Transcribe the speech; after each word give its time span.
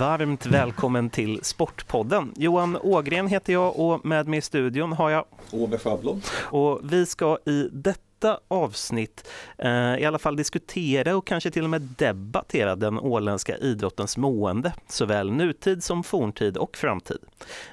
Varmt 0.00 0.46
välkommen 0.46 1.10
till 1.10 1.40
Sportpodden. 1.42 2.32
Johan 2.36 2.76
Ågren 2.76 3.26
heter 3.26 3.52
jag 3.52 3.78
och 3.78 4.04
med 4.04 4.28
mig 4.28 4.38
i 4.38 4.42
studion 4.42 4.92
har 4.92 5.10
jag 5.10 5.24
Ove 5.52 5.78
Schablon. 5.78 6.22
Och 6.42 6.80
vi 6.82 7.06
ska 7.06 7.38
i 7.46 7.68
detta 7.72 8.40
avsnitt 8.48 9.28
eh, 9.58 9.70
i 9.70 10.04
alla 10.04 10.18
fall 10.18 10.36
diskutera 10.36 11.16
och 11.16 11.26
kanske 11.26 11.50
till 11.50 11.64
och 11.64 11.70
med 11.70 11.80
debattera 11.80 12.76
den 12.76 12.98
åländska 12.98 13.56
idrottens 13.56 14.16
mående, 14.16 14.72
såväl 14.88 15.32
nutid 15.32 15.84
som 15.84 16.02
forntid 16.02 16.56
och 16.56 16.76
framtid. 16.76 17.18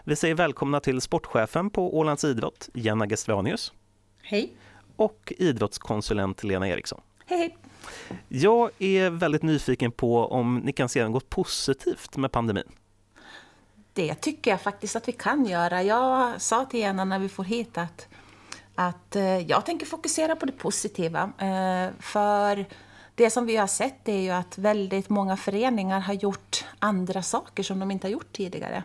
Vi 0.03 0.15
säger 0.15 0.35
välkomna 0.35 0.79
till 0.79 1.01
sportchefen 1.01 1.69
på 1.69 1.97
Ålands 1.97 2.23
idrott, 2.23 2.69
Jenna 2.73 3.07
Gestranius. 3.07 3.73
Hej. 4.21 4.53
Och 4.95 5.33
idrottskonsulent 5.37 6.43
Lena 6.43 6.67
Eriksson. 6.67 7.01
Hej, 7.25 7.37
hej. 7.37 7.57
Jag 8.27 8.69
är 8.79 9.09
väldigt 9.09 9.43
nyfiken 9.43 9.91
på 9.91 10.25
om 10.25 10.57
ni 10.57 10.73
kan 10.73 10.89
se 10.89 11.07
något 11.07 11.29
positivt 11.29 12.17
med 12.17 12.31
pandemin. 12.31 12.71
Det 13.93 14.15
tycker 14.15 14.51
jag 14.51 14.61
faktiskt 14.61 14.95
att 14.95 15.07
vi 15.07 15.11
kan 15.11 15.45
göra. 15.45 15.83
Jag 15.83 16.41
sa 16.41 16.65
till 16.65 16.79
Jenna 16.79 17.05
när 17.05 17.19
vi 17.19 17.29
får 17.29 17.43
hit 17.43 17.77
att, 17.77 18.07
att 18.75 19.15
eh, 19.15 19.37
jag 19.37 19.65
tänker 19.65 19.85
fokusera 19.85 20.35
på 20.35 20.45
det 20.45 20.51
positiva. 20.51 21.31
Eh, 21.37 21.93
för 21.99 22.65
det 23.15 23.29
som 23.29 23.45
vi 23.45 23.57
har 23.57 23.67
sett 23.67 24.09
är 24.09 24.19
ju 24.19 24.29
att 24.29 24.57
väldigt 24.57 25.09
många 25.09 25.37
föreningar 25.37 25.99
har 25.99 26.13
gjort 26.13 26.65
andra 26.79 27.21
saker 27.21 27.63
som 27.63 27.79
de 27.79 27.91
inte 27.91 28.07
har 28.07 28.11
gjort 28.11 28.33
tidigare. 28.33 28.83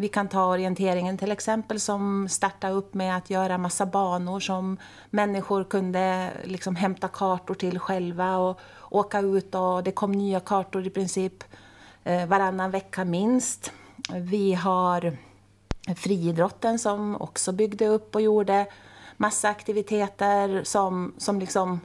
Vi 0.00 0.08
kan 0.08 0.28
ta 0.28 0.46
orienteringen 0.46 1.18
till 1.18 1.32
exempel 1.32 1.80
som 1.80 2.28
startade 2.28 2.74
upp 2.74 2.94
med 2.94 3.16
att 3.16 3.30
göra 3.30 3.58
massa 3.58 3.86
banor 3.86 4.40
som 4.40 4.76
människor 5.10 5.64
kunde 5.64 6.30
liksom 6.44 6.76
hämta 6.76 7.08
kartor 7.08 7.54
till 7.54 7.78
själva 7.78 8.36
och 8.36 8.60
åka 8.90 9.20
ut 9.20 9.54
och 9.54 9.82
det 9.82 9.92
kom 9.92 10.12
nya 10.12 10.40
kartor 10.40 10.86
i 10.86 10.90
princip 10.90 11.44
eh, 12.04 12.26
varannan 12.26 12.70
vecka 12.70 13.04
minst. 13.04 13.72
Vi 14.14 14.54
har 14.54 15.16
friidrotten 15.96 16.78
som 16.78 17.16
också 17.20 17.52
byggde 17.52 17.86
upp 17.86 18.14
och 18.14 18.20
gjorde 18.20 18.66
massa 19.16 19.48
aktiviteter 19.48 20.64
som, 20.64 21.14
som 21.18 21.40
liksom 21.40 21.80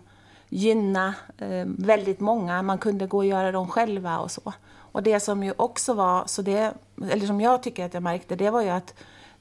gynna 0.49 1.13
eh, 1.37 1.65
väldigt 1.65 2.19
många. 2.19 2.61
Man 2.61 2.77
kunde 2.77 3.07
gå 3.07 3.17
och 3.17 3.25
göra 3.25 3.51
dem 3.51 3.67
själva 3.67 4.19
och 4.19 4.31
så. 4.31 4.53
Och 4.95 5.03
det 5.03 5.19
som 5.19 5.43
ju 5.43 5.53
också 5.57 5.93
var, 5.93 6.23
så 6.27 6.41
det, 6.41 6.73
eller 7.11 7.27
som 7.27 7.41
jag 7.41 7.63
tycker 7.63 7.85
att 7.85 7.93
jag 7.93 8.03
märkte, 8.03 8.35
det 8.35 8.49
var 8.49 8.61
ju 8.61 8.69
att 8.69 8.93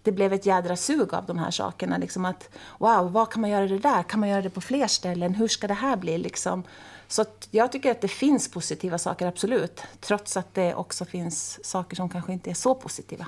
det 0.03 0.13
blev 0.13 0.33
ett 0.33 0.47
jädra 0.47 0.77
sug 0.77 1.15
av 1.15 1.27
de 1.27 1.39
här 1.39 1.51
sakerna. 1.51 1.99
Liksom 1.99 2.25
att, 2.25 2.49
wow, 2.79 3.13
vad 3.13 3.33
kan 3.33 3.41
man 3.41 3.51
göra 3.51 3.67
det 3.67 3.79
där? 3.79 4.03
Kan 4.03 4.21
man 4.21 4.29
göra 4.29 4.43
det 4.43 4.51
på 4.51 4.61
fler 4.61 4.87
ställen? 4.87 5.35
Hur 5.35 5.49
ska 5.49 5.67
det 5.67 5.75
här 5.75 5.97
bli? 5.97 6.19
Liksom? 6.19 6.63
Så 7.09 7.25
jag 7.51 7.73
tycker 7.73 7.91
att 7.91 8.01
det 8.01 8.09
finns 8.09 8.51
positiva 8.51 8.99
saker, 8.99 9.27
absolut. 9.27 9.83
Trots 10.01 10.37
att 10.37 10.55
det 10.55 10.75
också 10.75 11.05
finns 11.05 11.65
saker 11.65 11.97
som 11.97 12.09
kanske 12.09 12.33
inte 12.33 12.51
är 12.51 12.55
så 12.55 12.75
positiva. 12.75 13.27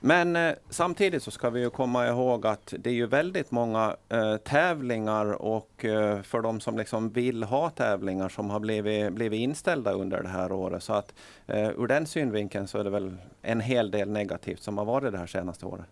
Men 0.00 0.36
eh, 0.36 0.54
samtidigt 0.70 1.22
så 1.22 1.30
ska 1.30 1.50
vi 1.50 1.60
ju 1.60 1.70
komma 1.70 2.06
ihåg 2.06 2.46
att 2.46 2.74
det 2.78 2.90
är 2.90 2.94
ju 2.94 3.06
väldigt 3.06 3.50
många 3.50 3.96
eh, 4.08 4.36
tävlingar 4.36 5.32
och 5.32 5.84
eh, 5.84 6.22
för 6.22 6.40
de 6.40 6.60
som 6.60 6.78
liksom 6.78 7.10
vill 7.10 7.42
ha 7.42 7.70
tävlingar 7.70 8.28
som 8.28 8.50
har 8.50 8.60
blivit, 8.60 9.12
blivit 9.12 9.40
inställda 9.40 9.92
under 9.92 10.22
det 10.22 10.28
här 10.28 10.52
året. 10.52 10.82
Så 10.82 10.92
att 10.92 11.14
eh, 11.46 11.68
ur 11.68 11.86
den 11.86 12.06
synvinkeln 12.06 12.68
så 12.68 12.78
är 12.78 12.84
det 12.84 12.90
väl 12.90 13.16
en 13.42 13.60
hel 13.60 13.90
del 13.90 14.10
negativt 14.10 14.62
som 14.62 14.78
har 14.78 14.84
varit 14.84 15.12
det 15.12 15.18
här 15.18 15.26
senaste 15.26 15.66
året. 15.66 15.86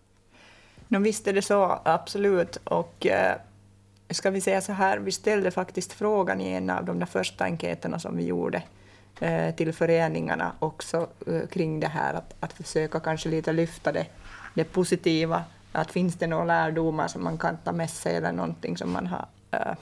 No, 0.87 0.99
visst 0.99 1.27
är 1.27 1.33
det 1.33 1.41
så, 1.41 1.79
absolut. 1.85 2.57
Och 2.63 3.05
eh, 3.05 3.35
ska 4.09 4.29
vi 4.29 4.41
säga 4.41 4.61
så 4.61 4.71
här, 4.71 4.97
vi 4.97 5.11
ställde 5.11 5.51
faktiskt 5.51 5.93
frågan 5.93 6.41
i 6.41 6.51
en 6.51 6.69
av 6.69 6.85
de 6.85 6.99
där 6.99 7.05
första 7.05 7.43
enkäterna 7.43 7.99
som 7.99 8.17
vi 8.17 8.25
gjorde 8.25 8.63
Eh, 9.19 9.55
till 9.55 9.73
föreningarna 9.73 10.51
också 10.59 11.07
eh, 11.27 11.47
kring 11.47 11.79
det 11.79 11.87
här 11.87 12.13
att, 12.13 12.35
att 12.39 12.53
försöka 12.53 12.99
kanske 12.99 13.29
lite 13.29 13.53
lyfta 13.53 13.91
det, 13.91 14.05
det 14.53 14.63
positiva. 14.63 15.43
Att 15.71 15.91
finns 15.91 16.15
det 16.15 16.27
några 16.27 16.43
lärdomar 16.43 17.07
som 17.07 17.23
man 17.23 17.37
kan 17.37 17.57
ta 17.57 17.71
med 17.71 17.89
sig 17.89 18.15
eller 18.15 18.31
någonting 18.31 18.77
som 18.77 18.93
man 18.93 19.07
har 19.07 19.25
eh, 19.51 19.75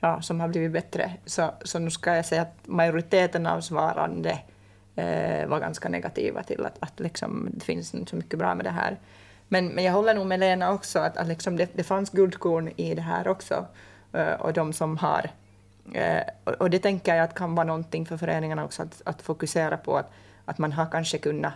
ja, 0.00 0.22
som 0.22 0.40
har 0.40 0.48
blivit 0.48 0.72
bättre. 0.72 1.12
Så, 1.26 1.50
så 1.64 1.78
nu 1.78 1.90
ska 1.90 2.16
jag 2.16 2.26
säga 2.26 2.42
att 2.42 2.54
majoriteten 2.64 3.46
av 3.46 3.60
svarande 3.60 4.38
eh, 4.96 5.46
var 5.46 5.60
ganska 5.60 5.88
negativa 5.88 6.42
till 6.42 6.66
att, 6.66 6.76
att 6.80 7.00
liksom, 7.00 7.48
det 7.52 7.64
finns 7.64 7.94
inte 7.94 8.10
så 8.10 8.16
mycket 8.16 8.38
bra 8.38 8.54
med 8.54 8.64
det 8.66 8.70
här. 8.70 8.98
Men, 9.48 9.68
men 9.68 9.84
jag 9.84 9.92
håller 9.92 10.14
nog 10.14 10.26
med 10.26 10.40
Lena 10.40 10.72
också, 10.72 10.98
att, 10.98 11.16
att 11.16 11.28
liksom 11.28 11.56
det, 11.56 11.70
det 11.72 11.84
fanns 11.84 12.10
guldkorn 12.10 12.72
i 12.76 12.94
det 12.94 13.02
här 13.02 13.28
också. 13.28 13.66
Eh, 14.12 14.32
och 14.32 14.52
de 14.52 14.72
som 14.72 14.96
har 14.96 15.30
Eh, 15.94 16.22
och 16.58 16.70
det 16.70 16.78
tänker 16.78 17.14
jag 17.14 17.24
att 17.24 17.34
kan 17.34 17.54
vara 17.54 17.66
någonting 17.66 18.06
för 18.06 18.16
föreningarna 18.16 18.64
också 18.64 18.82
att, 18.82 19.02
att 19.04 19.22
fokusera 19.22 19.76
på, 19.76 19.96
att, 19.96 20.10
att 20.44 20.58
man 20.58 20.72
har 20.72 20.86
kanske 20.86 21.18
kunnat 21.18 21.52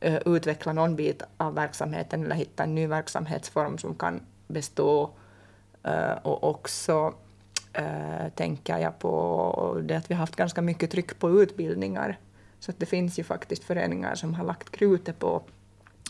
eh, 0.00 0.18
utveckla 0.26 0.72
någon 0.72 0.96
bit 0.96 1.22
av 1.36 1.54
verksamheten 1.54 2.24
eller 2.24 2.36
hitta 2.36 2.62
en 2.62 2.74
ny 2.74 2.86
verksamhetsform 2.86 3.78
som 3.78 3.94
kan 3.94 4.20
bestå. 4.46 5.10
Eh, 5.82 6.12
och 6.22 6.44
också 6.44 7.14
tänker 8.34 8.78
jag 8.78 8.98
på 8.98 9.80
det 9.82 9.94
att 9.94 10.10
vi 10.10 10.14
har 10.14 10.18
haft 10.18 10.36
ganska 10.36 10.62
mycket 10.62 10.90
tryck 10.90 11.18
på 11.18 11.30
utbildningar. 11.42 12.18
Så 12.58 12.70
att 12.70 12.78
det 12.78 12.86
finns 12.86 13.18
ju 13.18 13.24
faktiskt 13.24 13.64
föreningar 13.64 14.14
som 14.14 14.34
har 14.34 14.44
lagt 14.44 14.70
krutet 14.70 15.18
på 15.18 15.42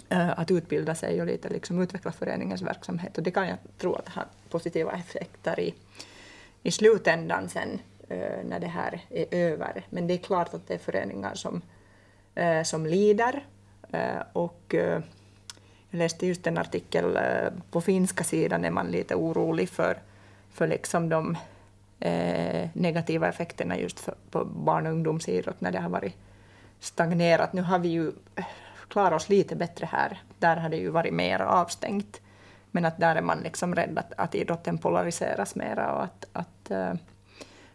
att 0.08 0.50
utbilda 0.50 0.94
sig 0.94 1.20
och 1.20 1.26
lite 1.26 1.48
liksom 1.48 1.82
utveckla 1.82 2.12
föreningens 2.12 2.62
verksamhet. 2.62 3.18
Och 3.18 3.24
det 3.24 3.30
kan 3.30 3.48
jag 3.48 3.58
tro 3.78 3.94
att 3.94 4.08
har 4.08 4.24
positiva 4.50 4.92
effekter 4.92 5.60
i, 5.60 5.74
i 6.66 6.70
slutändan 6.70 7.48
sen 7.48 7.80
eh, 8.08 8.44
när 8.44 8.60
det 8.60 8.66
här 8.66 9.00
är 9.10 9.26
över. 9.30 9.86
Men 9.90 10.06
det 10.06 10.14
är 10.14 10.18
klart 10.18 10.54
att 10.54 10.68
det 10.68 10.74
är 10.74 10.78
föreningar 10.78 11.34
som, 11.34 11.62
eh, 12.34 12.62
som 12.62 12.86
lider. 12.86 13.44
Eh, 13.92 14.22
och 14.32 14.74
jag 15.90 15.98
läste 15.98 16.26
just 16.26 16.46
en 16.46 16.58
artikel 16.58 17.18
på 17.70 17.80
finska 17.80 18.24
sidan 18.24 18.64
är 18.64 18.70
man 18.70 18.86
lite 18.86 19.14
orolig 19.14 19.68
för, 19.68 19.98
för 20.52 20.66
liksom 20.66 21.08
de 21.08 21.36
negativa 22.72 23.28
effekterna 23.28 23.78
just 23.78 24.00
för, 24.00 24.14
på 24.30 24.44
barn 24.44 24.86
och 24.86 24.92
ungdomsidrott 24.92 25.60
när 25.60 25.72
det 25.72 25.78
har 25.78 25.88
varit 25.88 26.14
stagnerat. 26.80 27.52
Nu 27.52 27.62
har 27.62 27.78
vi 27.78 27.88
ju 27.88 28.12
klarat 28.88 29.22
oss 29.22 29.28
lite 29.28 29.56
bättre 29.56 29.86
här. 29.86 30.22
Där 30.38 30.56
har 30.56 30.68
det 30.68 30.76
ju 30.76 30.90
varit 30.90 31.14
mer 31.14 31.40
avstängt. 31.40 32.20
Men 32.76 32.84
att 32.84 32.98
där 32.98 33.16
är 33.16 33.22
man 33.22 33.40
liksom 33.40 33.74
rädd 33.74 33.98
att, 33.98 34.12
att 34.16 34.34
idrotten 34.34 34.78
polariseras 34.78 35.54
mera 35.54 35.92
och 35.92 36.02
att, 36.02 36.26
att 36.32 36.70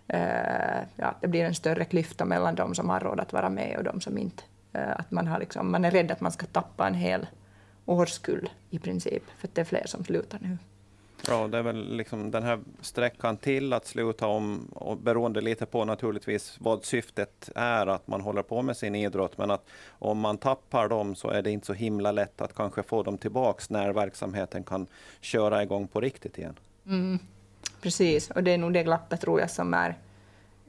äh, 0.08 0.80
ja, 0.96 1.16
det 1.22 1.28
blir 1.28 1.46
en 1.46 1.56
större 1.56 1.86
klyfta 1.86 2.26
mellan 2.26 2.56
de 2.56 2.76
som 2.76 2.90
har 2.90 3.00
råd 3.00 3.20
att 3.20 3.34
vara 3.34 3.50
med 3.50 3.78
och 3.78 3.84
de 3.84 4.02
som 4.02 4.18
inte. 4.18 4.44
Äh, 4.74 4.92
att 4.92 5.12
man, 5.12 5.28
har 5.28 5.40
liksom, 5.40 5.72
man 5.72 5.86
är 5.86 5.92
rädd 5.92 6.12
att 6.12 6.22
man 6.22 6.32
ska 6.32 6.46
tappa 6.46 6.88
en 6.88 6.94
hel 6.94 7.28
årskull 7.86 8.50
i 8.70 8.80
princip, 8.80 9.24
för 9.38 9.48
att 9.48 9.56
det 9.56 9.62
är 9.62 9.66
fler 9.66 9.84
som 9.86 10.04
slutar 10.04 10.40
nu. 10.42 10.58
Ja, 11.28 11.48
det 11.48 11.58
är 11.58 11.62
väl 11.64 11.96
liksom 11.96 12.32
den 12.32 12.44
här 12.44 12.60
sträckan 12.82 13.38
till 13.38 13.74
att 13.74 13.86
sluta 13.86 14.28
om, 14.28 14.68
och 14.72 14.98
beroende 14.98 15.42
lite 15.42 15.66
på 15.66 15.86
naturligtvis 15.86 16.56
vad 16.60 16.86
syftet 16.86 17.50
är, 17.56 17.88
att 17.88 18.08
man 18.08 18.22
håller 18.22 18.44
på 18.44 18.62
med 18.62 18.78
sin 18.78 18.96
idrott. 18.96 19.38
Men 19.38 19.52
att 19.52 19.70
om 19.90 20.20
man 20.20 20.38
tappar 20.38 20.88
dem 20.88 21.16
så 21.16 21.30
är 21.30 21.42
det 21.42 21.52
inte 21.52 21.66
så 21.66 21.74
himla 21.74 22.12
lätt 22.12 22.42
att 22.42 22.56
kanske 22.56 22.84
få 22.84 23.04
dem 23.04 23.18
tillbaks 23.18 23.70
när 23.70 23.94
verksamheten 23.94 24.64
kan 24.64 24.88
köra 25.22 25.64
igång 25.64 25.88
på 25.88 26.02
riktigt 26.02 26.38
igen. 26.38 26.56
Mm, 26.86 27.20
precis, 27.82 28.32
och 28.32 28.44
det 28.44 28.52
är 28.52 28.58
nog 28.58 28.74
det 28.74 28.84
glappet 28.84 29.22
tror 29.22 29.40
jag 29.40 29.50
som 29.50 29.74
är 29.74 29.98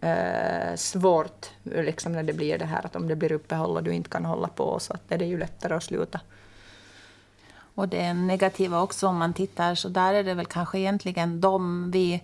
eh, 0.00 0.76
svårt, 0.76 1.50
liksom 1.62 2.12
när 2.12 2.22
det 2.22 2.32
blir 2.32 2.58
det 2.58 2.64
här 2.64 2.86
att 2.86 2.96
om 2.96 3.08
det 3.08 3.16
blir 3.16 3.32
uppehåll 3.32 3.76
och 3.76 3.82
du 3.82 3.92
inte 3.92 4.10
kan 4.10 4.24
hålla 4.24 4.48
på 4.48 4.78
så 4.78 4.92
att 4.92 5.12
är 5.12 5.18
det 5.18 5.24
ju 5.24 5.38
lättare 5.38 5.74
att 5.74 5.82
sluta. 5.82 6.20
Och 7.74 7.88
det 7.88 8.14
negativa 8.14 8.80
också 8.80 9.06
om 9.06 9.16
man 9.16 9.32
tittar, 9.32 9.74
så 9.74 9.88
där 9.88 10.14
är 10.14 10.24
det 10.24 10.34
väl 10.34 10.46
kanske 10.46 10.78
egentligen 10.78 11.40
de 11.40 11.90
vi 11.90 12.22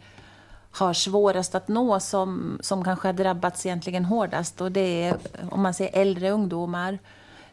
har 0.70 0.92
svårast 0.92 1.54
att 1.54 1.68
nå 1.68 2.00
som, 2.00 2.58
som 2.62 2.84
kanske 2.84 3.08
har 3.08 3.12
drabbats 3.12 3.66
egentligen 3.66 4.04
hårdast. 4.04 4.60
Och 4.60 4.72
det 4.72 5.02
är 5.02 5.16
om 5.50 5.62
man 5.62 5.74
säger 5.74 6.00
äldre 6.00 6.30
ungdomar, 6.30 6.98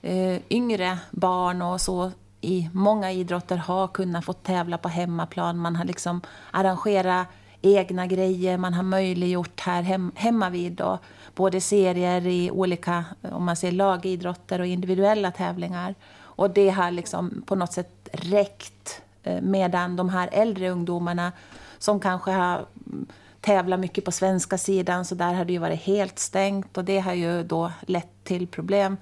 eh, 0.01 0.41
yngre 0.49 0.97
barn 1.11 1.61
och 1.61 1.81
så 1.81 2.11
i 2.41 2.69
många 2.73 3.11
idrotter 3.11 3.57
har 3.57 3.87
kunnat 3.87 4.25
få 4.25 4.33
tävla 4.33 4.77
på 4.77 4.89
hemmaplan. 4.89 5.57
Man 5.57 5.75
har 5.75 5.85
liksom 5.85 6.21
arrangerat 6.51 7.27
egna 7.61 8.07
grejer, 8.07 8.57
man 8.57 8.73
har 8.73 8.83
möjliggjort 8.83 9.59
här 9.61 9.81
hem, 9.81 10.11
hemma 10.15 10.49
vid 10.49 10.71
då, 10.71 10.99
både 11.35 11.61
serier 11.61 12.27
i 12.27 12.51
olika 12.51 13.05
om 13.21 13.45
man 13.45 13.55
säger 13.55 13.73
lagidrotter 13.73 14.59
och 14.59 14.65
individuella 14.65 15.31
tävlingar. 15.31 15.95
Och 16.35 16.49
det 16.49 16.69
har 16.69 16.91
liksom 16.91 17.43
på 17.45 17.55
något 17.55 17.73
sätt 17.73 18.09
räckt 18.11 19.01
eh, 19.23 19.41
medan 19.41 19.95
de 19.95 20.09
här 20.09 20.29
äldre 20.31 20.69
ungdomarna 20.69 21.31
som 21.77 21.99
kanske 21.99 22.31
har 22.31 22.65
mm, 22.87 23.05
tävlat 23.41 23.79
mycket 23.79 24.05
på 24.05 24.11
svenska 24.11 24.57
sidan 24.57 25.05
så 25.05 25.15
där 25.15 25.33
har 25.33 25.45
det 25.45 25.53
ju 25.53 25.59
varit 25.59 25.81
helt 25.81 26.19
stängt 26.19 26.77
och 26.77 26.85
det 26.85 26.99
har 26.99 27.13
ju 27.13 27.43
då 27.43 27.71
lett 27.87 28.23
till 28.23 28.47
problem. 28.47 28.97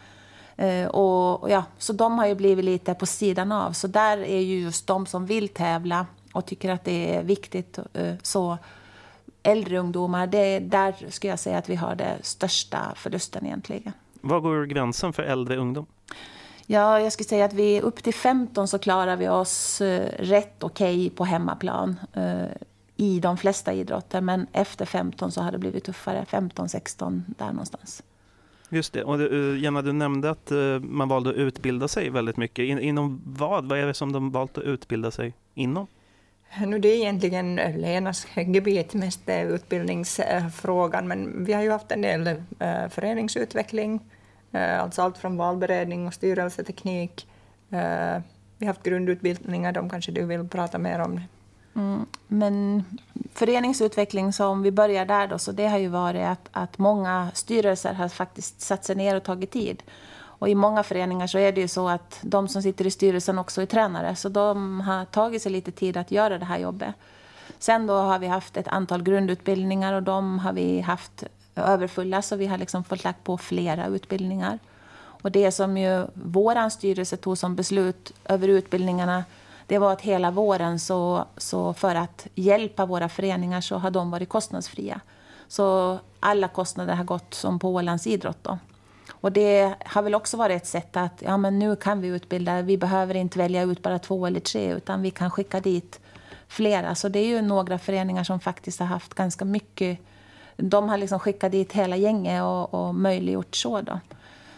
Eh, 0.55 0.87
och, 0.87 1.49
ja, 1.49 1.63
så 1.77 1.93
de 1.93 2.19
har 2.19 2.27
ju 2.27 2.35
blivit 2.35 2.65
lite 2.65 2.93
på 2.93 3.05
sidan 3.05 3.51
av. 3.51 3.71
Så 3.71 3.87
där 3.87 4.17
är 4.17 4.39
ju 4.39 4.59
just 4.59 4.87
de 4.87 5.05
som 5.05 5.25
vill 5.25 5.49
tävla 5.49 6.05
och 6.33 6.45
tycker 6.45 6.69
att 6.69 6.83
det 6.83 7.15
är 7.15 7.23
viktigt. 7.23 7.79
Eh, 7.93 8.13
så 8.21 8.57
äldre 9.43 9.77
ungdomar, 9.79 10.27
det, 10.27 10.59
där 10.59 10.95
skulle 11.09 11.31
jag 11.31 11.39
säga 11.39 11.57
att 11.57 11.69
vi 11.69 11.75
har 11.75 11.95
den 11.95 12.17
största 12.21 12.93
förlusten 12.95 13.45
egentligen. 13.45 13.93
Var 14.21 14.39
går 14.39 14.65
gränsen 14.65 15.13
för 15.13 15.23
äldre 15.23 15.57
ungdom? 15.57 15.85
Ja, 16.67 16.99
jag 16.99 17.13
skulle 17.13 17.27
säga 17.27 17.45
att 17.45 17.53
vi 17.53 17.81
upp 17.81 18.03
till 18.03 18.13
15 18.13 18.67
så 18.67 18.79
klarar 18.79 19.15
vi 19.15 19.29
oss 19.29 19.81
eh, 19.81 20.09
rätt 20.19 20.63
okej 20.63 20.95
okay 20.95 21.09
på 21.09 21.25
hemmaplan 21.25 21.99
eh, 22.13 22.45
i 22.97 23.19
de 23.19 23.37
flesta 23.37 23.73
idrotter. 23.73 24.21
Men 24.21 24.47
efter 24.51 24.85
15 24.85 25.31
så 25.31 25.41
har 25.41 25.51
det 25.51 25.57
blivit 25.57 25.83
tuffare. 25.83 26.25
15, 26.25 26.69
16, 26.69 27.25
där 27.37 27.47
någonstans. 27.47 28.03
Just 28.69 28.93
det. 28.93 29.03
Och 29.03 29.21
eh, 29.21 29.57
Jenna, 29.59 29.81
du 29.81 29.91
nämnde 29.93 30.29
att 30.29 30.51
man 30.81 31.09
valde 31.09 31.29
att 31.29 31.35
utbilda 31.35 31.87
sig 31.87 32.09
väldigt 32.09 32.37
mycket. 32.37 32.65
inom 32.65 33.21
vad? 33.25 33.69
Vad 33.69 33.79
är 33.79 33.85
det 33.85 33.93
som 33.93 34.11
de 34.11 34.31
valt 34.31 34.57
att 34.57 34.63
utbilda 34.63 35.11
sig 35.11 35.33
inom? 35.53 35.87
Nu 36.67 36.79
det 36.79 36.87
är 36.87 36.95
egentligen 36.95 37.55
Lenas 37.55 38.27
gebit, 38.35 38.93
mest 38.93 39.21
utbildningsfrågan, 39.27 41.07
men 41.07 41.45
vi 41.45 41.53
har 41.53 41.63
ju 41.63 41.71
haft 41.71 41.91
en 41.91 42.01
del 42.01 42.43
föreningsutveckling, 42.89 43.99
Eh, 44.53 44.81
alltså 44.81 45.01
allt 45.01 45.17
från 45.17 45.37
valberedning 45.37 46.07
och 46.07 46.13
styrelseteknik. 46.13 47.27
Eh, 47.69 48.21
vi 48.57 48.65
har 48.65 48.73
haft 48.73 48.83
grundutbildningar, 48.83 49.71
de 49.71 49.89
kanske 49.89 50.11
du 50.11 50.25
vill 50.25 50.47
prata 50.47 50.77
mer 50.77 50.99
om? 50.99 51.21
Mm, 51.75 52.05
men 52.27 52.85
föreningsutveckling, 53.33 54.31
om 54.39 54.61
vi 54.63 54.71
börjar 54.71 55.05
där 55.05 55.27
då, 55.27 55.37
så 55.39 55.51
det 55.51 55.67
har 55.67 55.77
ju 55.77 55.87
varit 55.87 56.25
att, 56.25 56.49
att 56.51 56.77
många 56.77 57.31
styrelser 57.33 57.93
har 57.93 58.09
faktiskt 58.09 58.61
satt 58.61 58.85
sig 58.85 58.95
ner 58.95 59.15
och 59.15 59.23
tagit 59.23 59.51
tid. 59.51 59.83
Och 60.15 60.49
i 60.49 60.55
många 60.55 60.83
föreningar 60.83 61.27
så 61.27 61.37
är 61.37 61.51
det 61.51 61.61
ju 61.61 61.67
så 61.67 61.89
att 61.89 62.19
de 62.21 62.47
som 62.47 62.61
sitter 62.61 62.87
i 62.87 62.91
styrelsen 62.91 63.39
också 63.39 63.61
är 63.61 63.65
tränare, 63.65 64.15
så 64.15 64.29
de 64.29 64.81
har 64.81 65.05
tagit 65.05 65.41
sig 65.41 65.51
lite 65.51 65.71
tid 65.71 65.97
att 65.97 66.11
göra 66.11 66.37
det 66.37 66.45
här 66.45 66.57
jobbet. 66.57 66.95
Sen 67.59 67.87
då 67.87 67.93
har 67.93 68.19
vi 68.19 68.27
haft 68.27 68.57
ett 68.57 68.67
antal 68.67 69.03
grundutbildningar 69.03 69.93
och 69.93 70.03
de 70.03 70.39
har 70.39 70.53
vi 70.53 70.81
haft 70.81 71.23
överfulla, 71.55 72.21
så 72.21 72.35
vi 72.35 72.47
har 72.47 72.57
liksom 72.57 72.83
fått 72.83 73.03
lagt 73.03 73.23
på 73.23 73.37
flera 73.37 73.87
utbildningar. 73.87 74.59
Och 74.95 75.31
det 75.31 75.51
som 75.51 75.77
ju 75.77 76.07
vår 76.13 76.69
styrelse 76.69 77.17
tog 77.17 77.37
som 77.37 77.55
beslut 77.55 78.11
över 78.25 78.47
utbildningarna 78.47 79.23
det 79.67 79.77
var 79.77 79.93
att 79.93 80.01
hela 80.01 80.31
våren 80.31 80.79
så, 80.79 81.25
så 81.37 81.73
för 81.73 81.95
att 81.95 82.27
hjälpa 82.35 82.85
våra 82.85 83.09
föreningar 83.09 83.61
så 83.61 83.77
har 83.77 83.91
de 83.91 84.11
varit 84.11 84.29
kostnadsfria. 84.29 84.99
Så 85.47 85.97
alla 86.19 86.47
kostnader 86.47 86.95
har 86.95 87.03
gått 87.03 87.33
som 87.33 87.59
på 87.59 87.69
Ålands 87.69 88.07
idrott. 88.07 88.37
Då. 88.41 88.57
Och 89.11 89.31
det 89.31 89.73
har 89.85 90.01
väl 90.01 90.15
också 90.15 90.37
varit 90.37 90.61
ett 90.61 90.67
sätt 90.67 90.97
att 90.97 91.21
ja, 91.25 91.37
men 91.37 91.59
nu 91.59 91.75
kan 91.75 92.01
vi 92.01 92.07
utbilda. 92.07 92.61
Vi 92.61 92.77
behöver 92.77 93.15
inte 93.15 93.39
välja 93.39 93.63
ut 93.63 93.81
bara 93.81 93.99
två 93.99 94.25
eller 94.25 94.39
tre 94.39 94.73
utan 94.73 95.01
vi 95.01 95.11
kan 95.11 95.31
skicka 95.31 95.59
dit 95.59 95.99
flera. 96.47 96.95
Så 96.95 97.09
det 97.09 97.19
är 97.19 97.27
ju 97.27 97.41
några 97.41 97.79
föreningar 97.79 98.23
som 98.23 98.39
faktiskt 98.39 98.79
har 98.79 98.87
haft 98.87 99.13
ganska 99.13 99.45
mycket. 99.45 99.99
De 100.57 100.89
har 100.89 100.97
liksom 100.97 101.19
skickat 101.19 101.51
dit 101.51 101.71
hela 101.71 101.95
gänget 101.95 102.43
och, 102.43 102.73
och 102.73 102.95
möjliggjort 102.95 103.55
så. 103.55 103.81
Då. 103.81 103.99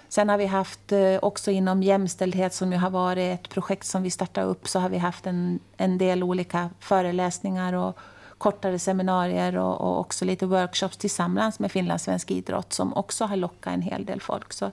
Sen 0.09 0.29
har 0.29 0.37
vi 0.37 0.45
haft 0.45 0.91
eh, 0.91 1.17
också 1.21 1.51
inom 1.51 1.83
jämställdhet 1.83 2.53
som 2.53 2.71
ju 2.71 2.77
har 2.77 2.89
varit 2.89 3.39
ett 3.39 3.49
projekt 3.49 3.85
som 3.85 4.03
vi 4.03 4.11
startade 4.11 4.47
upp 4.47 4.67
så 4.67 4.79
har 4.79 4.89
vi 4.89 4.97
haft 4.97 5.27
en, 5.27 5.59
en 5.77 5.97
del 5.97 6.23
olika 6.23 6.69
föreläsningar 6.79 7.73
och 7.73 7.99
kortare 8.37 8.79
seminarier 8.79 9.57
och, 9.57 9.81
och 9.81 9.99
också 9.99 10.25
lite 10.25 10.45
workshops 10.45 10.97
tillsammans 10.97 11.59
med 11.59 11.71
finlandssvensk 11.71 12.31
idrott 12.31 12.73
som 12.73 12.93
också 12.93 13.25
har 13.25 13.35
lockat 13.35 13.73
en 13.73 13.81
hel 13.81 14.05
del 14.05 14.21
folk. 14.21 14.53
Så 14.53 14.71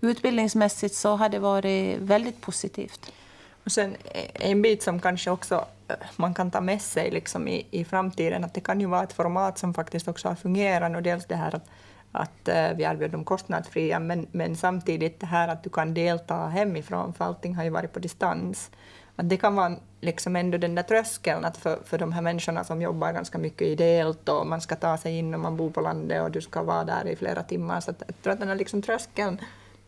utbildningsmässigt 0.00 0.94
så 0.94 1.16
har 1.16 1.28
det 1.28 1.38
varit 1.38 1.98
väldigt 1.98 2.40
positivt. 2.40 3.12
Och 3.66 3.72
sen 3.72 3.96
en 4.34 4.62
bit 4.62 4.82
som 4.82 5.00
kanske 5.00 5.30
också 5.30 5.64
eh, 5.88 5.96
man 6.16 6.34
kan 6.34 6.50
ta 6.50 6.60
med 6.60 6.82
sig 6.82 7.10
liksom 7.10 7.48
i, 7.48 7.66
i 7.70 7.84
framtiden, 7.84 8.44
att 8.44 8.54
det 8.54 8.60
kan 8.60 8.80
ju 8.80 8.86
vara 8.86 9.02
ett 9.02 9.12
format 9.12 9.58
som 9.58 9.74
faktiskt 9.74 10.08
också 10.08 10.28
har 10.28 10.34
fungerat. 10.34 10.96
Och 10.96 11.02
dels 11.02 11.26
det 11.26 11.36
här 11.36 11.54
att 11.54 11.68
att 12.16 12.48
eh, 12.48 12.70
vi 12.76 12.82
erbjuder 12.82 13.12
dem 13.12 13.24
kostnadsfria, 13.24 13.98
men, 13.98 14.26
men 14.32 14.56
samtidigt 14.56 15.20
det 15.20 15.26
här 15.26 15.48
att 15.48 15.62
du 15.62 15.70
kan 15.70 15.94
delta 15.94 16.46
hemifrån, 16.46 17.14
för 17.14 17.24
allting 17.24 17.54
har 17.54 17.64
ju 17.64 17.70
varit 17.70 17.92
på 17.92 17.98
distans. 17.98 18.70
Att 19.16 19.28
det 19.28 19.36
kan 19.36 19.56
vara 19.56 19.76
liksom 20.00 20.36
ändå 20.36 20.58
den 20.58 20.74
där 20.74 20.82
tröskeln 20.82 21.44
att 21.44 21.56
för, 21.56 21.78
för 21.84 21.98
de 21.98 22.12
här 22.12 22.22
människorna 22.22 22.64
som 22.64 22.82
jobbar 22.82 23.12
ganska 23.12 23.38
mycket 23.38 23.62
ideellt 23.62 24.28
och 24.28 24.46
man 24.46 24.60
ska 24.60 24.76
ta 24.76 24.96
sig 24.96 25.18
in 25.18 25.34
om 25.34 25.42
man 25.42 25.56
bor 25.56 25.70
på 25.70 25.80
landet 25.80 26.22
och 26.22 26.30
du 26.30 26.40
ska 26.40 26.62
vara 26.62 26.84
där 26.84 27.06
i 27.06 27.16
flera 27.16 27.42
timmar. 27.42 27.80
Så 27.80 27.90
att, 27.90 28.02
jag 28.06 28.22
tror 28.22 28.32
att 28.32 28.38
den 28.38 28.48
här 28.48 28.54
liksom 28.54 28.82
tröskeln 28.82 29.40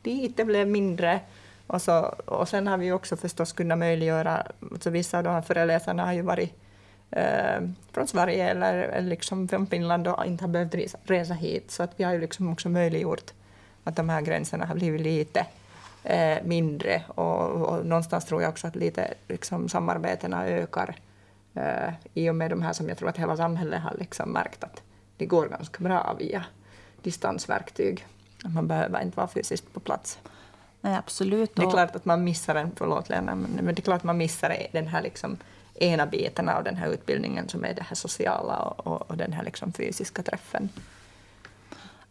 dit 0.03 0.37
det 0.37 0.45
blev 0.45 0.69
mindre. 0.69 1.21
Och, 1.69 1.83
så, 1.83 2.01
och 2.25 2.49
sen 2.49 2.67
har 2.67 2.79
vi 2.79 2.93
också 2.93 3.17
förstås 3.17 3.53
kunnat 3.53 3.79
möjliggöra, 3.79 4.47
så 4.81 4.91
vissa 4.91 5.19
av 5.19 5.25
de 5.25 5.31
här 5.31 5.43
föreläsarna 5.43 6.05
har 6.05 6.13
ju 6.13 6.23
varit 6.23 6.53
eh, 7.11 7.61
från 7.93 8.07
Sverige 8.07 8.51
eller, 8.51 8.75
eller 8.75 9.09
liksom 9.09 9.49
från 9.49 9.67
Finland 9.67 10.09
och 10.09 10.27
inte 10.27 10.45
har 10.45 10.49
behövt 10.49 10.75
resa, 10.75 10.99
resa 11.05 11.35
hit. 11.35 11.71
Så 11.71 11.83
att 11.83 11.91
vi 11.97 12.05
har 12.05 12.13
ju 12.13 12.21
liksom 12.21 12.53
också 12.53 12.69
möjliggjort 12.69 13.33
att 13.85 13.97
de 13.97 14.09
här 14.09 14.21
gränserna 14.21 14.67
har 14.67 14.75
blivit 14.75 15.01
lite 15.01 15.47
eh, 16.05 16.39
mindre. 16.45 17.03
Och, 17.09 17.51
och, 17.51 17.87
någonstans 17.87 18.25
tror 18.25 18.43
jag 18.43 18.49
också 18.49 18.67
att 18.67 18.77
lite 18.77 19.15
liksom, 19.29 19.69
samarbetena 19.69 20.47
ökar 20.47 20.97
eh, 21.55 21.93
i 22.15 22.31
och 22.31 22.35
med 22.35 22.51
de 22.51 22.63
här 22.63 22.73
som 22.73 22.89
jag 22.89 22.99
tror 22.99 23.09
att 23.09 23.19
hela 23.19 23.37
samhället 23.37 23.83
har 23.83 23.95
liksom 23.99 24.33
märkt 24.33 24.65
att 24.65 24.83
det 25.17 25.27
går 25.27 25.47
ganska 25.49 25.85
bra 25.85 26.17
via 26.19 26.45
distansverktyg. 27.03 28.07
Man 28.45 28.69
behöver 28.69 29.03
inte 29.03 29.17
vara 29.17 29.29
fysiskt 29.29 29.73
på 29.73 29.81
plats. 29.81 30.19
Nej, 30.81 30.97
absolut. 30.97 31.55
Det 31.55 31.63
är 31.63 31.71
klart 31.71 31.97
att 31.97 32.05
man 32.05 32.25
missar 32.25 32.55
en, 32.55 32.71
förlåt 32.77 33.09
Lena, 33.09 33.35
men 33.35 33.65
det 33.65 33.81
är 33.81 33.83
klart 33.83 33.97
att 33.97 34.05
man 34.05 34.17
missar 34.17 34.57
den 34.73 34.87
här 34.87 35.03
liksom 35.03 35.37
ena 35.75 36.07
biten 36.07 36.49
av 36.49 36.65
den 36.65 36.77
här 36.77 36.89
utbildningen 36.89 37.49
som 37.49 37.65
är 37.65 37.75
det 37.75 37.83
här 37.83 37.97
sociala 37.97 38.57
och, 38.57 38.87
och, 38.87 39.11
och 39.11 39.17
den 39.17 39.33
här 39.33 39.43
liksom 39.43 39.73
fysiska 39.73 40.23
träffen. 40.23 40.69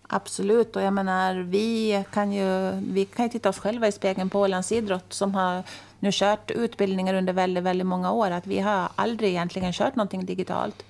Absolut, 0.10 0.76
och 0.76 0.82
jag 0.82 0.94
menar, 0.94 1.36
vi 1.36 2.04
kan 2.14 2.32
ju, 2.32 2.72
vi 2.72 3.06
kan 3.06 3.26
ju 3.26 3.32
titta 3.32 3.50
oss 3.50 3.60
själva 3.60 3.88
i 3.88 3.92
spegeln 3.92 4.30
på 4.30 4.40
Ålands 4.40 4.72
idrott 4.72 5.14
som 5.14 5.36
har 5.36 5.64
nu 6.00 6.10
kört 6.14 6.52
utbildningar 6.52 7.14
under 7.14 7.34
väldigt, 7.34 7.64
väldigt 7.64 7.88
många 7.88 8.12
år. 8.12 8.32
Att 8.32 8.48
vi 8.48 8.60
har 8.60 8.90
aldrig 8.96 9.30
egentligen 9.30 9.74
kört 9.74 9.96
någonting 9.96 10.26
digitalt. 10.26 10.84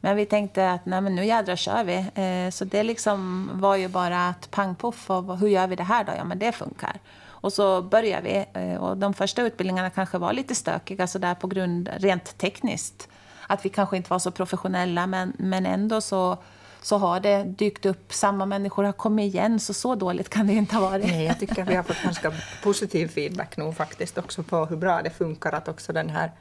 Men 0.00 0.16
vi 0.16 0.26
tänkte 0.26 0.70
att 0.70 0.86
nej, 0.86 1.00
men 1.00 1.14
nu 1.14 1.24
jädrar 1.24 1.56
kör 1.56 1.84
vi. 1.84 2.06
Eh, 2.22 2.50
så 2.50 2.64
det 2.64 2.82
liksom 2.82 3.50
var 3.52 3.76
ju 3.76 3.88
bara 3.88 4.28
att 4.28 4.50
pang 4.50 4.74
poff, 4.74 5.10
och 5.10 5.38
hur 5.38 5.48
gör 5.48 5.66
vi 5.66 5.76
det 5.76 5.82
här 5.82 6.04
då? 6.04 6.12
Ja, 6.16 6.24
men 6.24 6.38
det 6.38 6.52
funkar. 6.52 7.00
Och 7.42 7.52
så 7.52 7.82
börjar 7.82 8.22
vi. 8.22 8.46
Eh, 8.52 8.76
och 8.76 8.96
de 8.96 9.14
första 9.14 9.42
utbildningarna 9.42 9.90
kanske 9.90 10.18
var 10.18 10.32
lite 10.32 10.54
stökiga 10.54 11.06
så 11.06 11.18
där 11.18 11.34
på 11.34 11.46
grund 11.46 11.90
rent 11.96 12.38
tekniskt. 12.38 13.08
Att 13.46 13.64
vi 13.64 13.68
kanske 13.68 13.96
inte 13.96 14.10
var 14.10 14.18
så 14.18 14.30
professionella, 14.30 15.06
men, 15.06 15.32
men 15.38 15.66
ändå 15.66 16.00
så 16.00 16.38
så 16.82 16.98
har 16.98 17.20
det 17.20 17.44
dykt 17.44 17.86
upp, 17.86 18.12
samma 18.12 18.46
människor 18.46 18.84
har 18.84 18.92
kommit 18.92 19.34
igen, 19.34 19.60
så 19.60 19.74
så 19.74 19.94
dåligt 19.94 20.28
kan 20.28 20.46
det 20.46 20.52
inte 20.52 20.76
ha 20.76 20.90
varit. 20.90 21.06
Nej, 21.06 21.24
jag 21.24 21.38
tycker 21.40 21.64
vi 21.64 21.74
har 21.74 21.82
fått 21.82 22.02
ganska 22.02 22.32
positiv 22.62 23.08
feedback 23.08 23.56
nu 23.56 23.72
faktiskt 23.72 24.18
också 24.18 24.42
på 24.42 24.66
hur 24.66 24.76
bra 24.76 25.02
det 25.02 25.10
funkar, 25.10 25.52
att 25.52 25.68
också 25.68 25.92
den 25.92 26.10
här 26.10 26.32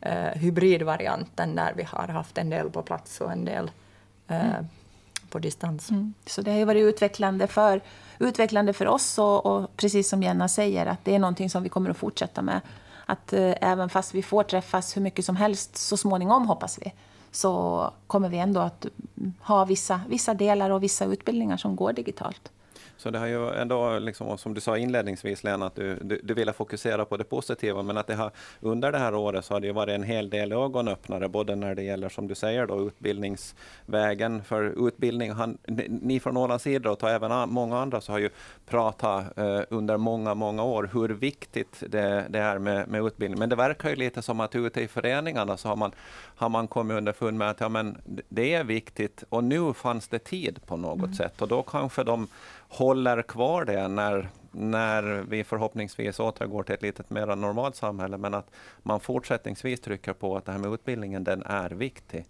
eh, 0.00 0.40
hybridvarianten 0.40 1.54
där 1.54 1.72
vi 1.76 1.82
har 1.82 2.08
haft 2.08 2.38
en 2.38 2.50
del 2.50 2.70
på 2.70 2.82
plats 2.82 3.20
och 3.20 3.32
en 3.32 3.44
del 3.44 3.70
eh, 4.28 4.50
mm 4.50 4.66
på 5.30 5.38
distans. 5.38 5.90
Mm. 5.90 6.14
Så 6.26 6.42
det 6.42 6.50
har 6.50 6.58
ju 6.58 6.64
varit 6.64 6.84
utvecklande 6.84 7.46
för 7.46 7.80
utvecklande 8.20 8.72
för 8.72 8.86
oss 8.86 9.18
och, 9.18 9.46
och, 9.46 9.76
precis 9.76 10.08
som 10.08 10.22
Jenna 10.22 10.48
säger, 10.48 10.86
att 10.86 11.04
det 11.04 11.14
är 11.14 11.18
någonting 11.18 11.50
som 11.50 11.62
vi 11.62 11.68
kommer 11.68 11.90
att 11.90 11.96
fortsätta 11.96 12.42
med. 12.42 12.60
Att 13.06 13.32
eh, 13.32 13.54
även 13.60 13.88
fast 13.88 14.14
vi 14.14 14.22
får 14.22 14.42
träffas 14.42 14.96
hur 14.96 15.02
mycket 15.02 15.24
som 15.24 15.36
helst 15.36 15.76
så 15.76 15.96
småningom, 15.96 16.46
hoppas 16.46 16.78
vi, 16.82 16.92
så 17.30 17.92
kommer 18.06 18.28
vi 18.28 18.38
ändå 18.38 18.60
att 18.60 18.86
ha 19.40 19.64
vissa, 19.64 20.00
vissa 20.08 20.34
delar 20.34 20.70
och 20.70 20.82
vissa 20.82 21.04
utbildningar 21.04 21.56
som 21.56 21.76
går 21.76 21.92
digitalt. 21.92 22.52
Så 23.00 23.10
det 23.10 23.18
har 23.18 23.26
ju 23.26 23.50
ändå, 23.50 23.98
liksom, 23.98 24.38
som 24.38 24.54
du 24.54 24.60
sa 24.60 24.78
inledningsvis 24.78 25.44
Lena, 25.44 25.66
att 25.66 25.74
du, 25.74 25.94
du, 25.94 26.20
du 26.22 26.34
ville 26.34 26.52
fokusera 26.52 27.04
på 27.04 27.16
det 27.16 27.24
positiva, 27.24 27.82
men 27.82 27.98
att 27.98 28.06
det 28.06 28.14
har, 28.14 28.30
under 28.60 28.92
det 28.92 28.98
här 28.98 29.14
året 29.14 29.44
så 29.44 29.54
har 29.54 29.60
det 29.60 29.66
ju 29.66 29.72
varit 29.72 29.94
en 29.94 30.02
hel 30.02 30.30
del 30.30 30.52
ögonöppnare, 30.52 31.28
både 31.28 31.56
när 31.56 31.74
det 31.74 31.82
gäller, 31.82 32.08
som 32.08 32.28
du 32.28 32.34
säger, 32.34 32.66
då, 32.66 32.86
utbildningsvägen. 32.86 34.44
För 34.44 34.88
utbildning, 34.88 35.32
han, 35.32 35.58
ni 35.88 36.20
från 36.20 36.36
Ålands 36.36 36.66
idrott 36.66 37.02
och 37.02 37.10
även 37.10 37.50
många 37.50 37.78
andra 37.78 38.00
så 38.00 38.12
har 38.12 38.18
ju 38.18 38.30
pratat 38.66 39.38
eh, 39.38 39.60
under 39.70 39.96
många, 39.96 40.34
många 40.34 40.64
år 40.64 40.90
hur 40.92 41.08
viktigt 41.08 41.82
det, 41.88 42.26
det 42.28 42.38
är 42.38 42.58
med, 42.58 42.88
med 42.88 43.04
utbildning. 43.06 43.38
Men 43.38 43.48
det 43.48 43.56
verkar 43.56 43.88
ju 43.88 43.96
lite 43.96 44.22
som 44.22 44.40
att 44.40 44.54
ute 44.54 44.80
i 44.80 44.88
föreningarna 44.88 45.56
så 45.56 45.68
har 45.68 45.76
man, 45.76 45.92
har 46.36 46.48
man 46.48 46.68
kommit 46.68 46.96
underfund 46.96 47.38
med 47.38 47.50
att 47.50 47.60
ja, 47.60 47.68
men 47.68 47.98
det 48.28 48.54
är 48.54 48.64
viktigt 48.64 49.24
och 49.28 49.44
nu 49.44 49.72
fanns 49.72 50.08
det 50.08 50.18
tid 50.18 50.60
på 50.66 50.76
något 50.76 50.98
mm. 50.98 51.14
sätt 51.14 51.42
och 51.42 51.48
då 51.48 51.62
kanske 51.62 52.04
de 52.04 52.28
håller 52.70 53.22
kvar 53.22 53.64
det 53.64 53.88
när, 53.88 54.28
när 54.50 55.02
vi 55.28 55.44
förhoppningsvis 55.44 56.20
återgår 56.20 56.62
till 56.62 56.74
ett 56.74 56.82
lite 56.82 57.02
mer 57.08 57.36
normalt 57.36 57.76
samhälle, 57.76 58.16
men 58.16 58.34
att 58.34 58.50
man 58.82 59.00
fortsättningsvis 59.00 59.80
trycker 59.80 60.12
på 60.12 60.36
att 60.36 60.44
det 60.44 60.52
här 60.52 60.58
med 60.58 60.72
utbildningen, 60.72 61.24
den 61.24 61.42
är 61.42 61.70
viktig. 61.70 62.26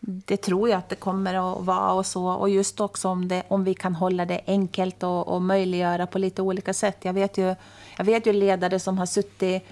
Det 0.00 0.36
tror 0.36 0.68
jag 0.68 0.78
att 0.78 0.88
det 0.88 0.96
kommer 0.96 1.34
att 1.34 1.64
vara 1.64 1.92
och 1.92 2.06
så. 2.06 2.26
Och 2.26 2.48
just 2.48 2.80
också 2.80 3.08
om, 3.08 3.28
det, 3.28 3.42
om 3.48 3.64
vi 3.64 3.74
kan 3.74 3.94
hålla 3.94 4.24
det 4.24 4.40
enkelt 4.46 5.02
och, 5.02 5.28
och 5.28 5.42
möjliggöra 5.42 6.06
på 6.06 6.18
lite 6.18 6.42
olika 6.42 6.74
sätt. 6.74 6.96
Jag 7.00 7.12
vet 7.12 7.38
ju, 7.38 7.54
jag 7.98 8.04
vet 8.04 8.26
ju 8.26 8.32
ledare 8.32 8.78
som 8.78 8.98
har 8.98 9.06
suttit 9.06 9.62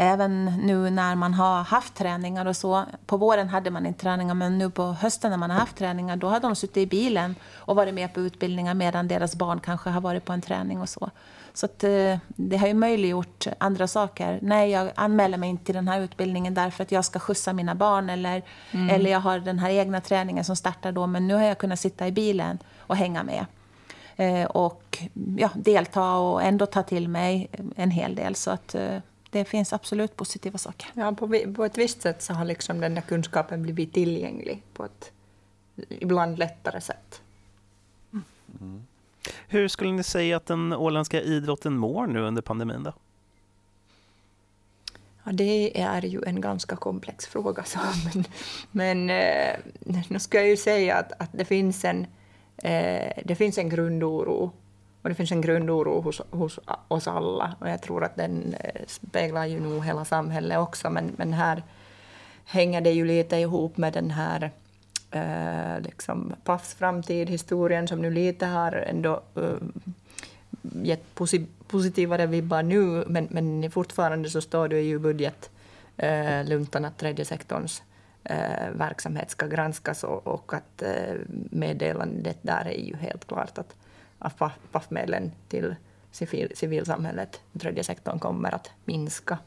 även 0.00 0.44
nu 0.44 0.90
när 0.90 1.14
man 1.14 1.34
har 1.34 1.62
haft 1.62 1.94
träningar 1.94 2.46
och 2.46 2.56
så. 2.56 2.84
På 3.06 3.16
våren 3.16 3.48
hade 3.48 3.70
man 3.70 3.86
inte 3.86 4.00
träningar, 4.00 4.34
men 4.34 4.58
nu 4.58 4.70
på 4.70 4.82
hösten 4.82 5.30
när 5.30 5.38
man 5.38 5.50
har 5.50 5.58
haft 5.58 5.76
träningar, 5.76 6.16
då 6.16 6.28
har 6.28 6.40
de 6.40 6.56
suttit 6.56 6.76
i 6.76 6.86
bilen 6.86 7.34
och 7.54 7.76
varit 7.76 7.94
med 7.94 8.14
på 8.14 8.20
utbildningar 8.20 8.74
medan 8.74 9.08
deras 9.08 9.36
barn 9.36 9.60
kanske 9.60 9.90
har 9.90 10.00
varit 10.00 10.24
på 10.24 10.32
en 10.32 10.40
träning 10.40 10.80
och 10.80 10.88
så. 10.88 11.10
Så 11.54 11.66
att, 11.66 11.84
eh, 11.84 12.18
det 12.26 12.56
har 12.56 12.68
ju 12.68 12.74
möjliggjort 12.74 13.46
andra 13.58 13.86
saker. 13.86 14.38
Nej, 14.42 14.70
jag 14.70 14.90
anmäler 14.94 15.38
mig 15.38 15.50
inte 15.50 15.64
till 15.64 15.74
den 15.74 15.88
här 15.88 16.00
utbildningen 16.00 16.54
därför 16.54 16.82
att 16.82 16.92
jag 16.92 17.04
ska 17.04 17.18
skjutsa 17.18 17.52
mina 17.52 17.74
barn 17.74 18.10
eller, 18.10 18.42
mm. 18.70 18.90
eller 18.90 19.10
jag 19.10 19.20
har 19.20 19.38
den 19.38 19.58
här 19.58 19.70
egna 19.70 20.00
träningen 20.00 20.44
som 20.44 20.56
startar 20.56 20.92
då, 20.92 21.06
men 21.06 21.28
nu 21.28 21.34
har 21.34 21.42
jag 21.42 21.58
kunnat 21.58 21.80
sitta 21.80 22.06
i 22.06 22.12
bilen 22.12 22.58
och 22.78 22.96
hänga 22.96 23.22
med. 23.22 23.46
Eh, 24.16 24.44
och 24.44 24.98
ja, 25.36 25.50
delta 25.54 26.14
och 26.14 26.42
ändå 26.42 26.66
ta 26.66 26.82
till 26.82 27.08
mig 27.08 27.50
en 27.76 27.90
hel 27.90 28.14
del. 28.14 28.34
Så 28.34 28.50
att 28.50 28.74
eh, 28.74 28.98
det 29.30 29.44
finns 29.44 29.72
absolut 29.72 30.16
positiva 30.16 30.58
saker. 30.58 30.88
Ja, 30.94 31.12
på, 31.12 31.28
på 31.56 31.64
ett 31.64 31.78
visst 31.78 32.02
sätt 32.02 32.22
så 32.22 32.32
har 32.32 32.44
liksom 32.44 32.80
den 32.80 32.94
där 32.94 33.02
kunskapen 33.02 33.62
blivit 33.62 33.94
tillgänglig 33.94 34.62
på 34.72 34.84
ett 34.84 35.12
ibland 35.88 36.38
lättare 36.38 36.80
sätt. 36.80 37.22
Mm. 38.60 38.82
Hur 39.48 39.68
skulle 39.68 39.92
ni 39.92 40.02
säga 40.02 40.36
att 40.36 40.46
den 40.46 40.72
åländska 40.72 41.20
idrotten 41.20 41.76
mår 41.76 42.06
nu 42.06 42.20
under 42.20 42.42
pandemin? 42.42 42.82
Då? 42.82 42.92
Ja, 45.24 45.32
det 45.32 45.80
är 45.80 46.02
ju 46.02 46.22
en 46.26 46.40
ganska 46.40 46.76
komplex 46.76 47.26
fråga. 47.26 47.64
Så, 47.64 47.78
men 48.14 48.24
men 48.70 49.10
eh, 49.10 49.56
nu 50.08 50.18
ska 50.18 50.38
jag 50.38 50.48
ju 50.48 50.56
säga 50.56 50.96
att, 50.96 51.12
att 51.22 51.30
det, 51.32 51.44
finns 51.44 51.84
en, 51.84 52.06
eh, 52.56 53.12
det 53.24 53.36
finns 53.38 53.58
en 53.58 53.68
grundoro 53.68 54.52
och 55.02 55.08
det 55.08 55.14
finns 55.14 55.32
en 55.32 55.40
grundoro 55.40 56.00
hos, 56.00 56.22
hos 56.30 56.58
oss 56.88 57.08
alla 57.08 57.54
och 57.60 57.68
jag 57.68 57.82
tror 57.82 58.04
att 58.04 58.16
den 58.16 58.54
eh, 58.60 58.82
speglar 58.86 59.46
ju 59.46 59.60
nog 59.60 59.84
hela 59.84 60.04
samhället 60.04 60.58
också 60.58 60.90
men, 60.90 61.12
men 61.16 61.32
här 61.32 61.62
hänger 62.44 62.80
det 62.80 62.90
ju 62.90 63.04
lite 63.04 63.36
ihop 63.36 63.76
med 63.76 63.92
den 63.92 64.10
här 64.10 64.50
eh, 65.10 65.80
liksom 65.80 66.34
Pafs 66.44 66.74
framtid, 66.74 67.30
historien 67.30 67.88
som 67.88 68.02
nu 68.02 68.10
lite 68.10 68.46
har 68.46 68.72
ändå 68.72 69.22
eh, 69.34 69.56
gett 70.82 71.14
posi 71.14 71.46
positivare 71.68 72.26
vibbar 72.26 72.62
nu, 72.62 73.04
men, 73.06 73.28
men 73.30 73.70
fortfarande 73.70 74.30
så 74.30 74.40
står 74.40 74.68
det 74.68 74.80
ju 74.80 74.94
i 74.94 74.98
budgetluntan 74.98 76.84
eh, 76.84 76.88
att 76.88 76.98
tredje 76.98 77.24
sektorns 77.24 77.82
eh, 78.24 78.70
verksamhet 78.72 79.30
ska 79.30 79.46
granskas 79.46 80.04
och, 80.04 80.26
och 80.26 80.54
att 80.54 80.82
eh, 80.82 81.14
meddelandet 81.50 82.38
där 82.42 82.68
är 82.68 82.80
ju 82.80 82.96
helt 82.96 83.26
klart 83.26 83.58
att, 83.58 83.74
att 84.18 84.38
PAF-medlen 84.72 85.32
till 85.48 85.74
civil, 86.10 86.52
civilsamhället, 86.54 87.40
tredje 87.60 87.84
sektorn, 87.84 88.18
kommer 88.18 88.54
att 88.54 88.70
minska. 88.84 89.38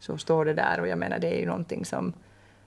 Så 0.00 0.18
står 0.18 0.44
det 0.44 0.54
där 0.54 0.80
och 0.80 0.88
jag 0.88 0.98
menar 0.98 1.18
det 1.18 1.28
är 1.28 1.40
ju 1.40 1.46
någonting 1.46 1.84
som, 1.84 2.12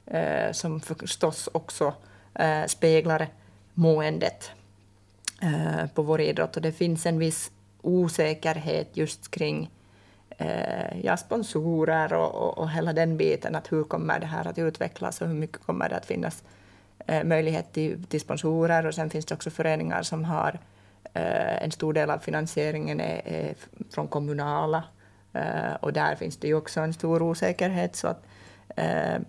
eh, 0.06 0.52
som 0.52 0.80
förstås 0.80 1.50
också 1.52 1.94
eh, 2.34 2.66
speglar 2.66 3.28
måendet 3.74 4.52
eh, 5.42 5.88
på 5.94 6.02
vår 6.02 6.22
idrott. 6.22 6.56
Och 6.56 6.62
det 6.62 6.72
finns 6.72 7.06
en 7.06 7.20
viss 7.20 7.52
osäkerhet 7.82 8.98
just 8.98 9.32
kring 9.32 9.70
eh, 10.30 11.00
ja, 11.04 11.18
sponsorer 11.18 12.14
och, 12.14 12.36
och, 12.36 12.58
och, 12.58 12.70
hela 12.70 12.94
den 12.94 13.18
biten. 13.18 13.56
Att 13.56 13.72
hur 13.72 13.84
kommer 13.84 14.20
det 14.20 14.26
här 14.26 14.48
att 14.48 14.60
utvecklas 14.60 15.22
och 15.22 15.28
hur 15.28 15.36
mycket 15.36 15.66
kommer 15.66 15.90
det 15.90 15.96
att 15.96 16.06
finnas 16.06 16.44
eh, 17.08 17.24
möjlighet 17.24 17.74
till, 17.74 18.04
till 18.04 18.22
sponsorer. 18.22 18.86
Och 18.86 18.96
sen 18.96 19.10
finns 19.10 19.26
det 19.26 19.36
också 19.36 19.50
föreningar 19.50 20.04
som 20.04 20.24
har 20.24 20.50
eh, 20.50 20.73
Eh, 21.14 21.64
en 21.64 21.72
stor 21.72 21.94
del 21.94 22.10
av 22.10 22.20
finansieringen 22.20 23.00
är, 23.00 23.22
är 23.26 23.56
från 23.90 24.08
kommunala. 24.08 24.84
Eh, 25.34 25.74
och 25.80 25.94
där 25.94 26.16
finns 26.16 26.38
det 26.38 26.48
ju 26.48 26.56
också 26.56 26.80
en 26.82 26.94
stor 26.94 27.22
osäkerhet. 27.22 27.96
Så 27.96 28.08
att, 28.08 28.24
eh, 28.76 29.20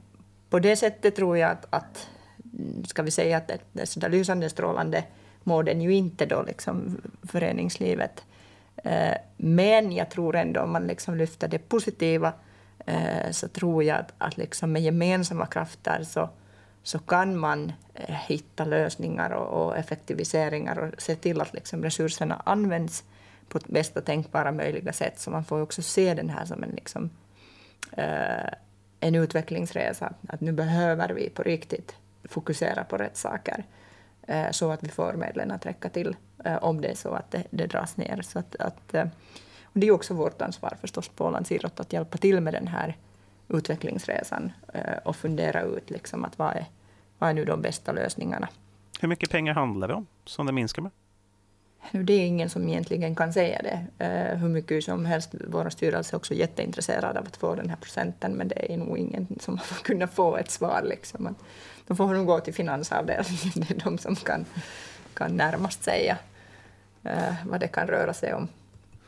på 0.51 0.59
det 0.59 0.77
sättet 0.77 1.17
tror 1.17 1.39
jag 1.39 1.51
att, 1.51 1.67
att 1.71 2.09
mm, 2.59 2.85
ska 2.85 3.03
vi 3.03 3.11
säga 3.11 3.37
att 3.37 3.51
det, 3.73 3.87
så 3.87 4.01
där 4.01 4.09
lysande 4.09 4.51
strålande 4.51 5.05
mår 5.43 5.63
den 5.63 5.81
ju 5.81 5.95
inte 5.95 6.27
då, 6.27 6.43
liksom, 6.43 7.01
föreningslivet. 7.23 8.25
Men 9.37 9.93
jag 9.93 10.11
tror 10.11 10.37
ändå 10.37 10.61
om 10.61 10.73
man 10.73 10.87
liksom 10.87 11.17
lyfter 11.17 11.49
det 11.49 11.59
positiva 11.59 12.33
så 13.31 13.49
tror 13.49 13.85
jag 13.85 13.99
att, 13.99 14.13
att 14.19 14.37
liksom 14.37 14.73
med 14.73 14.83
gemensamma 14.83 15.47
krafter 15.47 16.05
så, 16.05 16.31
så 16.85 16.99
kan 16.99 17.37
man 17.37 17.73
eh, 17.95 18.15
hitta 18.15 18.65
lösningar 18.65 19.31
och, 19.31 19.67
och, 19.67 19.77
effektiviseringar 19.77 20.79
och 20.79 21.03
se 21.03 21.17
till 21.17 21.41
att 21.41 21.55
liksom 21.55 21.83
resurserna 21.83 22.43
används 22.47 23.05
på 23.49 23.61
bästa 23.67 24.01
tänkbara 24.01 24.53
möjliga 24.53 24.93
sätt. 24.93 25.19
Så 25.19 25.31
man 25.31 25.45
får 25.45 25.61
också 25.61 25.83
se 25.83 26.15
den 26.15 26.31
här 26.31 26.45
som 26.45 26.63
en, 26.63 26.71
liksom, 26.71 27.11
eh, 27.93 28.53
en 29.01 29.15
utvecklingsresa. 29.15 30.15
Att 30.29 30.41
nu 30.41 30.53
behöver 30.53 31.09
vi 31.09 31.31
på 31.31 31.43
riktigt 31.43 31.95
fokusera 32.25 32.85
på 32.85 32.97
rätt 32.97 33.17
saker 33.17 33.65
eh, 34.23 34.51
så 34.51 34.71
att 34.71 34.83
vi 34.83 34.89
får 34.89 35.13
medlen 35.13 35.51
att 35.51 35.67
räcka 35.67 35.89
till 35.89 36.17
eh, 36.45 36.65
om 36.65 36.81
det 36.81 36.89
är 36.89 36.95
så 36.95 37.13
att 37.13 37.31
det, 37.31 37.45
det 37.51 37.67
dras 37.67 37.97
ner. 37.97 38.23
Så 38.23 38.39
att, 38.39 38.57
att, 38.57 38.95
eh, 38.95 39.07
och 39.63 39.81
det 39.81 39.87
är 39.87 39.91
också 39.91 40.15
vårt 40.15 40.43
ansvar 40.43 40.77
förstås 40.81 41.09
på 41.09 41.25
Ålands 41.25 41.53
idrott 41.53 41.81
att 41.81 41.93
hjälpa 41.93 42.19
till 42.19 42.41
med 42.41 42.55
den 42.55 42.69
här 42.69 42.97
utvecklingsresan 43.49 44.53
och 45.05 45.17
fundera 45.17 45.63
ut 45.63 45.91
liksom 45.91 46.25
att 46.25 46.39
vad, 46.39 46.57
är, 46.57 46.67
vad 47.19 47.31
är 47.31 47.35
nu 47.35 47.45
de 47.45 47.63
bästa 47.63 47.93
lösningarna. 47.93 48.49
Hur 49.01 49.09
mycket 49.09 49.31
pengar 49.31 49.55
handlar 49.55 49.89
det 49.89 49.95
om 49.95 50.07
som 50.25 50.47
det 50.47 50.53
minskar 50.53 50.83
med? 50.83 50.91
Det 51.93 52.13
är 52.13 52.27
ingen 52.27 52.51
som 52.51 52.69
egentligen 52.69 53.15
kan 53.15 53.33
säga 53.33 53.61
det. 53.63 54.05
Uh, 54.05 54.39
hur 54.39 54.49
mycket 54.49 54.85
som 54.85 55.07
helst. 55.07 55.35
Vår 55.49 55.71
styrelse 55.71 56.15
är 56.15 56.17
också 56.17 56.35
jätteintresserad 56.35 57.17
av 57.17 57.25
att 57.27 57.37
få 57.37 57.55
den 57.55 57.71
här 57.71 57.77
procenten, 57.77 58.33
men 58.33 58.49
det 58.49 58.73
är 58.73 58.77
nog 58.77 58.99
ingen 58.99 59.27
som 59.41 59.59
har 59.59 59.77
kunnat 59.83 60.15
få 60.15 60.37
ett 60.37 60.51
svar. 60.51 60.83
Liksom. 60.85 61.35
Då 61.87 61.95
får 61.95 62.15
nog 62.15 62.27
gå 62.27 62.41
till 62.41 62.55
finansavdelningen, 62.55 63.53
det 63.55 63.71
är 63.71 63.85
de 63.85 63.99
som 63.99 64.17
kan, 64.17 64.45
kan 65.15 65.37
närmast 65.37 65.85
säga 65.85 66.19
uh, 67.07 67.35
vad 67.47 67.61
det 67.61 67.69
kan 67.69 67.87
röra 67.87 68.15
sig 68.15 68.35
om. 68.35 68.49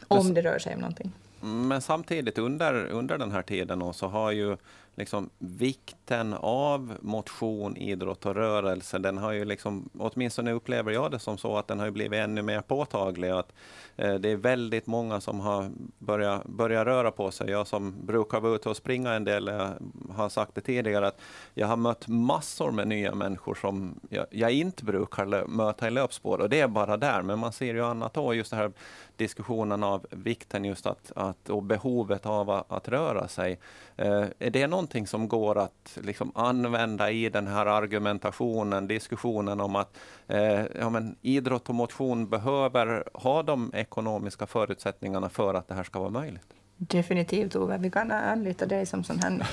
Om 0.08 0.34
det 0.34 0.42
rör 0.42 0.58
sig 0.58 0.74
om 0.74 0.80
någonting. 0.80 1.12
Men 1.40 1.80
samtidigt 1.80 2.38
under, 2.38 2.86
under 2.86 3.18
den 3.18 3.32
här 3.32 3.42
tiden 3.42 3.94
så 3.94 4.06
har 4.08 4.32
ju 4.32 4.56
liksom 4.96 5.30
vikten 5.38 6.34
av 6.40 6.96
motion, 7.00 7.76
idrott 7.76 8.26
och 8.26 8.34
rörelse, 8.34 8.98
den 8.98 9.18
har 9.18 9.32
ju 9.32 9.44
liksom, 9.44 9.88
åtminstone 9.98 10.52
upplever 10.52 10.92
jag 10.92 11.10
det 11.10 11.18
som 11.18 11.38
så, 11.38 11.56
att 11.56 11.68
den 11.68 11.80
har 11.80 11.90
blivit 11.90 12.18
ännu 12.18 12.42
mer 12.42 12.60
påtaglig. 12.60 13.30
Att, 13.30 13.52
eh, 13.96 14.14
det 14.14 14.30
är 14.30 14.36
väldigt 14.36 14.86
många 14.86 15.20
som 15.20 15.40
har 15.40 15.70
börjat, 15.98 16.44
börjat 16.44 16.86
röra 16.86 17.10
på 17.10 17.30
sig. 17.30 17.50
Jag 17.50 17.66
som 17.66 18.06
brukar 18.06 18.40
vara 18.40 18.54
ute 18.54 18.68
och 18.68 18.76
springa 18.76 19.12
en 19.12 19.24
del, 19.24 19.46
jag 19.46 19.72
har 20.14 20.28
sagt 20.28 20.54
det 20.54 20.60
tidigare, 20.60 21.06
att 21.06 21.20
jag 21.54 21.66
har 21.66 21.76
mött 21.76 22.08
massor 22.08 22.70
med 22.70 22.88
nya 22.88 23.14
människor 23.14 23.54
som 23.54 24.00
jag, 24.08 24.26
jag 24.30 24.52
inte 24.52 24.84
brukar 24.84 25.46
möta 25.46 25.88
i 25.88 25.90
löpspår. 25.90 26.40
Och 26.40 26.48
det 26.48 26.60
är 26.60 26.68
bara 26.68 26.96
där, 26.96 27.22
men 27.22 27.38
man 27.38 27.52
ser 27.52 27.74
ju 27.74 27.84
annat 27.84 28.14
då. 28.14 28.34
just 28.34 28.50
det 28.50 28.56
här 28.56 28.72
diskussionen 29.16 29.82
av 29.84 30.06
vikten 30.10 30.64
just 30.64 30.86
att, 30.86 31.12
att 31.16 31.50
och 31.50 31.62
behovet 31.62 32.26
av 32.26 32.50
att, 32.50 32.72
att 32.72 32.88
röra 32.88 33.28
sig. 33.28 33.58
Eh, 33.96 34.24
är 34.38 34.50
det 34.50 34.66
någonting 34.86 35.06
som 35.06 35.28
går 35.28 35.58
att 35.58 35.98
liksom 36.02 36.32
använda 36.34 37.10
i 37.10 37.28
den 37.28 37.46
här 37.46 37.66
argumentationen, 37.66 38.86
diskussionen 38.86 39.60
om 39.60 39.76
att 39.76 39.96
eh, 40.28 40.64
ja, 40.80 40.90
men 40.90 41.16
idrott 41.22 41.68
och 41.68 41.74
motion 41.74 42.28
behöver 42.28 43.04
ha 43.14 43.42
de 43.42 43.70
ekonomiska 43.74 44.46
förutsättningarna 44.46 45.28
för 45.28 45.54
att 45.54 45.68
det 45.68 45.74
här 45.74 45.84
ska 45.84 45.98
vara 45.98 46.10
möjligt? 46.10 46.54
Definitivt 46.76 47.56
Ove, 47.56 47.78
vi 47.78 47.90
kan 47.90 48.12
anlita 48.12 48.66
dig 48.66 48.86
som 48.86 49.04
sån 49.04 49.18
här 49.18 49.46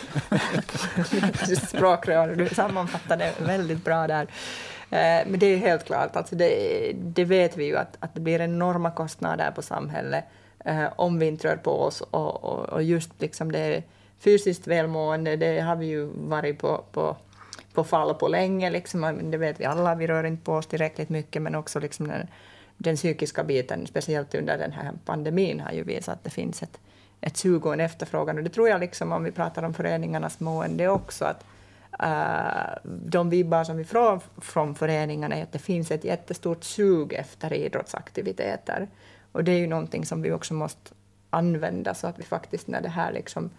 språkrör. 1.67 2.35
Du 2.35 2.49
sammanfattade 2.49 3.33
väldigt 3.39 3.83
bra 3.83 4.07
där. 4.07 4.23
Eh, 4.91 5.27
men 5.27 5.39
det 5.39 5.45
är 5.45 5.57
helt 5.57 5.85
klart, 5.85 6.15
alltså 6.15 6.35
det, 6.35 6.91
det 6.95 7.25
vet 7.25 7.57
vi 7.57 7.65
ju 7.65 7.77
att, 7.77 7.97
att 7.99 8.13
det 8.13 8.21
blir 8.21 8.41
enorma 8.41 8.91
kostnader 8.91 9.51
på 9.51 9.61
samhället 9.61 10.25
eh, 10.65 10.85
om 10.95 11.19
vi 11.19 11.25
inte 11.25 11.47
rör 11.47 11.57
på 11.57 11.71
oss. 11.71 12.01
Och, 12.01 12.43
och, 12.43 12.69
och 12.69 12.83
just 12.83 13.21
liksom 13.21 13.51
det 13.51 13.83
fysiskt 14.23 14.67
välmående, 14.67 15.35
det 15.35 15.59
har 15.59 15.75
vi 15.75 15.85
ju 15.85 16.05
varit 16.15 16.59
på, 16.59 16.83
på, 16.91 17.17
på 17.73 17.83
fall 17.83 18.13
på 18.13 18.27
länge. 18.27 18.69
Liksom. 18.69 19.31
Det 19.31 19.37
vet 19.37 19.59
vi 19.59 19.65
alla, 19.65 19.95
vi 19.95 20.07
rör 20.07 20.23
inte 20.23 20.45
på 20.45 20.53
oss 20.53 20.67
tillräckligt 20.67 21.09
mycket, 21.09 21.41
men 21.41 21.55
också 21.55 21.79
liksom 21.79 22.07
den, 22.07 22.27
den 22.77 22.95
psykiska 22.95 23.43
biten, 23.43 23.87
speciellt 23.87 24.35
under 24.35 24.57
den 24.57 24.71
här 24.71 24.91
pandemin, 25.05 25.59
har 25.59 25.71
ju 25.71 25.83
visat 25.83 26.13
att 26.13 26.23
det 26.23 26.29
finns 26.29 26.63
ett, 26.63 26.79
ett 27.21 27.37
sug 27.37 27.65
och 27.65 27.73
en 27.73 27.79
efterfrågan. 27.79 28.37
Och 28.37 28.43
det 28.43 28.49
tror 28.49 28.69
jag, 28.69 28.79
liksom, 28.79 29.11
om 29.11 29.23
vi 29.23 29.31
pratar 29.31 29.63
om 29.63 29.73
föreningarnas 29.73 30.39
mående 30.39 30.89
också, 30.89 31.25
att 31.25 31.45
uh, 32.03 32.91
de 33.05 33.29
vibbar 33.29 33.63
som 33.63 33.77
vi 33.77 33.83
får 33.83 34.19
från 34.41 34.75
föreningarna 34.75 35.35
är 35.35 35.43
att 35.43 35.51
det 35.51 35.59
finns 35.59 35.91
ett 35.91 36.03
jättestort 36.03 36.63
sug 36.63 37.13
efter 37.13 37.53
idrottsaktiviteter. 37.53 38.87
Och 39.31 39.43
det 39.43 39.51
är 39.51 39.57
ju 39.57 39.67
någonting 39.67 40.05
som 40.05 40.21
vi 40.21 40.31
också 40.31 40.53
måste 40.53 40.91
använda 41.29 41.93
så 41.93 42.07
att 42.07 42.19
vi 42.19 42.23
faktiskt 42.23 42.67
när 42.67 42.81
det 42.81 42.89
här 42.89 43.13
liksom 43.13 43.49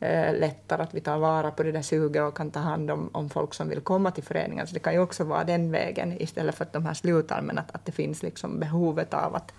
eh, 0.00 0.38
lättare 0.38 0.82
att 0.82 0.94
vi 0.94 1.00
tar 1.00 1.18
vara 1.18 1.50
på 1.50 1.62
det 1.62 1.72
där 1.72 1.82
suget 1.82 2.22
och 2.22 2.36
kan 2.36 2.50
ta 2.50 2.60
hand 2.60 2.90
om, 2.90 3.10
om 3.12 3.30
folk 3.30 3.54
som 3.54 3.68
vill 3.68 3.80
komma 3.80 4.10
till 4.10 4.24
föreningen. 4.24 4.66
Så 4.66 4.74
det 4.74 4.80
kan 4.80 4.92
ju 4.92 5.00
också 5.00 5.24
vara 5.24 5.44
den 5.44 5.70
vägen 5.72 6.22
istället 6.22 6.54
för 6.54 6.64
att 6.64 6.72
de 6.72 6.86
här 6.86 6.94
slutar, 6.94 7.42
men 7.42 7.58
att, 7.58 7.74
att 7.74 7.84
det 7.84 7.92
finns 7.92 8.22
liksom 8.22 8.60
behovet 8.60 9.14
av 9.14 9.34
att, 9.34 9.52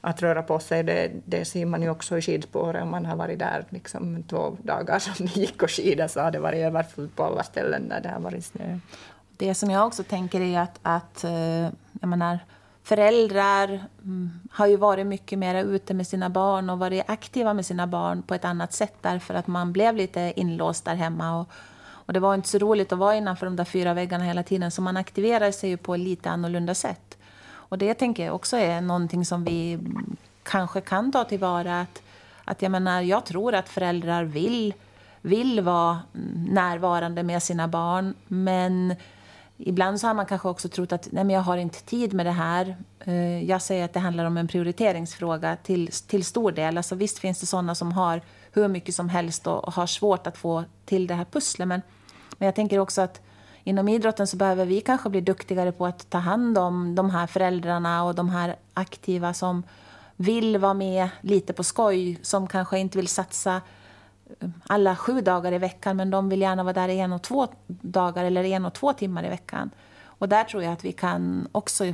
att 0.00 0.22
röra 0.22 0.42
på 0.42 0.58
sig. 0.58 0.82
Det, 0.82 1.10
det 1.24 1.44
ser 1.44 1.66
man 1.66 1.82
ju 1.82 1.90
också 1.90 2.18
i 2.18 2.22
skidspåret. 2.22 2.82
Om 2.82 2.90
man 2.90 3.06
har 3.06 3.16
varit 3.16 3.38
där 3.38 3.64
liksom 3.68 4.22
två 4.22 4.56
dagar 4.62 4.98
som 4.98 5.26
det 5.26 5.36
gick 5.36 5.62
och 5.62 5.70
skida 5.70 6.08
så 6.08 6.20
har 6.20 6.30
det 6.30 6.38
varit 6.38 6.66
överfullt 6.66 7.16
på 7.16 7.24
alla 7.24 7.42
ställen 7.42 7.88
där 7.88 8.00
det 8.00 8.08
har 8.08 8.20
varit 8.20 8.44
snö. 8.44 8.78
Det 9.36 9.54
som 9.54 9.70
jag 9.70 9.86
också 9.86 10.02
tänker 10.02 10.40
är 10.40 10.60
att, 10.60 10.78
att 10.82 11.24
eh, 11.24 11.68
jag 12.00 12.08
menar, 12.08 12.38
föräldrar 12.82 13.68
mm, 14.02 14.30
har 14.50 14.66
ju 14.66 14.76
varit 14.76 15.06
mycket 15.06 15.38
mer 15.38 15.64
ute 15.64 15.94
med 15.94 16.06
sina 16.06 16.30
barn 16.30 16.70
och 16.70 16.78
varit 16.78 17.04
aktiva 17.06 17.54
med 17.54 17.66
sina 17.66 17.86
barn 17.86 18.22
på 18.22 18.34
ett 18.34 18.44
annat 18.44 18.72
sätt 18.72 18.94
därför 19.00 19.34
att 19.34 19.46
man 19.46 19.72
blev 19.72 19.96
lite 19.96 20.32
inlåst 20.36 20.84
där 20.84 20.94
hemma. 20.94 21.40
Och, 21.40 21.48
och 21.82 22.12
det 22.12 22.20
var 22.20 22.34
inte 22.34 22.48
så 22.48 22.58
roligt 22.58 22.92
att 22.92 22.98
vara 22.98 23.16
innanför 23.16 23.46
de 23.46 23.56
där 23.56 23.64
fyra 23.64 23.94
väggarna 23.94 24.24
hela 24.24 24.42
tiden 24.42 24.70
så 24.70 24.82
man 24.82 24.96
aktiverar 24.96 25.50
sig 25.50 25.70
ju 25.70 25.76
på 25.76 25.94
ett 25.94 26.00
lite 26.00 26.30
annorlunda 26.30 26.74
sätt. 26.74 27.18
Och 27.72 27.78
det 27.78 27.94
tänker 27.94 28.24
jag 28.24 28.34
också 28.34 28.56
är 28.56 28.80
någonting 28.80 29.24
som 29.24 29.44
vi 29.44 29.78
kanske 30.42 30.80
kan 30.80 31.12
ta 31.12 31.24
tillvara. 31.24 31.80
Att, 31.80 32.02
att 32.44 32.62
jag, 32.62 32.72
menar, 32.72 33.00
jag 33.00 33.24
tror 33.24 33.54
att 33.54 33.68
föräldrar 33.68 34.24
vill, 34.24 34.74
vill 35.20 35.60
vara 35.60 35.98
närvarande 36.50 37.22
med 37.22 37.42
sina 37.42 37.68
barn 37.68 38.14
men 38.26 38.94
Ibland 39.64 40.00
så 40.00 40.06
har 40.06 40.14
man 40.14 40.26
kanske 40.26 40.48
också 40.48 40.68
trott 40.68 40.92
att 40.92 41.08
nej 41.12 41.24
men 41.24 41.34
jag 41.34 41.42
har 41.42 41.56
inte 41.56 41.82
tid 41.82 42.12
med 42.12 42.26
det 42.26 42.32
här. 42.32 42.76
Eh, 43.00 43.44
jag 43.44 43.62
säger 43.62 43.84
att 43.84 43.92
det 43.92 44.00
handlar 44.00 44.24
om 44.24 44.36
en 44.36 44.48
prioriteringsfråga 44.48 45.56
till, 45.56 45.90
till 46.06 46.24
stor 46.24 46.52
del. 46.52 46.76
Alltså 46.76 46.94
visst 46.94 47.18
finns 47.18 47.40
det 47.40 47.46
sådana 47.46 47.74
som 47.74 47.92
har 47.92 48.20
hur 48.52 48.68
mycket 48.68 48.94
som 48.94 49.08
helst 49.08 49.46
och 49.46 49.74
har 49.74 49.86
svårt 49.86 50.26
att 50.26 50.36
få 50.36 50.64
till 50.84 51.06
det 51.06 51.14
här 51.14 51.24
pusslet. 51.24 51.68
Men, 51.68 51.82
men 52.38 52.46
jag 52.46 52.54
tänker 52.54 52.78
också 52.78 53.00
att 53.02 53.20
inom 53.64 53.88
idrotten 53.88 54.26
så 54.26 54.36
behöver 54.36 54.64
vi 54.64 54.80
kanske 54.80 55.10
bli 55.10 55.20
duktigare 55.20 55.72
på 55.72 55.86
att 55.86 56.10
ta 56.10 56.18
hand 56.18 56.58
om 56.58 56.94
de 56.94 57.10
här 57.10 57.26
föräldrarna 57.26 58.04
och 58.04 58.14
de 58.14 58.28
här 58.28 58.56
aktiva 58.74 59.34
som 59.34 59.62
vill 60.16 60.58
vara 60.58 60.74
med 60.74 61.08
lite 61.20 61.52
på 61.52 61.64
skoj, 61.64 62.18
som 62.22 62.46
kanske 62.46 62.78
inte 62.78 62.98
vill 62.98 63.08
satsa 63.08 63.60
alla 64.66 64.96
sju 64.96 65.20
dagar 65.20 65.52
i 65.52 65.58
veckan 65.58 65.96
men 65.96 66.10
de 66.10 66.28
vill 66.28 66.40
gärna 66.40 66.62
vara 66.62 66.72
där 66.72 66.88
en 66.88 67.12
och 67.12 67.22
två 67.22 67.48
dagar 67.66 68.24
eller 68.24 68.44
en 68.44 68.64
och 68.64 68.74
två 68.74 68.92
timmar 68.92 69.24
i 69.24 69.28
veckan. 69.28 69.70
Och 70.04 70.28
där 70.28 70.44
tror 70.44 70.62
jag 70.62 70.72
att 70.72 70.84
vi 70.84 70.92
kan 70.92 71.48
också 71.52 71.84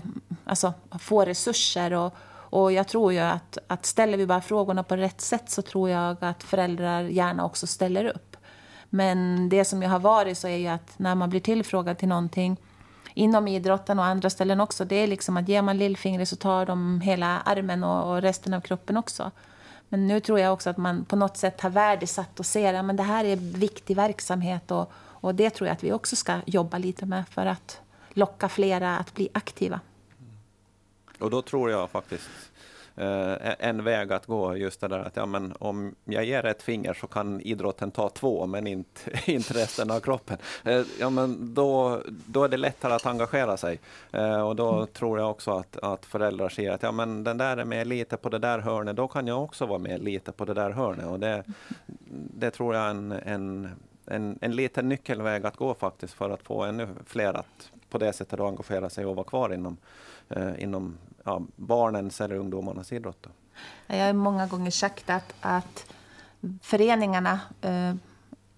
alltså, 0.44 0.72
få 0.98 1.24
resurser 1.24 1.92
och, 1.92 2.14
och 2.50 2.72
jag 2.72 2.88
tror 2.88 3.12
ju 3.12 3.18
att, 3.18 3.58
att 3.66 3.86
ställer 3.86 4.18
vi 4.18 4.26
bara 4.26 4.40
frågorna 4.40 4.82
på 4.82 4.96
rätt 4.96 5.20
sätt 5.20 5.50
så 5.50 5.62
tror 5.62 5.90
jag 5.90 6.16
att 6.24 6.42
föräldrar 6.42 7.02
gärna 7.02 7.44
också 7.44 7.66
ställer 7.66 8.04
upp. 8.04 8.36
Men 8.90 9.48
det 9.48 9.64
som 9.64 9.82
jag 9.82 9.90
har 9.90 9.98
varit 9.98 10.38
så 10.38 10.48
är 10.48 10.56
ju 10.56 10.66
att 10.68 10.98
när 10.98 11.14
man 11.14 11.30
blir 11.30 11.40
tillfrågad 11.40 11.98
till 11.98 12.08
någonting 12.08 12.56
inom 13.14 13.48
idrotten 13.48 13.98
och 13.98 14.04
andra 14.04 14.30
ställen 14.30 14.60
också, 14.60 14.84
det 14.84 14.96
är 14.96 15.06
liksom 15.06 15.36
att 15.36 15.48
ger 15.48 15.62
man 15.62 15.78
lillfingret 15.78 16.28
så 16.28 16.36
tar 16.36 16.66
de 16.66 17.00
hela 17.00 17.40
armen 17.40 17.84
och, 17.84 18.12
och 18.12 18.22
resten 18.22 18.54
av 18.54 18.60
kroppen 18.60 18.96
också. 18.96 19.30
Men 19.88 20.06
nu 20.06 20.20
tror 20.20 20.40
jag 20.40 20.52
också 20.52 20.70
att 20.70 20.76
man 20.76 21.04
på 21.04 21.16
något 21.16 21.36
sätt 21.36 21.60
har 21.60 21.70
värdesatt 21.70 22.40
och 22.40 22.46
ser 22.46 22.74
att 22.74 22.96
det 22.96 23.02
här 23.02 23.24
är 23.24 23.36
viktig 23.36 23.96
verksamhet. 23.96 24.70
Och, 24.70 24.92
och 24.96 25.34
det 25.34 25.50
tror 25.50 25.66
jag 25.66 25.74
att 25.74 25.84
vi 25.84 25.92
också 25.92 26.16
ska 26.16 26.40
jobba 26.46 26.78
lite 26.78 27.06
med 27.06 27.28
för 27.28 27.46
att 27.46 27.80
locka 28.08 28.48
flera 28.48 28.96
att 28.96 29.14
bli 29.14 29.28
aktiva. 29.32 29.80
Och 31.18 31.30
då 31.30 31.42
tror 31.42 31.70
jag 31.70 31.90
faktiskt 31.90 32.28
en 33.58 33.84
väg 33.84 34.12
att 34.12 34.26
gå, 34.26 34.56
just 34.56 34.80
det 34.80 34.88
där 34.88 34.98
att 34.98 35.16
ja, 35.16 35.26
men 35.26 35.54
om 35.58 35.94
jag 36.04 36.24
ger 36.24 36.46
ett 36.46 36.62
finger 36.62 36.94
så 36.94 37.06
kan 37.06 37.40
idrotten 37.40 37.90
ta 37.90 38.08
två, 38.08 38.46
men 38.46 38.66
inte, 38.66 39.00
inte 39.32 39.54
resten 39.54 39.90
av 39.90 40.00
kroppen. 40.00 40.38
Eh, 40.64 40.82
ja, 41.00 41.10
men 41.10 41.54
då, 41.54 42.00
då 42.26 42.44
är 42.44 42.48
det 42.48 42.56
lättare 42.56 42.94
att 42.94 43.06
engagera 43.06 43.56
sig. 43.56 43.80
Eh, 44.12 44.48
och 44.48 44.56
då 44.56 44.72
mm. 44.74 44.86
tror 44.86 45.18
jag 45.18 45.30
också 45.30 45.50
att, 45.50 45.76
att 45.76 46.06
föräldrar 46.06 46.48
ser 46.48 46.70
att 46.70 46.82
ja, 46.82 46.92
men 46.92 47.24
den 47.24 47.38
där 47.38 47.56
är 47.56 47.64
med 47.64 47.86
lite 47.86 48.16
på 48.16 48.28
det 48.28 48.38
där 48.38 48.58
hörnet, 48.58 48.96
då 48.96 49.08
kan 49.08 49.26
jag 49.26 49.44
också 49.44 49.66
vara 49.66 49.78
med 49.78 50.02
lite 50.02 50.32
på 50.32 50.44
det 50.44 50.54
där 50.54 50.70
hörnet. 50.70 51.06
Och 51.06 51.20
det, 51.20 51.44
det 52.34 52.50
tror 52.50 52.74
jag 52.74 52.84
är 52.84 52.90
en, 52.90 53.12
en, 53.12 53.70
en, 54.06 54.38
en 54.40 54.56
liten 54.56 54.88
nyckelväg 54.88 55.46
att 55.46 55.56
gå 55.56 55.74
faktiskt 55.74 56.14
för 56.14 56.30
att 56.30 56.42
få 56.42 56.62
ännu 56.62 56.88
fler 57.06 57.34
att 57.34 57.70
på 57.90 57.98
det 57.98 58.12
sättet 58.12 58.40
engagera 58.40 58.90
sig 58.90 59.06
och 59.06 59.16
vara 59.16 59.26
kvar 59.26 59.54
inom, 59.54 59.76
eh, 60.28 60.62
inom 60.62 60.98
ja, 61.28 61.42
barnens 61.56 62.20
eller 62.20 62.36
ungdomarnas 62.36 62.92
idrott. 62.92 63.18
Då. 63.20 63.30
Jag 63.86 64.06
har 64.06 64.12
många 64.12 64.46
gånger 64.46 64.70
sagt 64.70 65.10
att, 65.10 65.34
att 65.40 65.92
föreningarna 66.62 67.40
eh, 67.60 67.94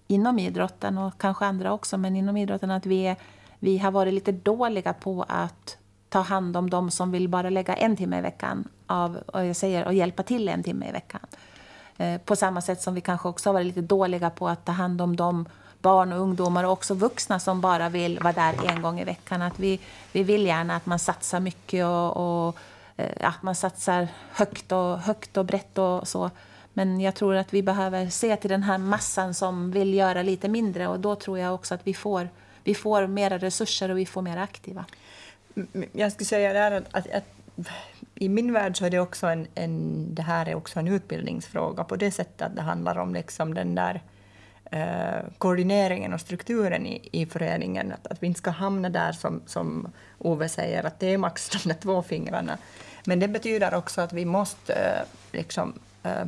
inom 0.07 0.39
idrotten 0.39 0.97
och 0.97 1.13
kanske 1.17 1.45
andra 1.45 1.73
också, 1.73 1.97
men 1.97 2.15
inom 2.15 2.37
idrotten 2.37 2.71
att 2.71 2.85
vi, 2.85 3.07
är, 3.07 3.15
vi 3.59 3.77
har 3.77 3.91
varit 3.91 4.13
lite 4.13 4.31
dåliga 4.31 4.93
på 4.93 5.25
att 5.27 5.77
ta 6.09 6.19
hand 6.19 6.57
om 6.57 6.69
de 6.69 6.91
som 6.91 7.11
vill 7.11 7.27
bara 7.29 7.49
lägga 7.49 7.75
en 7.75 7.97
timme 7.97 8.17
i 8.17 8.21
veckan 8.21 8.67
av, 8.87 9.17
och 9.17 9.45
jag 9.45 9.55
säger, 9.55 9.85
och 9.85 9.93
hjälpa 9.93 10.23
till 10.23 10.49
en 10.49 10.63
timme 10.63 10.89
i 10.89 10.91
veckan. 10.91 11.21
Eh, 11.97 12.21
på 12.21 12.35
samma 12.35 12.61
sätt 12.61 12.81
som 12.81 12.93
vi 12.95 13.01
kanske 13.01 13.27
också 13.29 13.49
har 13.49 13.53
varit 13.53 13.67
lite 13.67 13.81
dåliga 13.81 14.29
på 14.29 14.47
att 14.47 14.65
ta 14.65 14.71
hand 14.71 15.01
om 15.01 15.15
de 15.15 15.45
barn 15.81 16.13
och 16.13 16.19
ungdomar 16.19 16.63
och 16.63 16.71
också 16.71 16.93
vuxna 16.93 17.39
som 17.39 17.61
bara 17.61 17.89
vill 17.89 18.19
vara 18.19 18.33
där 18.33 18.53
en 18.69 18.81
gång 18.81 18.99
i 18.99 19.03
veckan. 19.03 19.41
Att 19.41 19.59
vi, 19.59 19.79
vi 20.11 20.23
vill 20.23 20.45
gärna 20.45 20.75
att 20.75 20.85
man 20.85 20.99
satsar 20.99 21.39
mycket 21.39 21.85
och, 21.85 22.47
och 22.47 22.57
eh, 22.97 23.27
att 23.27 23.43
man 23.43 23.55
satsar 23.55 24.07
högt 24.31 24.71
och, 24.71 24.99
högt 24.99 25.37
och 25.37 25.45
brett 25.45 25.77
och 25.77 26.07
så. 26.07 26.31
Men 26.73 27.01
jag 27.01 27.15
tror 27.15 27.35
att 27.35 27.53
vi 27.53 27.63
behöver 27.63 28.09
se 28.09 28.35
till 28.35 28.49
den 28.49 28.63
här 28.63 28.77
massan 28.77 29.33
som 29.33 29.71
vill 29.71 29.93
göra 29.93 30.21
lite 30.21 30.47
mindre 30.47 30.87
och 30.87 30.99
då 30.99 31.15
tror 31.15 31.39
jag 31.39 31.53
också 31.53 31.73
att 31.73 31.87
vi 31.87 31.93
får, 31.93 32.29
vi 32.63 32.75
får 32.75 33.07
mera 33.07 33.37
resurser 33.37 33.89
och 33.89 33.97
vi 33.97 34.05
får 34.05 34.21
mer 34.21 34.37
aktiva. 34.37 34.85
Jag 35.91 36.11
skulle 36.11 36.25
säga 36.25 36.53
där 36.53 36.71
att, 36.71 36.85
att, 36.91 37.11
att 37.11 37.25
i 38.15 38.29
min 38.29 38.53
värld 38.53 38.77
så 38.77 38.85
är 38.85 38.89
det 38.89 38.99
också 38.99 39.27
en, 39.27 39.47
en, 39.55 40.07
det 40.15 40.21
här 40.21 40.49
är 40.49 40.55
också 40.55 40.79
en 40.79 40.87
utbildningsfråga 40.87 41.83
på 41.83 41.95
det 41.95 42.11
sättet 42.11 42.41
att 42.41 42.55
det 42.55 42.61
handlar 42.61 42.97
om 42.97 43.13
liksom 43.13 43.53
den 43.53 43.75
där 43.75 44.01
eh, 44.71 45.25
koordineringen 45.37 46.13
och 46.13 46.21
strukturen 46.21 46.87
i, 46.87 47.09
i 47.11 47.25
föreningen. 47.25 47.91
Att, 47.91 48.07
att 48.07 48.23
vi 48.23 48.27
inte 48.27 48.37
ska 48.37 48.49
hamna 48.49 48.89
där 48.89 49.11
som, 49.11 49.41
som 49.45 49.91
Ove 50.17 50.49
säger, 50.49 50.83
att 50.83 50.99
det 50.99 51.13
är 51.13 51.17
max 51.17 51.49
de 51.49 51.69
där 51.69 51.75
två 51.81 52.01
fingrarna. 52.01 52.57
Men 53.05 53.19
det 53.19 53.27
betyder 53.27 53.73
också 53.73 54.01
att 54.01 54.13
vi 54.13 54.25
måste 54.25 54.73
eh, 54.73 55.07
liksom, 55.31 55.79
eh, 56.03 56.25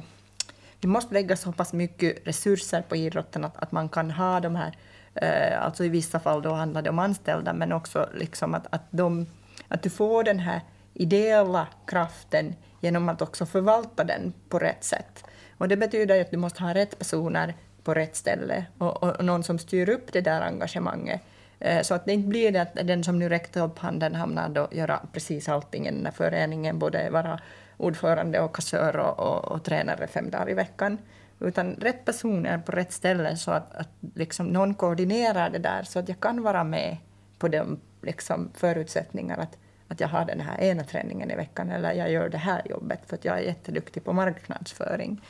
vi 0.81 0.87
måste 0.87 1.13
lägga 1.13 1.37
så 1.37 1.51
pass 1.51 1.73
mycket 1.73 2.27
resurser 2.27 2.81
på 2.81 2.95
idrotten 2.95 3.45
att, 3.45 3.57
att 3.57 3.71
man 3.71 3.89
kan 3.89 4.11
ha 4.11 4.39
de 4.39 4.55
här, 4.55 4.77
eh, 5.15 5.63
alltså 5.63 5.83
i 5.83 5.89
vissa 5.89 6.19
fall 6.19 6.41
då 6.41 6.53
handlar 6.53 6.81
det 6.81 6.89
om 6.89 6.99
anställda, 6.99 7.53
men 7.53 7.71
också 7.71 8.09
liksom 8.13 8.53
att, 8.53 8.67
att, 8.69 8.83
de, 8.91 9.27
att 9.67 9.83
du 9.83 9.89
får 9.89 10.23
den 10.23 10.39
här 10.39 10.61
ideella 10.93 11.67
kraften 11.85 12.55
genom 12.81 13.09
att 13.09 13.21
också 13.21 13.45
förvalta 13.45 14.03
den 14.03 14.33
på 14.49 14.59
rätt 14.59 14.83
sätt. 14.83 15.23
Och 15.57 15.67
det 15.67 15.77
betyder 15.77 16.21
att 16.21 16.31
du 16.31 16.37
måste 16.37 16.63
ha 16.63 16.73
rätt 16.73 16.99
personer 16.99 17.53
på 17.83 17.93
rätt 17.93 18.15
ställe 18.15 18.65
och, 18.77 19.03
och, 19.03 19.25
någon 19.25 19.43
som 19.43 19.59
styr 19.59 19.89
upp 19.89 20.13
det 20.13 20.21
där 20.21 20.41
engagemanget. 20.41 21.21
Eh, 21.59 21.81
så 21.81 21.93
att 21.93 22.05
det 22.05 22.13
inte 22.13 22.27
blir 22.27 22.51
det 22.51 22.61
att 22.61 22.73
den 22.73 23.03
som 23.03 23.19
nu 23.19 23.29
räckte 23.29 23.59
upp 23.59 23.79
handen 23.79 24.15
hamnar 24.15 24.59
att 24.59 24.73
göra 24.73 24.99
precis 25.13 25.49
allting 25.49 25.87
i 25.87 25.91
den 25.91 26.05
här 26.05 26.13
föreningen, 26.13 26.79
både 26.79 27.09
vara 27.09 27.39
ordförande 27.77 28.39
och 28.39 28.55
kassör 28.55 28.97
och, 28.97 29.19
och, 29.19 29.51
och, 29.51 29.63
tränare 29.63 30.07
fem 30.07 30.29
dagar 30.29 30.49
i 30.49 30.53
veckan. 30.53 30.97
Utan 31.39 31.73
rätt 31.73 32.05
personer 32.05 32.57
på 32.57 32.71
rätt 32.71 32.91
ställe 32.91 33.37
så 33.37 33.51
att, 33.51 33.75
att 33.75 33.89
liksom 34.15 34.47
någon 34.47 34.73
koordinerar 34.73 35.49
det 35.49 35.59
där 35.59 35.83
så 35.83 35.99
att 35.99 36.09
jag 36.09 36.19
kan 36.19 36.43
vara 36.43 36.63
med 36.63 36.97
på 37.39 37.47
de 37.47 37.79
liksom, 38.01 38.51
förutsättningar 38.53 39.37
att, 39.37 39.57
att 39.87 39.99
jag 39.99 40.07
har 40.07 40.25
den 40.25 40.39
här 40.39 40.61
ena 40.61 40.83
träningen 40.83 41.31
i 41.31 41.35
veckan 41.35 41.71
eller 41.71 41.93
jag 41.93 42.11
gör 42.11 42.29
det 42.29 42.37
här 42.37 42.61
jobbet 42.65 42.99
för 43.07 43.15
att 43.15 43.25
jag 43.25 43.37
är 43.37 43.41
jätteduktig 43.41 44.03
på 44.03 44.13
marknadsföring. 44.13 45.21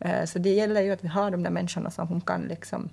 Eh, 0.00 0.24
så 0.24 0.38
det 0.38 0.50
gäller 0.50 0.80
ju 0.80 0.90
att 0.90 1.04
vi 1.04 1.08
har 1.08 1.30
de 1.30 1.42
där 1.42 1.50
människorna 1.50 1.90
som 1.90 2.08
hon 2.08 2.20
kan 2.20 2.42
liksom 2.42 2.88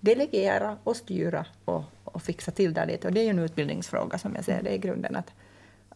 delegera 0.00 0.76
och 0.84 0.96
styra 0.96 1.46
och, 1.64 1.82
och 2.04 2.22
fixa 2.22 2.50
till 2.50 2.74
det 2.74 2.86
lite. 2.86 3.08
Och 3.08 3.14
det 3.14 3.20
är 3.20 3.24
ju 3.24 3.30
en 3.30 3.38
utbildningsfråga 3.38 4.18
som 4.18 4.34
jag 4.34 4.44
ser 4.44 4.62
det 4.62 4.74
i 4.74 4.78
grunden, 4.78 5.16
att, 5.16 5.32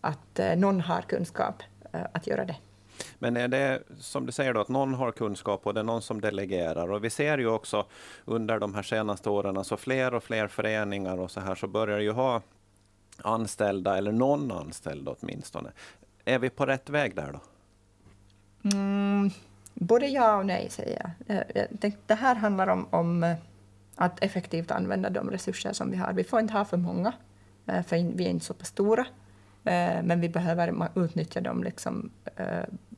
att 0.00 0.38
eh, 0.38 0.56
någon 0.56 0.80
har 0.80 1.02
kunskap 1.02 1.62
eh, 1.92 2.00
att 2.12 2.26
göra 2.26 2.44
det. 2.44 2.56
Men 3.18 3.36
är 3.36 3.48
det 3.48 3.82
som 3.98 4.26
du 4.26 4.32
säger 4.32 4.54
då, 4.54 4.60
att 4.60 4.68
någon 4.68 4.94
har 4.94 5.12
kunskap 5.12 5.66
och 5.66 5.74
det 5.74 5.80
är 5.80 5.84
någon 5.84 6.02
som 6.02 6.20
delegerar? 6.20 6.92
Och 6.92 7.04
vi 7.04 7.10
ser 7.10 7.38
ju 7.38 7.48
också 7.48 7.86
under 8.24 8.58
de 8.58 8.74
här 8.74 8.82
senaste 8.82 9.30
åren, 9.30 9.56
alltså 9.56 9.76
fler 9.76 10.14
och 10.14 10.22
fler 10.22 10.48
föreningar 10.48 11.18
och 11.18 11.30
så 11.30 11.40
här, 11.40 11.54
så 11.54 11.66
börjar 11.66 11.98
ju 11.98 12.12
ha 12.12 12.42
anställda, 13.22 13.98
eller 13.98 14.12
någon 14.12 14.52
anställd 14.52 15.08
åtminstone. 15.08 15.72
Är 16.24 16.38
vi 16.38 16.50
på 16.50 16.66
rätt 16.66 16.90
väg 16.90 17.16
där 17.16 17.32
då? 17.32 17.40
Mm, 18.70 19.30
Både 19.80 20.06
ja 20.06 20.36
och 20.36 20.46
nej, 20.46 20.70
säger 20.70 21.02
jag. 21.02 21.36
Eh, 21.36 21.62
eh 21.80 21.92
det 22.06 22.14
här 22.14 22.34
handlar 22.34 22.68
om, 22.68 22.86
om 22.90 23.24
eh, 23.24 23.36
att 23.94 24.24
effektivt 24.24 24.70
använda 24.70 25.10
de 25.10 25.30
resurser 25.30 25.72
som 25.72 25.90
vi 25.90 25.96
har. 25.96 26.12
Vi 26.12 26.24
får 26.24 26.40
inte 26.40 26.52
ha 26.52 26.64
för 26.64 26.76
många, 26.76 27.12
eh, 27.66 27.82
för 27.82 28.16
vi 28.16 28.24
är 28.24 28.30
inte 28.30 28.44
så 28.44 28.54
pass 28.54 28.68
stora. 28.68 29.06
Men 30.02 30.20
vi 30.20 30.28
behöver 30.28 30.88
utnyttja 30.94 31.40
de 31.40 31.64
liksom, 31.64 32.10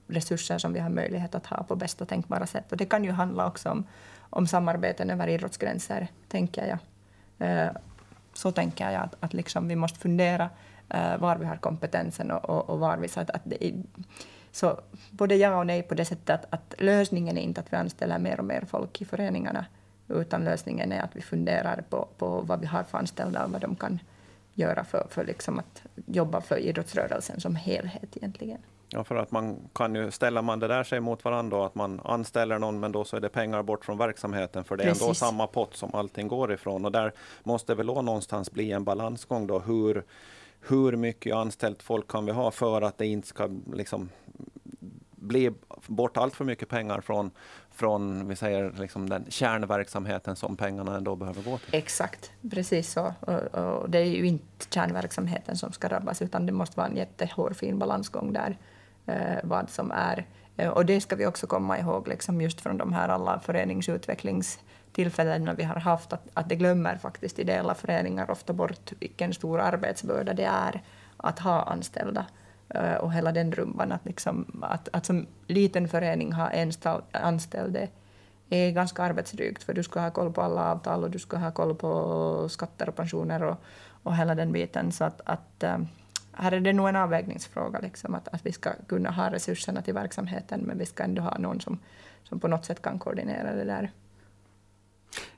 resurser 0.06 0.58
som 0.58 0.72
vi 0.72 0.80
har 0.80 0.90
möjlighet 0.90 1.34
att 1.34 1.46
ha 1.46 1.62
på 1.62 1.76
bästa 1.76 2.04
tänkbara 2.06 2.46
sätt. 2.46 2.72
Och 2.72 2.76
det 2.76 2.84
kan 2.84 3.04
ju 3.04 3.10
handla 3.10 3.46
också 3.46 3.70
om, 3.70 3.86
om 4.30 4.46
samarbeten 4.46 5.10
över 5.10 5.28
idrottsgränser, 5.28 6.08
tänker 6.28 6.66
jag. 6.66 6.78
Så 8.34 8.52
tänker 8.52 8.90
jag 8.90 9.02
att, 9.02 9.14
att 9.20 9.34
liksom 9.34 9.68
vi 9.68 9.76
måste 9.76 9.98
fundera 9.98 10.50
var 11.18 11.36
vi 11.36 11.46
har 11.46 11.56
kompetensen 11.56 12.30
och, 12.30 12.50
och, 12.50 12.70
och 12.70 12.78
var 12.78 12.96
vi... 12.96 13.08
Så 13.08 13.20
att, 13.20 13.30
att 13.30 13.42
det, 13.44 13.72
så 14.52 14.80
både 15.10 15.36
ja 15.36 15.58
och 15.58 15.66
nej 15.66 15.82
på 15.82 15.94
det 15.94 16.04
sättet 16.04 16.30
att, 16.30 16.46
att 16.54 16.74
lösningen 16.78 17.38
är 17.38 17.42
inte 17.42 17.60
att 17.60 17.72
vi 17.72 17.76
anställer 17.76 18.18
mer 18.18 18.38
och 18.38 18.44
mer 18.44 18.64
folk 18.68 19.02
i 19.02 19.04
föreningarna, 19.04 19.66
utan 20.08 20.44
lösningen 20.44 20.92
är 20.92 21.02
att 21.02 21.16
vi 21.16 21.22
funderar 21.22 21.84
på, 21.90 22.08
på 22.18 22.40
vad 22.40 22.60
vi 22.60 22.66
har 22.66 22.82
för 22.82 22.98
anställda 22.98 23.44
och 23.44 23.50
vad 23.50 23.60
de 23.60 23.76
kan 23.76 23.98
göra 24.54 24.84
för, 24.84 25.06
för 25.10 25.24
liksom 25.24 25.58
att 25.58 25.82
jobba 26.06 26.40
för 26.40 26.56
idrottsrörelsen 26.56 27.40
som 27.40 27.56
helhet 27.56 28.16
egentligen. 28.16 28.58
Ja, 28.92 29.04
för 29.04 29.16
att 29.16 29.30
man 29.30 29.56
kan 29.72 29.94
ju, 29.94 30.10
ställer 30.10 30.42
man 30.42 30.58
det 30.58 30.68
där 30.68 30.84
sig 30.84 31.00
mot 31.00 31.24
varandra, 31.24 31.66
att 31.66 31.74
man 31.74 32.00
anställer 32.04 32.58
någon 32.58 32.80
men 32.80 32.92
då 32.92 33.04
så 33.04 33.16
är 33.16 33.20
det 33.20 33.28
pengar 33.28 33.62
bort 33.62 33.84
från 33.84 33.98
verksamheten, 33.98 34.64
för 34.64 34.76
det 34.76 34.84
är 34.84 34.88
Precis. 34.88 35.02
ändå 35.02 35.14
samma 35.14 35.46
pott 35.46 35.76
som 35.76 35.94
allting 35.94 36.28
går 36.28 36.52
ifrån. 36.52 36.84
Och 36.84 36.92
där 36.92 37.12
måste 37.42 37.74
väl 37.74 37.86
någonstans 37.86 38.52
bli 38.52 38.72
en 38.72 38.84
balansgång 38.84 39.46
då, 39.46 39.58
hur, 39.58 40.04
hur 40.60 40.96
mycket 40.96 41.34
anställt 41.34 41.82
folk 41.82 42.08
kan 42.08 42.26
vi 42.26 42.32
ha 42.32 42.50
för 42.50 42.82
att 42.82 42.98
det 42.98 43.06
inte 43.06 43.28
ska 43.28 43.48
liksom 43.72 44.08
bli 45.20 45.50
bort 45.86 46.16
allt 46.16 46.34
för 46.34 46.44
mycket 46.44 46.68
pengar 46.68 47.00
från, 47.00 47.30
från 47.70 48.28
vi 48.28 48.36
säger, 48.36 48.72
liksom 48.78 49.08
den 49.08 49.24
kärnverksamheten 49.28 50.36
som 50.36 50.56
pengarna 50.56 50.96
ändå 50.96 51.16
behöver 51.16 51.42
gå 51.42 51.58
till. 51.58 51.74
Exakt, 51.74 52.32
precis 52.50 52.92
så. 52.92 53.14
Och, 53.20 53.54
och 53.54 53.90
det 53.90 53.98
är 53.98 54.04
ju 54.04 54.26
inte 54.26 54.66
kärnverksamheten 54.70 55.56
som 55.56 55.72
ska 55.72 55.88
drabbas, 55.88 56.22
utan 56.22 56.46
det 56.46 56.52
måste 56.52 56.76
vara 56.76 56.88
en 56.88 56.96
jättehårfin 56.96 57.78
balansgång 57.78 58.32
där, 58.32 58.58
eh, 59.06 59.38
vad 59.42 59.70
som 59.70 59.90
är. 59.90 60.26
Eh, 60.56 60.68
och 60.68 60.86
det 60.86 61.00
ska 61.00 61.16
vi 61.16 61.26
också 61.26 61.46
komma 61.46 61.78
ihåg, 61.78 62.08
liksom 62.08 62.40
just 62.40 62.60
från 62.60 62.78
de 62.78 62.92
här 62.92 63.08
alla 63.08 63.40
föreningsutvecklingstillfällena 63.40 65.54
vi 65.54 65.62
har 65.62 65.80
haft, 65.80 66.12
att, 66.12 66.28
att 66.34 66.48
det 66.48 66.56
glömmer 66.56 66.96
faktiskt 66.96 67.38
ideella 67.38 67.74
föreningar 67.74 68.30
ofta 68.30 68.52
bort 68.52 68.92
vilken 69.00 69.34
stor 69.34 69.60
arbetsbörda 69.60 70.34
det 70.34 70.44
är 70.44 70.82
att 71.16 71.38
ha 71.38 71.62
anställda. 71.62 72.26
Eh, 72.74 72.94
och 72.94 73.12
hela 73.12 73.32
den 73.32 73.52
rumban. 73.52 73.92
Att, 73.92 74.04
liksom, 74.04 74.62
att, 74.62 74.88
att 74.92 75.06
som 75.06 75.26
liten 75.46 75.88
förening 75.88 76.32
ha 76.32 76.50
en 76.50 76.72
anställd 77.12 77.88
är 78.50 78.70
ganska 78.70 79.02
arbetsdrygt, 79.02 79.62
för 79.62 79.74
du 79.74 79.82
ska 79.82 80.00
ha 80.00 80.10
koll 80.10 80.32
på 80.32 80.42
alla 80.42 80.72
avtal 80.72 81.04
och 81.04 81.10
du 81.10 81.18
ska 81.18 81.36
ha 81.36 81.52
koll 81.52 81.74
på 81.74 82.48
skatter 82.48 82.88
och 82.88 82.96
pensioner 82.96 83.42
och, 83.42 83.56
och 84.02 84.16
hela 84.16 84.34
den 84.34 84.52
biten. 84.52 84.92
Så 84.92 85.04
att, 85.04 85.20
att 85.24 85.62
eh, 85.62 85.78
här 86.32 86.52
är 86.52 86.60
det 86.60 86.72
nog 86.72 86.88
en 86.88 86.96
avvägningsfråga, 86.96 87.78
liksom, 87.80 88.14
att, 88.14 88.28
att 88.28 88.46
vi 88.46 88.52
ska 88.52 88.70
kunna 88.88 89.10
ha 89.10 89.30
resurserna 89.30 89.82
till 89.82 89.94
verksamheten, 89.94 90.60
men 90.60 90.78
vi 90.78 90.86
ska 90.86 91.02
ändå 91.02 91.22
ha 91.22 91.38
någon 91.38 91.60
som, 91.60 91.78
som 92.22 92.40
på 92.40 92.48
något 92.48 92.64
sätt 92.64 92.82
kan 92.82 92.98
koordinera 92.98 93.54
det 93.54 93.64
där. 93.64 93.90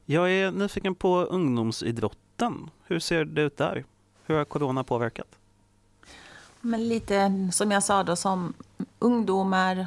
Jag 0.05 0.33
är 0.33 0.51
nyfiken 0.51 0.95
på 0.95 1.17
ungdomsidrotten. 1.19 2.71
Hur 2.87 2.99
ser 2.99 3.25
det 3.25 3.43
ut 3.43 3.57
där? 3.57 3.85
Hur 4.27 4.35
har 4.35 4.45
corona 4.45 4.85
påverkat? 4.85 5.39
Men 6.65 6.89
lite 6.89 7.49
som 7.53 7.71
jag 7.71 7.83
sa 7.83 8.03
då, 8.03 8.17
som 8.17 8.55
ungdomar, 8.99 9.87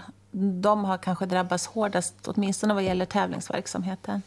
de 0.61 0.85
har 0.85 0.97
kanske 0.97 1.25
drabbats 1.25 1.67
hårdast, 1.67 2.27
åtminstone 2.27 2.73
vad 2.73 2.83
gäller 2.83 3.05
tävlingsverksamheten. 3.05 4.21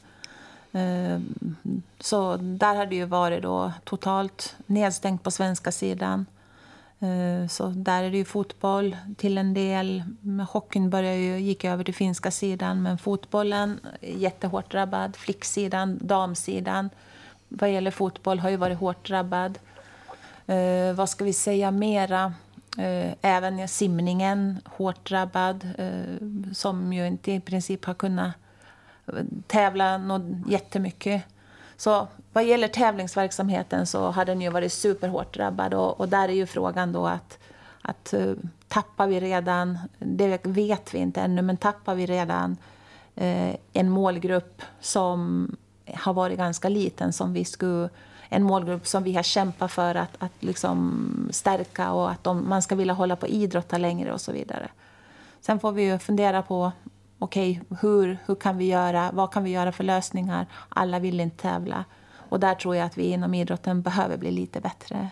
Ehm, 0.73 1.57
så 2.01 2.37
där 2.37 2.75
har 2.75 2.87
det 2.87 2.97
ju 2.97 3.05
varit 3.05 3.43
då 3.43 3.73
totalt 3.85 4.57
nedstängt 4.67 5.23
på 5.23 5.31
svenska 5.31 5.73
sidan. 5.73 6.27
Ehm, 7.01 7.49
så 7.49 7.67
där 7.67 8.03
är 8.03 8.11
det 8.11 8.17
ju 8.17 8.25
fotboll 8.25 8.97
till 9.17 9.39
en 9.39 9.55
del. 9.55 10.03
Hockeyn 10.51 10.91
började 10.91 11.17
ju, 11.17 11.39
gick 11.39 11.65
över 11.65 11.85
till 11.85 11.95
finska 11.95 12.31
sidan, 12.31 12.83
men 12.83 12.99
fotbollen 12.99 13.81
är 14.01 14.17
jättehårt 14.17 14.71
drabbad. 14.71 15.17
Flicksidan, 15.17 15.99
damsidan, 16.03 16.91
vad 17.49 17.73
gäller 17.73 17.91
fotboll 17.91 18.39
har 18.39 18.51
ju 18.51 18.57
varit 18.57 18.79
hårt 18.79 19.09
drabbad. 19.09 19.59
Eh, 20.49 20.95
vad 20.95 21.09
ska 21.09 21.25
vi 21.25 21.33
säga 21.33 21.71
mera? 21.71 22.33
Eh, 22.79 23.13
även 23.23 23.69
simningen, 23.69 24.61
hårt 24.65 25.09
drabbad, 25.09 25.69
eh, 25.79 26.53
som 26.53 26.93
ju 26.93 27.07
inte 27.07 27.33
i 27.33 27.41
princip 27.41 27.85
har 27.85 27.95
kunnat 27.95 28.33
eh, 29.07 29.25
tävla 29.47 29.99
något 29.99 30.23
jättemycket. 30.49 31.23
Så 31.77 32.09
vad 32.33 32.45
gäller 32.45 32.69
tävlingsverksamheten 32.69 33.87
så 33.87 34.11
har 34.11 34.25
den 34.25 34.41
ju 34.41 34.51
varit 34.51 34.73
superhårt 34.73 35.35
drabbad 35.35 35.75
och, 35.75 36.01
och 36.01 36.09
där 36.09 36.29
är 36.29 36.33
ju 36.33 36.47
frågan 36.47 36.93
då 36.93 37.07
att, 37.07 37.39
att 37.83 38.13
eh, 38.13 38.33
tappar 38.69 39.07
vi 39.07 39.21
redan, 39.21 39.79
det 39.99 40.47
vet 40.47 40.95
vi 40.95 40.99
inte 40.99 41.21
ännu, 41.21 41.43
men 41.43 41.57
tappar 41.57 41.95
vi 41.95 42.07
redan 42.07 42.57
eh, 43.15 43.55
en 43.73 43.91
målgrupp 43.91 44.63
som 44.81 45.51
har 45.95 46.15
varit 46.15 46.39
ganska 46.39 46.69
liten 46.69 47.13
som 47.13 47.33
vi 47.33 47.45
skulle 47.45 47.89
en 48.29 48.43
målgrupp 48.43 48.87
som 48.87 49.03
vi 49.03 49.15
har 49.15 49.23
kämpat 49.23 49.73
för 49.73 49.95
att, 49.95 50.17
att 50.19 50.33
liksom 50.41 51.29
stärka 51.31 51.93
och 51.93 52.11
att 52.11 52.25
de, 52.25 52.49
man 52.49 52.63
ska 52.63 52.75
vilja 52.75 52.95
hålla 52.95 53.17
på 53.17 53.27
idrotta 53.27 53.79
längre 53.79 54.13
och 54.13 54.21
så 54.21 54.33
vidare. 54.33 54.69
Sen 55.41 55.61
får 55.61 55.73
vi 55.73 55.83
ju 55.83 55.99
fundera 55.99 56.43
på 56.43 56.73
okej, 57.19 57.61
okay, 57.71 57.79
hur, 57.81 58.19
hur 58.27 58.35
kan 58.35 58.59
vi 58.59 58.65
göra, 58.65 59.11
vad 59.13 59.33
kan 59.33 59.45
vi 59.45 59.51
göra 59.51 59.73
för 59.73 59.85
lösningar? 59.85 60.47
Alla 60.69 60.99
vill 60.99 61.21
inte 61.21 61.37
tävla. 61.37 61.85
Och 62.29 62.41
där 62.41 62.55
tror 62.55 62.77
jag 62.77 62.87
att 62.87 62.99
vi 62.99 63.05
inom 63.05 63.35
idrotten 63.35 63.83
behöver 63.83 64.17
bli 64.17 64.31
lite 64.31 64.61
bättre. 64.61 65.11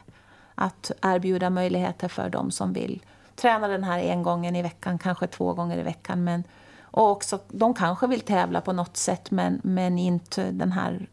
Att 0.55 0.91
erbjuda 1.03 1.51
möjligheter 1.51 2.09
för 2.09 2.29
de 2.29 2.51
som 2.51 2.73
vill 2.73 3.03
träna 3.37 3.69
den 3.69 3.85
här 3.85 3.99
en 3.99 4.23
gången 4.23 4.57
i 4.57 4.63
veckan, 4.63 4.99
kanske 4.99 5.27
två 5.27 5.55
gånger 5.55 5.79
i 5.79 5.83
veckan. 5.83 6.25
Men, 6.25 6.45
och 6.81 7.11
också, 7.11 7.39
de 7.49 7.75
kanske 7.75 8.07
vill 8.07 8.21
tävla 8.21 8.61
på 8.61 8.73
något 8.73 8.97
sätt, 8.97 9.31
men, 9.31 9.61
men 9.65 9.99
inte 9.99 10.51
den 10.51 10.73
här 10.73 11.09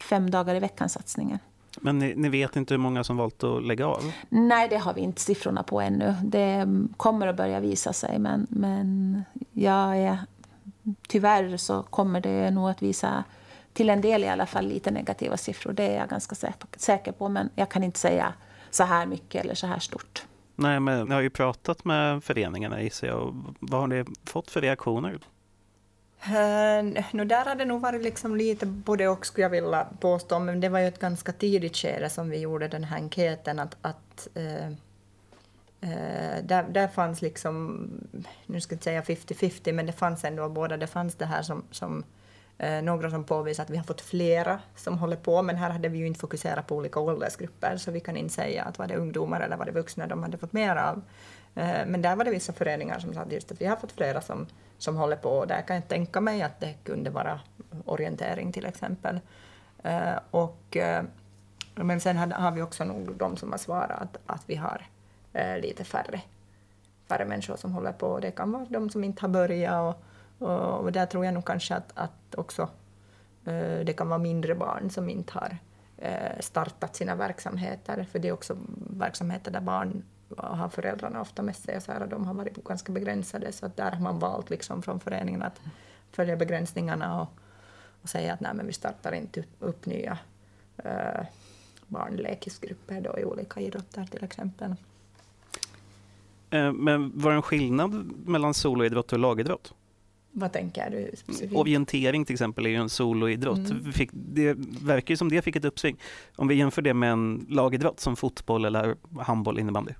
fem 0.00 0.30
dagar 0.30 0.54
i 0.54 0.58
veckan-satsningen. 0.58 1.38
Men 1.80 1.98
ni, 1.98 2.14
ni, 2.14 2.28
vet 2.28 2.56
inte 2.56 2.74
hur 2.74 2.78
många 2.78 3.04
som 3.04 3.16
valt 3.16 3.44
att 3.44 3.66
lägga 3.66 3.86
av? 3.86 4.12
Nej, 4.28 4.68
det 4.68 4.76
har 4.76 4.94
vi 4.94 5.00
inte 5.00 5.20
siffrorna 5.20 5.62
på 5.62 5.80
ännu. 5.80 6.14
Det 6.22 6.66
kommer 6.96 7.26
att 7.26 7.36
börja 7.36 7.60
visa 7.60 7.92
sig, 7.92 8.18
men, 8.18 8.46
men 8.50 9.24
jag 9.52 9.98
är, 9.98 10.18
tyvärr 11.08 11.56
så 11.56 11.82
kommer 11.82 12.20
det 12.20 12.50
nog 12.50 12.70
att 12.70 12.82
visa 12.82 13.24
till 13.72 13.90
en 13.90 14.00
del 14.00 14.24
i 14.24 14.28
alla 14.28 14.46
fall 14.46 14.66
lite 14.66 14.90
negativa 14.90 15.36
siffror. 15.36 15.72
Det 15.72 15.88
är 15.88 15.98
jag 15.98 16.08
ganska 16.08 16.50
säker 16.76 17.12
på, 17.12 17.28
men 17.28 17.50
jag 17.54 17.68
kan 17.68 17.84
inte 17.84 17.98
säga 17.98 18.32
så 18.70 18.84
här 18.84 19.06
mycket 19.06 19.44
eller 19.44 19.54
så 19.54 19.66
här 19.66 19.78
stort. 19.78 20.26
Nej, 20.54 20.80
men 20.80 21.08
ni 21.08 21.14
har 21.14 21.20
ju 21.20 21.30
pratat 21.30 21.84
med 21.84 22.24
föreningarna 22.24 22.82
gissar 22.82 23.06
jag. 23.06 23.44
Vad 23.60 23.80
har 23.80 23.86
ni 23.86 24.04
fått 24.24 24.50
för 24.50 24.60
reaktioner? 24.60 25.18
Eh, 26.28 26.84
uh, 26.84 27.04
no, 27.12 27.24
där 27.24 27.44
har 27.44 27.54
det 27.54 27.64
nog 27.64 27.80
varit 27.80 28.02
liksom 28.02 28.36
lite 28.36 28.66
både 28.66 29.08
och, 29.08 29.26
skulle 29.26 29.42
jag 29.42 29.50
vilja 29.50 29.86
påstå, 30.00 30.38
men 30.38 30.60
det 30.60 30.68
var 30.68 30.78
ju 30.78 30.88
ett 30.88 30.98
ganska 30.98 31.32
tidigt 31.32 31.76
skede 31.76 32.10
som 32.10 32.30
vi 32.30 32.38
gjorde 32.38 32.68
den 32.68 32.84
här 32.84 32.96
enkäten, 32.96 33.58
att, 33.58 33.76
att 33.82 34.28
uh, 34.36 34.68
uh, 35.82 36.42
där, 36.42 36.62
där 36.70 36.88
fanns 36.88 37.22
liksom, 37.22 37.88
nu 38.46 38.60
ska 38.60 38.72
jag 38.72 38.76
inte 38.76 38.84
säga 38.84 39.02
50-50, 39.02 39.72
men 39.72 39.86
det 39.86 39.92
fanns 39.92 40.24
ändå 40.24 40.48
båda. 40.48 40.76
Det 40.76 40.86
fanns 40.86 41.14
det 41.14 41.26
här 41.26 41.42
som, 41.42 41.64
som 41.70 42.04
några 42.82 43.10
som 43.10 43.24
påvisar 43.24 43.62
att 43.62 43.70
vi 43.70 43.76
har 43.76 43.84
fått 43.84 44.00
flera 44.00 44.60
som 44.76 44.98
håller 44.98 45.16
på, 45.16 45.42
men 45.42 45.56
här 45.56 45.70
hade 45.70 45.88
vi 45.88 45.98
ju 45.98 46.06
inte 46.06 46.20
fokuserat 46.20 46.66
på 46.66 46.76
olika 46.76 47.00
åldersgrupper, 47.00 47.76
så 47.76 47.90
vi 47.90 48.00
kan 48.00 48.16
inte 48.16 48.34
säga 48.34 48.64
att 48.64 48.78
var 48.78 48.86
det 48.86 48.96
ungdomar 48.96 49.40
eller 49.40 49.56
var 49.56 49.66
det 49.66 49.72
vuxna 49.72 50.06
de 50.06 50.22
hade 50.22 50.38
fått 50.38 50.52
mer 50.52 50.76
av. 50.76 51.02
Eh, 51.56 51.86
men 51.86 52.02
där 52.02 52.16
var 52.16 52.24
det 52.24 52.30
vissa 52.30 52.52
föreningar 52.52 52.98
som 52.98 53.14
sa 53.14 53.24
just 53.30 53.52
att 53.52 53.60
vi 53.60 53.66
har 53.66 53.76
fått 53.76 53.92
flera 53.92 54.20
som 54.20 54.46
som 54.78 54.96
håller 54.96 55.16
på. 55.16 55.30
och 55.30 55.46
Där 55.46 55.62
kan 55.62 55.76
jag 55.76 55.88
tänka 55.88 56.20
mig 56.20 56.42
att 56.42 56.60
det 56.60 56.74
kunde 56.84 57.10
vara 57.10 57.40
orientering 57.84 58.52
till 58.52 58.66
exempel. 58.66 59.20
Eh, 59.82 60.18
och, 60.30 60.76
eh, 60.76 61.04
men 61.74 62.00
sen 62.00 62.16
har 62.32 62.50
vi 62.50 62.62
också 62.62 62.84
nog 62.84 63.16
de 63.16 63.36
som 63.36 63.50
har 63.50 63.58
svarat 63.58 64.00
att, 64.00 64.18
att 64.26 64.42
vi 64.46 64.54
har 64.54 64.86
lite 65.60 65.84
färre, 65.84 66.20
färre 67.08 67.24
människor 67.24 67.56
som 67.56 67.72
håller 67.72 67.92
på. 67.92 68.18
Det 68.18 68.30
kan 68.30 68.52
vara 68.52 68.66
de 68.68 68.90
som 68.90 69.04
inte 69.04 69.22
har 69.22 69.28
börjat 69.28 69.96
och, 70.38 70.48
och, 70.48 70.80
och 70.80 70.92
där 70.92 71.06
tror 71.06 71.24
jag 71.24 71.34
nog 71.34 71.44
kanske 71.44 71.74
att, 71.74 71.92
att 71.94 72.34
också 72.34 72.68
det 73.84 73.96
kan 73.96 74.08
vara 74.08 74.18
mindre 74.18 74.54
barn 74.54 74.90
som 74.90 75.08
inte 75.08 75.32
har 75.32 75.58
startat 76.40 76.96
sina 76.96 77.14
verksamheter, 77.14 78.06
för 78.12 78.18
det 78.18 78.28
är 78.28 78.32
också 78.32 78.56
verksamheter 78.90 79.50
där 79.50 79.60
barn 79.60 80.02
har 80.36 80.68
föräldrarna 80.68 81.20
ofta 81.20 81.42
med 81.42 81.56
sig, 81.56 81.80
så 81.80 81.92
här, 81.92 82.06
de 82.06 82.26
har 82.26 82.34
varit 82.34 82.64
ganska 82.64 82.92
begränsade, 82.92 83.52
så 83.52 83.66
att 83.66 83.76
där 83.76 83.90
har 83.90 84.00
man 84.00 84.18
valt 84.18 84.50
liksom 84.50 84.82
från 84.82 85.00
föreningen 85.00 85.42
att 85.42 85.60
följa 86.12 86.36
begränsningarna 86.36 87.20
och, 87.20 87.28
och 88.02 88.08
säga 88.08 88.32
att 88.32 88.40
nej, 88.40 88.54
men 88.54 88.66
vi 88.66 88.72
startar 88.72 89.12
inte 89.12 89.44
upp 89.58 89.86
nya 89.86 90.18
eh, 90.76 91.20
äh, 91.20 91.26
barnlekisgrupper 91.86 93.00
då 93.00 93.18
i 93.18 93.24
olika 93.24 93.60
idrotter 93.60 94.06
till 94.06 94.24
exempel. 94.24 94.74
Eh, 96.50 96.72
men 96.72 97.12
var 97.14 97.30
det 97.30 97.36
en 97.36 97.42
skillnad 97.42 98.12
mellan 98.26 98.54
soloidrott 98.54 99.12
och 99.12 99.18
lagidrott? 99.18 99.74
Vad 100.38 100.52
tänker 100.52 100.90
du 100.90 101.16
specifikt? 101.16 101.54
Orientering 101.54 102.24
till 102.24 102.34
exempel 102.34 102.66
är 102.66 102.70
ju 102.70 102.76
en 102.76 102.88
soloidrott. 102.88 103.70
Mm. 103.70 103.92
Fick, 103.92 104.10
det 104.12 104.54
verkar 104.82 105.12
ju 105.12 105.16
som 105.16 105.28
det 105.28 105.42
fick 105.42 105.56
ett 105.56 105.64
uppsving. 105.64 105.96
Om 106.36 106.48
vi 106.48 106.54
jämför 106.54 106.82
det 106.82 106.94
med 106.94 107.12
en 107.12 107.46
lagidrott 107.48 108.00
som 108.00 108.16
fotboll 108.16 108.64
eller 108.64 108.96
handboll, 109.20 109.58
innebandy. 109.58 109.92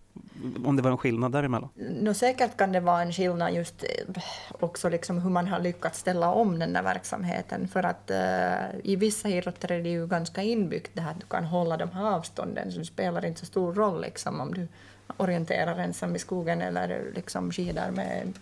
Om 0.64 0.77
det 0.77 0.83
var 0.83 0.90
en 0.90 0.99
skillnad 0.99 1.33
däremellan? 1.33 1.68
No, 1.75 2.14
säkert 2.14 2.57
kan 2.57 2.72
det 2.72 2.81
vara 2.81 3.03
en 3.03 3.12
skillnad 3.12 3.55
just 3.55 3.83
eh, 3.83 4.22
också 4.61 4.88
liksom 4.88 5.18
hur 5.18 5.31
man 5.31 5.46
har 5.46 5.61
lyckats 5.61 5.99
ställa 5.99 6.33
om 6.33 6.59
den 6.59 6.72
där 6.72 6.83
verksamheten. 6.83 7.68
För 7.68 7.83
att 7.83 8.11
uh, 8.11 8.81
i 8.85 8.96
vissa 8.96 9.29
idrotter 9.29 9.72
är 9.72 9.83
det 9.83 9.88
ju 9.88 10.07
ganska 10.07 10.42
inbyggt 10.42 10.90
det 10.94 11.01
här 11.01 11.11
att 11.11 11.20
du 11.20 11.27
kan 11.27 11.44
hålla 11.44 11.77
de 11.77 11.90
här 11.90 12.16
avstånden, 12.16 12.72
så 12.72 12.79
det 12.79 12.85
spelar 12.85 13.25
inte 13.25 13.40
så 13.40 13.46
stor 13.46 13.75
roll 13.75 14.01
liksom 14.01 14.40
om 14.40 14.55
du 14.55 14.68
orienterar 15.16 15.79
ensam 15.79 16.16
i 16.16 16.18
skogen 16.18 16.62
eller 16.62 17.12
liksom 17.14 17.53
skidar 17.53 17.90
med 17.90 18.33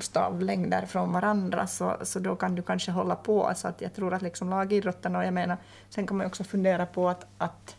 stavlängder 0.00 0.86
från 0.86 1.12
varandra, 1.12 1.66
så, 1.66 1.96
så 2.02 2.18
då 2.18 2.36
kan 2.36 2.54
du 2.54 2.62
kanske 2.62 2.90
hålla 2.90 3.16
på. 3.16 3.52
Så 3.56 3.68
att 3.68 3.80
jag 3.80 3.94
tror 3.94 4.14
att 4.14 4.22
liksom 4.22 4.50
lagidrotten, 4.50 5.16
och 5.16 5.24
jag 5.24 5.34
menar, 5.34 5.56
sen 5.88 6.06
kan 6.06 6.16
man 6.16 6.26
också 6.26 6.44
fundera 6.44 6.86
på 6.86 7.08
att, 7.08 7.26
att, 7.38 7.76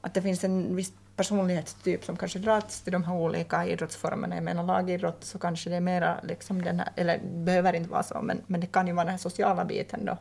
att 0.00 0.14
det 0.14 0.22
finns 0.22 0.44
en 0.44 0.76
viss 0.76 0.92
personlighetstyp 1.18 2.04
som 2.04 2.16
kanske 2.16 2.38
dras 2.38 2.80
till 2.80 2.92
de 2.92 3.04
här 3.04 3.14
olika 3.14 3.66
idrottsformerna. 3.66 4.34
Jag 4.34 4.44
menar 4.44 4.62
lagidrott 4.62 5.24
så 5.24 5.38
kanske 5.38 5.70
det 5.70 5.76
är 5.76 5.80
mera, 5.80 6.20
liksom 6.22 6.62
den 6.62 6.80
här, 6.80 6.88
eller 6.96 7.18
det 7.18 7.44
behöver 7.44 7.72
inte 7.72 7.90
vara 7.90 8.02
så, 8.02 8.22
men, 8.22 8.42
men 8.46 8.60
det 8.60 8.66
kan 8.66 8.86
ju 8.86 8.92
vara 8.92 9.04
den 9.04 9.10
här 9.10 9.18
sociala 9.18 9.64
biten 9.64 10.04
då. 10.04 10.16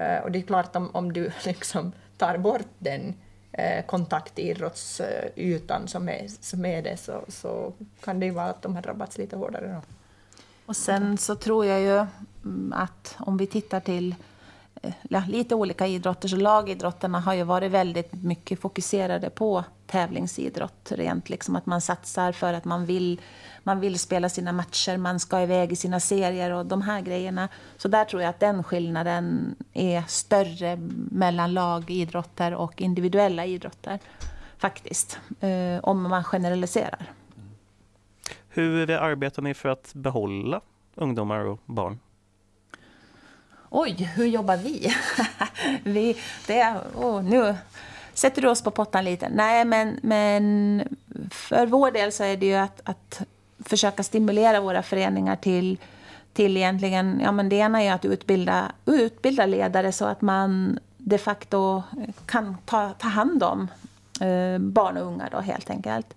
Uh, 0.00 0.18
och 0.24 0.32
det 0.32 0.38
är 0.38 0.42
klart 0.42 0.76
om, 0.76 0.90
om 0.92 1.12
du 1.12 1.30
liksom 1.44 1.92
tar 2.18 2.38
bort 2.38 2.68
den 2.78 3.14
uh, 3.58 3.82
kontaktidrottsytan 3.86 5.88
som 5.88 6.08
är, 6.08 6.26
som 6.40 6.64
är 6.64 6.82
det 6.82 6.96
så, 6.96 7.24
så 7.28 7.72
kan 8.00 8.20
det 8.20 8.26
ju 8.26 8.32
vara 8.32 8.46
att 8.46 8.62
de 8.62 8.74
har 8.74 8.82
drabbats 8.82 9.18
lite 9.18 9.36
hårdare. 9.36 9.72
Då. 9.74 9.80
Och 10.66 10.76
sen 10.76 11.18
så 11.18 11.34
tror 11.34 11.66
jag 11.66 11.80
ju 11.80 12.06
mm, 12.44 12.72
att 12.72 13.16
om 13.18 13.36
vi 13.36 13.46
tittar 13.46 13.80
till 13.80 14.14
eh, 14.82 14.92
ja, 15.02 15.22
lite 15.28 15.54
olika 15.54 15.86
idrotter, 15.86 16.28
så 16.28 16.36
lagidrotterna 16.36 17.20
har 17.20 17.34
ju 17.34 17.42
varit 17.42 17.72
väldigt 17.72 18.12
mycket 18.12 18.60
fokuserade 18.60 19.30
på 19.30 19.64
tävlingsidrott. 19.86 20.92
Rent 20.92 21.28
liksom 21.28 21.56
att 21.56 21.66
man 21.66 21.80
satsar 21.80 22.32
för 22.32 22.52
att 22.52 22.64
man 22.64 22.86
vill, 22.86 23.20
man 23.62 23.80
vill 23.80 23.98
spela 23.98 24.28
sina 24.28 24.52
matcher, 24.52 24.96
man 24.96 25.20
ska 25.20 25.40
iväg 25.40 25.72
i 25.72 25.76
sina 25.76 26.00
serier 26.00 26.50
och 26.50 26.66
de 26.66 26.82
här 26.82 27.00
grejerna. 27.00 27.48
Så 27.76 27.88
där 27.88 28.04
tror 28.04 28.22
jag 28.22 28.28
att 28.28 28.40
den 28.40 28.64
skillnaden 28.64 29.56
är 29.72 30.04
större 30.08 30.76
mellan 31.10 31.54
lagidrotter 31.54 32.54
och 32.54 32.80
individuella 32.80 33.44
idrotter. 33.44 33.98
Faktiskt, 34.58 35.18
eh, 35.40 35.78
om 35.82 36.02
man 36.02 36.24
generaliserar. 36.24 37.12
Hur 38.56 38.90
arbetar 38.90 39.42
ni 39.42 39.54
för 39.54 39.68
att 39.68 39.94
behålla 39.94 40.60
ungdomar 40.94 41.38
och 41.38 41.60
barn? 41.66 41.98
Oj, 43.70 44.10
hur 44.16 44.26
jobbar 44.26 44.56
vi? 44.56 44.94
vi 45.84 46.16
det, 46.46 46.74
oh, 46.94 47.22
nu 47.22 47.56
sätter 48.14 48.42
du 48.42 48.48
oss 48.48 48.62
på 48.62 48.70
pottan 48.70 49.04
lite. 49.04 49.28
Nej, 49.28 49.64
men, 49.64 49.98
men 50.02 50.82
för 51.30 51.66
vår 51.66 51.90
del 51.90 52.12
så 52.12 52.24
är 52.24 52.36
det 52.36 52.46
ju 52.46 52.54
att, 52.54 52.80
att 52.84 53.22
försöka 53.58 54.02
stimulera 54.02 54.60
våra 54.60 54.82
föreningar 54.82 55.36
till, 55.36 55.78
till 56.32 56.56
egentligen, 56.56 57.20
ja 57.24 57.32
men 57.32 57.48
det 57.48 57.56
ena 57.56 57.82
är 57.82 57.92
att 57.92 58.04
utbilda, 58.04 58.72
utbilda 58.84 59.46
ledare 59.46 59.92
så 59.92 60.04
att 60.04 60.20
man 60.20 60.78
de 60.96 61.18
facto 61.18 61.82
kan 62.26 62.56
ta, 62.64 62.90
ta 62.98 63.08
hand 63.08 63.42
om 63.42 63.68
eh, 64.20 64.58
barn 64.58 64.96
och 64.96 65.06
unga 65.06 65.28
då 65.32 65.40
helt 65.40 65.70
enkelt. 65.70 66.14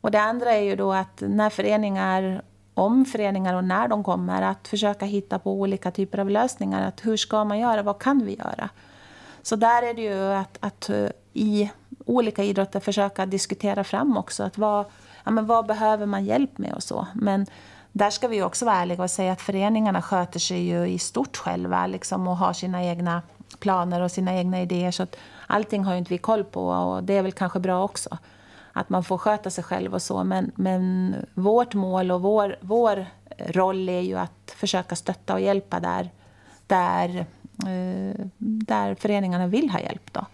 Och 0.00 0.10
det 0.10 0.20
andra 0.20 0.52
är 0.52 0.62
ju 0.62 0.76
då 0.76 0.92
att 0.92 1.20
när 1.20 1.50
föreningar, 1.50 2.42
om 2.74 3.04
föreningar 3.04 3.54
och 3.54 3.64
när 3.64 3.88
de 3.88 4.04
kommer, 4.04 4.42
att 4.42 4.68
försöka 4.68 5.06
hitta 5.06 5.38
på 5.38 5.52
olika 5.52 5.90
typer 5.90 6.18
av 6.18 6.30
lösningar. 6.30 6.88
Att 6.88 7.06
hur 7.06 7.16
ska 7.16 7.44
man 7.44 7.58
göra? 7.58 7.82
Vad 7.82 7.98
kan 7.98 8.24
vi 8.24 8.34
göra? 8.34 8.68
Så 9.42 9.56
där 9.56 9.82
är 9.82 9.94
det 9.94 10.02
ju 10.02 10.32
att, 10.32 10.58
att 10.60 10.88
eh, 10.88 11.08
i 11.32 11.70
olika 12.04 12.44
idrotter 12.44 12.80
försöka 12.80 13.26
diskutera 13.26 13.84
fram 13.84 14.16
också. 14.16 14.42
Att 14.42 14.58
vad, 14.58 14.86
ja, 15.24 15.30
men 15.30 15.46
vad 15.46 15.66
behöver 15.66 16.06
man 16.06 16.24
hjälp 16.24 16.58
med 16.58 16.72
och 16.72 16.82
så. 16.82 17.06
Men 17.14 17.46
där 17.92 18.10
ska 18.10 18.28
vi 18.28 18.42
också 18.42 18.64
vara 18.64 18.76
ärliga 18.76 19.02
och 19.02 19.10
säga 19.10 19.32
att 19.32 19.40
föreningarna 19.40 20.02
sköter 20.02 20.40
sig 20.40 20.68
ju 20.68 20.86
i 20.86 20.98
stort 20.98 21.36
själva 21.36 21.86
liksom, 21.86 22.28
och 22.28 22.36
har 22.36 22.52
sina 22.52 22.84
egna 22.84 23.22
planer 23.58 24.00
och 24.00 24.10
sina 24.10 24.34
egna 24.34 24.60
idéer. 24.60 24.90
Så 24.90 25.02
att 25.02 25.16
allting 25.46 25.84
har 25.84 25.92
ju 25.92 25.98
inte 25.98 26.12
vi 26.12 26.18
koll 26.18 26.44
på 26.44 26.68
och 26.68 27.04
det 27.04 27.14
är 27.14 27.22
väl 27.22 27.32
kanske 27.32 27.60
bra 27.60 27.84
också 27.84 28.18
att 28.72 28.88
man 28.88 29.04
får 29.04 29.18
sköta 29.18 29.50
sig 29.50 29.64
själv 29.64 29.94
och 29.94 30.02
så. 30.02 30.24
Men, 30.24 30.52
men 30.54 31.14
vårt 31.34 31.74
mål 31.74 32.10
och 32.10 32.22
vår, 32.22 32.56
vår 32.60 33.06
roll 33.38 33.88
är 33.88 34.00
ju 34.00 34.18
att 34.18 34.54
försöka 34.56 34.96
stötta 34.96 35.34
och 35.34 35.40
hjälpa 35.40 35.80
där, 35.80 36.10
där, 36.66 37.26
eh, 37.66 38.26
där 38.38 38.94
föreningarna 38.94 39.46
vill 39.46 39.70
ha 39.70 39.80
hjälp. 39.80 40.12
Då. 40.12 40.26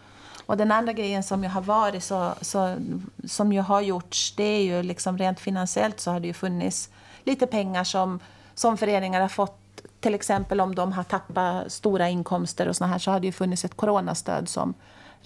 Och 0.46 0.56
den 0.56 0.72
andra 0.72 0.92
grejen 0.92 1.22
som 1.22 1.44
jag 1.44 1.50
har 1.50 1.62
varit 1.62 2.04
så, 2.04 2.32
så, 2.40 2.76
som 3.24 3.52
jag 3.52 3.62
har 3.62 3.80
gjorts, 3.80 4.34
det 4.36 4.44
är 4.44 4.62
ju 4.62 4.82
liksom 4.82 5.18
rent 5.18 5.40
finansiellt 5.40 6.00
så 6.00 6.10
har 6.10 6.20
det 6.20 6.26
ju 6.26 6.34
funnits 6.34 6.90
lite 7.24 7.46
pengar 7.46 7.84
som, 7.84 8.20
som 8.54 8.76
föreningar 8.76 9.20
har 9.20 9.28
fått 9.28 9.62
till 10.00 10.14
exempel 10.14 10.60
om 10.60 10.74
de 10.74 10.92
har 10.92 11.04
tappat 11.04 11.72
stora 11.72 12.08
inkomster 12.08 12.68
och 12.68 12.76
såna 12.76 12.90
här 12.90 12.98
så 12.98 13.10
har 13.10 13.20
det 13.20 13.26
ju 13.26 13.32
funnits 13.32 13.64
ett 13.64 13.76
coronastöd 13.76 14.48
som 14.48 14.74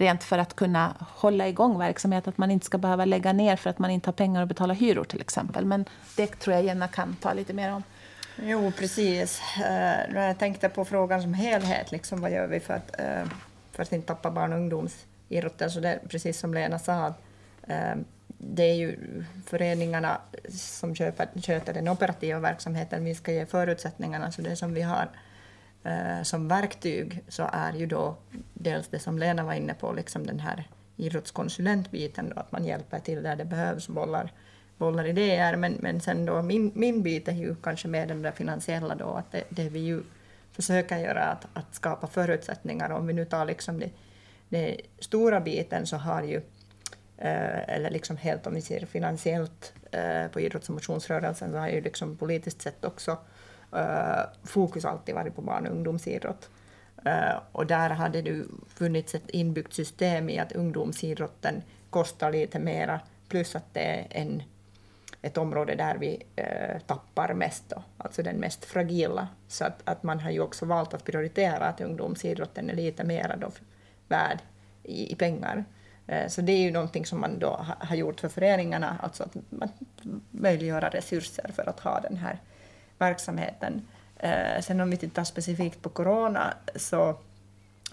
rent 0.00 0.24
för 0.24 0.38
att 0.38 0.56
kunna 0.56 0.94
hålla 1.00 1.48
igång 1.48 1.78
verksamhet. 1.78 2.28
Att 2.28 2.38
man 2.38 2.50
inte 2.50 2.66
ska 2.66 2.78
behöva 2.78 3.04
lägga 3.04 3.32
ner 3.32 3.56
för 3.56 3.70
att 3.70 3.78
man 3.78 3.90
inte 3.90 4.08
har 4.08 4.12
pengar 4.12 4.42
att 4.42 4.48
betala 4.48 4.74
hyror 4.74 5.04
till 5.04 5.20
exempel. 5.20 5.64
Men 5.64 5.84
det 6.16 6.26
tror 6.26 6.56
jag 6.56 6.64
Jenna 6.64 6.88
kan 6.88 7.16
ta 7.16 7.32
lite 7.32 7.52
mer 7.52 7.72
om. 7.72 7.82
Jo, 8.42 8.72
precis. 8.78 9.40
Eh, 9.56 10.12
När 10.12 10.26
jag 10.26 10.38
tänkte 10.38 10.68
på 10.68 10.84
frågan 10.84 11.22
som 11.22 11.34
helhet, 11.34 11.92
liksom, 11.92 12.20
vad 12.20 12.30
gör 12.32 12.46
vi 12.46 12.60
för 12.60 12.74
att, 12.74 13.00
eh, 13.00 13.24
för 13.72 13.82
att 13.82 13.92
inte 13.92 14.06
tappa 14.06 14.30
barn 14.30 14.52
och 14.52 14.58
ungdomsidrotten? 14.58 15.70
Så 15.70 15.80
det, 15.80 16.00
precis 16.08 16.38
som 16.40 16.54
Lena 16.54 16.78
sa, 16.78 17.14
eh, 17.66 17.94
det 18.26 18.62
är 18.62 18.74
ju 18.74 18.96
föreningarna 19.46 20.20
som 20.50 20.94
köper, 20.94 21.28
sköter 21.42 21.74
den 21.74 21.88
operativa 21.88 22.38
verksamheten. 22.38 23.04
Vi 23.04 23.14
ska 23.14 23.32
ge 23.32 23.46
förutsättningarna, 23.46 24.32
så 24.32 24.42
det 24.42 24.56
som 24.56 24.74
vi 24.74 24.82
har 24.82 25.08
Eh, 25.84 26.22
som 26.22 26.48
verktyg 26.48 27.22
så 27.28 27.48
är 27.52 27.72
ju 27.72 27.86
då 27.86 28.16
dels 28.54 28.88
det 28.88 28.98
som 28.98 29.18
Lena 29.18 29.44
var 29.44 29.52
inne 29.52 29.74
på, 29.74 29.92
liksom 29.92 30.26
den 30.26 30.40
här 30.40 30.68
idrottskonsulentbiten, 30.96 32.32
då, 32.34 32.40
att 32.40 32.52
man 32.52 32.64
hjälper 32.64 32.98
till 32.98 33.22
där 33.22 33.36
det 33.36 33.44
behövs, 33.44 33.88
bollar, 33.88 34.32
bollar 34.78 35.04
idéer, 35.04 35.56
men, 35.56 35.76
men 35.80 36.00
sen 36.00 36.26
då 36.26 36.42
min, 36.42 36.72
min 36.74 37.02
bit 37.02 37.28
är 37.28 37.32
ju 37.32 37.54
kanske 37.54 37.88
mer 37.88 38.06
den 38.06 38.22
där 38.22 38.32
finansiella 38.32 38.94
då, 38.94 39.08
att 39.08 39.32
det, 39.32 39.44
det 39.48 39.68
vi 39.68 39.80
ju 39.80 40.02
försöker 40.52 40.98
göra 40.98 41.24
att, 41.24 41.46
att 41.52 41.74
skapa 41.74 42.06
förutsättningar, 42.06 42.90
om 42.90 43.06
vi 43.06 43.12
nu 43.12 43.24
tar 43.24 43.44
liksom 43.44 43.80
det, 43.80 43.90
den 44.48 44.76
stora 44.98 45.40
biten 45.40 45.86
så 45.86 45.96
har 45.96 46.22
ju, 46.22 46.36
eh, 47.18 47.68
eller 47.68 47.90
liksom 47.90 48.16
helt 48.16 48.46
om 48.46 48.54
vi 48.54 48.60
ser 48.60 48.86
finansiellt 48.86 49.72
eh, 49.90 50.28
på 50.32 50.40
idrotts 50.40 50.68
och 50.68 50.74
motionsrörelsen, 50.74 51.50
så 51.50 51.58
har 51.58 51.68
ju 51.68 51.80
liksom 51.80 52.16
politiskt 52.16 52.62
sett 52.62 52.84
också 52.84 53.18
Eh, 53.72 54.22
fokus 54.44 54.84
alltid 54.84 55.14
varit 55.14 55.36
på 55.36 55.42
barn 55.42 55.66
och 55.66 55.72
ungdomsidrott. 55.72 56.50
Eh, 57.04 57.38
och 57.52 57.66
där 57.66 57.90
hade 57.90 58.22
det 58.22 58.44
funnits 58.68 59.14
ett 59.14 59.30
inbyggt 59.30 59.72
system 59.72 60.30
i 60.30 60.38
att 60.38 60.52
ungdomsidrotten 60.52 61.62
kostar 61.90 62.32
lite 62.32 62.58
mera, 62.58 63.00
plus 63.28 63.56
att 63.56 63.74
det 63.74 63.80
är 63.80 64.06
en, 64.10 64.42
ett 65.22 65.38
område 65.38 65.74
där 65.74 65.96
vi 65.98 66.22
eh, 66.36 66.80
tappar 66.86 67.34
mest, 67.34 67.64
då, 67.68 67.82
alltså 67.98 68.22
den 68.22 68.36
mest 68.36 68.64
fragila. 68.64 69.28
Så 69.48 69.64
att, 69.64 69.82
att 69.84 70.02
man 70.02 70.20
har 70.20 70.30
ju 70.30 70.40
också 70.40 70.66
valt 70.66 70.94
att 70.94 71.04
prioritera 71.04 71.66
att 71.66 71.80
ungdomsidrotten 71.80 72.70
är 72.70 72.74
lite 72.74 73.04
mera 73.04 73.36
då 73.36 73.50
värd 74.08 74.38
i, 74.82 75.12
i 75.12 75.14
pengar. 75.14 75.64
Så 76.28 76.40
det 76.40 76.52
är 76.52 76.58
ju 76.58 76.70
någonting 76.70 77.06
som 77.06 77.20
man 77.20 77.38
då 77.38 77.66
har 77.78 77.96
gjort 77.96 78.20
för 78.20 78.28
föreningarna, 78.28 78.96
alltså 79.02 79.22
att 79.22 79.36
man 79.50 79.68
möjliggöra 80.30 80.88
resurser 80.88 81.50
för 81.54 81.68
att 81.68 81.80
ha 81.80 82.00
den 82.00 82.16
här 82.16 82.38
verksamheten. 83.00 83.88
Eh, 84.16 84.60
sen 84.60 84.80
om 84.80 84.90
vi 84.90 84.96
tittar 84.96 85.24
specifikt 85.24 85.82
på 85.82 85.88
corona 85.88 86.54
så, 86.76 87.18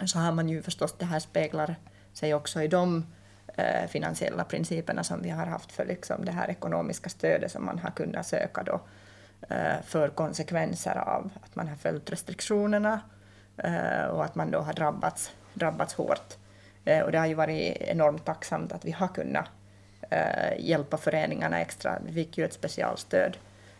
så 0.05 0.19
har 0.19 0.31
man 0.31 0.49
ju 0.49 0.61
förstås, 0.61 0.95
det 0.97 1.05
här 1.05 1.19
speglar 1.19 1.75
sig 2.13 2.33
också 2.33 2.61
i 2.61 2.67
de 2.67 3.05
eh, 3.55 3.87
finansiella 3.87 4.43
principerna 4.43 5.03
som 5.03 5.21
vi 5.21 5.29
har 5.29 5.45
haft 5.45 5.71
för 5.71 5.85
liksom 5.85 6.25
det 6.25 6.31
här 6.31 6.49
ekonomiska 6.49 7.09
stödet 7.09 7.51
som 7.51 7.65
man 7.65 7.79
har 7.79 7.91
kunnat 7.91 8.27
söka 8.27 8.63
då, 8.63 8.81
eh, 9.49 9.81
för 9.83 10.09
konsekvenser 10.09 10.95
av 10.95 11.29
att 11.43 11.55
man 11.55 11.67
har 11.67 11.75
följt 11.75 12.09
restriktionerna 12.09 12.99
eh, 13.57 14.05
och 14.05 14.25
att 14.25 14.35
man 14.35 14.51
då 14.51 14.59
har 14.59 14.73
drabbats, 14.73 15.31
drabbats 15.53 15.93
hårt. 15.93 16.37
Eh, 16.85 17.01
och 17.01 17.11
det 17.11 17.17
har 17.17 17.25
ju 17.25 17.33
varit 17.33 17.77
enormt 17.77 18.25
tacksamt 18.25 18.71
att 18.71 18.85
vi 18.85 18.91
har 18.91 19.07
kunnat 19.07 19.49
eh, 20.09 20.59
hjälpa 20.59 20.97
föreningarna 20.97 21.59
extra. 21.59 21.99
Vi 22.05 22.13
fick 22.13 22.37
ju 22.37 22.45
ett 22.45 22.53
specialstöd 22.53 23.37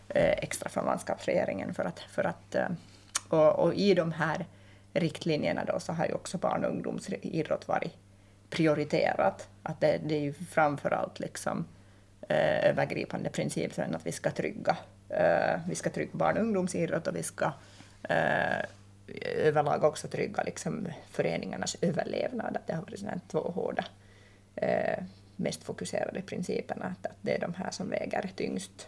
Eh, 0.10 0.32
extra 0.32 0.70
från 0.70 0.86
landskapsregeringen. 0.86 1.74
För 1.74 1.86
att, 1.86 2.00
för 2.00 2.24
att, 2.24 2.56
eh, 2.56 2.68
och, 3.30 3.60
och, 3.60 3.74
i 3.74 3.94
de 3.94 4.12
här 4.12 4.46
riktlinjerna 4.94 5.66
då 5.66 5.80
så 5.80 5.94
har 5.94 6.06
ju 6.06 6.14
också 6.14 6.38
barn 6.38 6.66
och 6.66 6.72
ungdomsidrott 6.72 7.68
varit 7.68 7.94
prioriterat. 8.50 9.50
Att 9.64 9.82
det, 9.82 10.00
det 10.06 10.16
är 10.16 10.20
ju 10.20 10.34
framför 10.34 10.92
allt 10.92 11.20
liksom, 11.20 11.66
eh, 12.30 12.70
övergripande 12.70 13.30
principen 13.30 13.96
att 13.96 14.06
vi 14.06 14.12
ska 14.12 14.32
trygga, 14.32 14.78
eh, 15.10 15.60
vi 15.68 15.76
ska 15.76 15.90
trygga 15.90 16.12
barn 16.14 16.38
och 16.38 16.44
ungdomsidrott 16.44 17.08
och 17.08 17.16
vi 17.16 17.24
ska 17.24 17.52
eh, 18.10 18.66
överlag 19.36 19.84
också 19.84 20.08
trygga 20.08 20.44
liksom, 20.44 20.88
föreningarnas 21.10 21.78
överlevnad. 21.82 22.58
Att 22.58 22.68
det 22.68 22.74
har 22.74 22.82
varit 22.82 23.00
såna 23.00 23.20
två 23.28 23.40
hårda, 23.40 23.86
eh, 24.56 25.04
mest 25.36 25.64
fokuserade 25.64 26.22
principerna, 26.22 26.86
att, 26.86 27.06
att 27.06 27.18
det 27.22 27.36
är 27.36 27.40
de 27.40 27.54
här 27.54 27.72
som 27.72 27.90
väger 27.90 28.30
tyngst. 28.36 28.88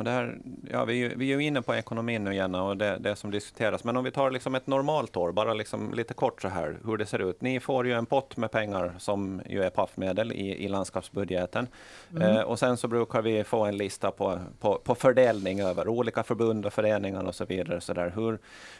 Och 0.00 0.04
det 0.04 0.10
här, 0.10 0.38
ja, 0.70 0.84
vi, 0.84 1.04
är, 1.04 1.14
vi 1.16 1.32
är 1.32 1.40
ju 1.40 1.44
inne 1.44 1.62
på 1.62 1.74
ekonomin 1.74 2.24
nu 2.24 2.32
igen 2.32 2.54
och 2.54 2.76
det, 2.76 2.98
det 3.00 3.16
som 3.16 3.30
diskuteras. 3.30 3.84
Men 3.84 3.96
om 3.96 4.04
vi 4.04 4.10
tar 4.10 4.30
liksom 4.30 4.54
ett 4.54 4.66
normalt 4.66 5.16
år, 5.16 5.32
bara 5.32 5.54
liksom 5.54 5.94
lite 5.94 6.14
kort 6.14 6.42
så 6.42 6.48
här, 6.48 6.78
hur 6.84 6.96
det 6.96 7.06
ser 7.06 7.18
ut. 7.18 7.40
Ni 7.40 7.60
får 7.60 7.86
ju 7.86 7.92
en 7.92 8.06
pott 8.06 8.36
med 8.36 8.50
pengar 8.50 8.94
som 8.98 9.42
ju 9.48 9.62
är 9.62 9.70
PAF-medel 9.70 10.32
i, 10.32 10.64
i 10.64 10.68
landskapsbudgeten. 10.68 11.66
Mm. 12.10 12.22
Eh, 12.22 12.40
och 12.40 12.58
sen 12.58 12.76
så 12.76 12.88
brukar 12.88 13.22
vi 13.22 13.44
få 13.44 13.64
en 13.64 13.76
lista 13.76 14.10
på, 14.10 14.38
på, 14.60 14.78
på, 14.84 14.94
fördelning 14.94 15.60
över 15.60 15.88
olika 15.88 16.22
förbund 16.22 16.66
och 16.66 16.72
föreningar 16.72 17.24
och 17.24 17.34
så 17.34 17.44
vidare. 17.44 17.80
Så 17.80 17.92
där. 17.92 18.10
Hur, 18.10 18.38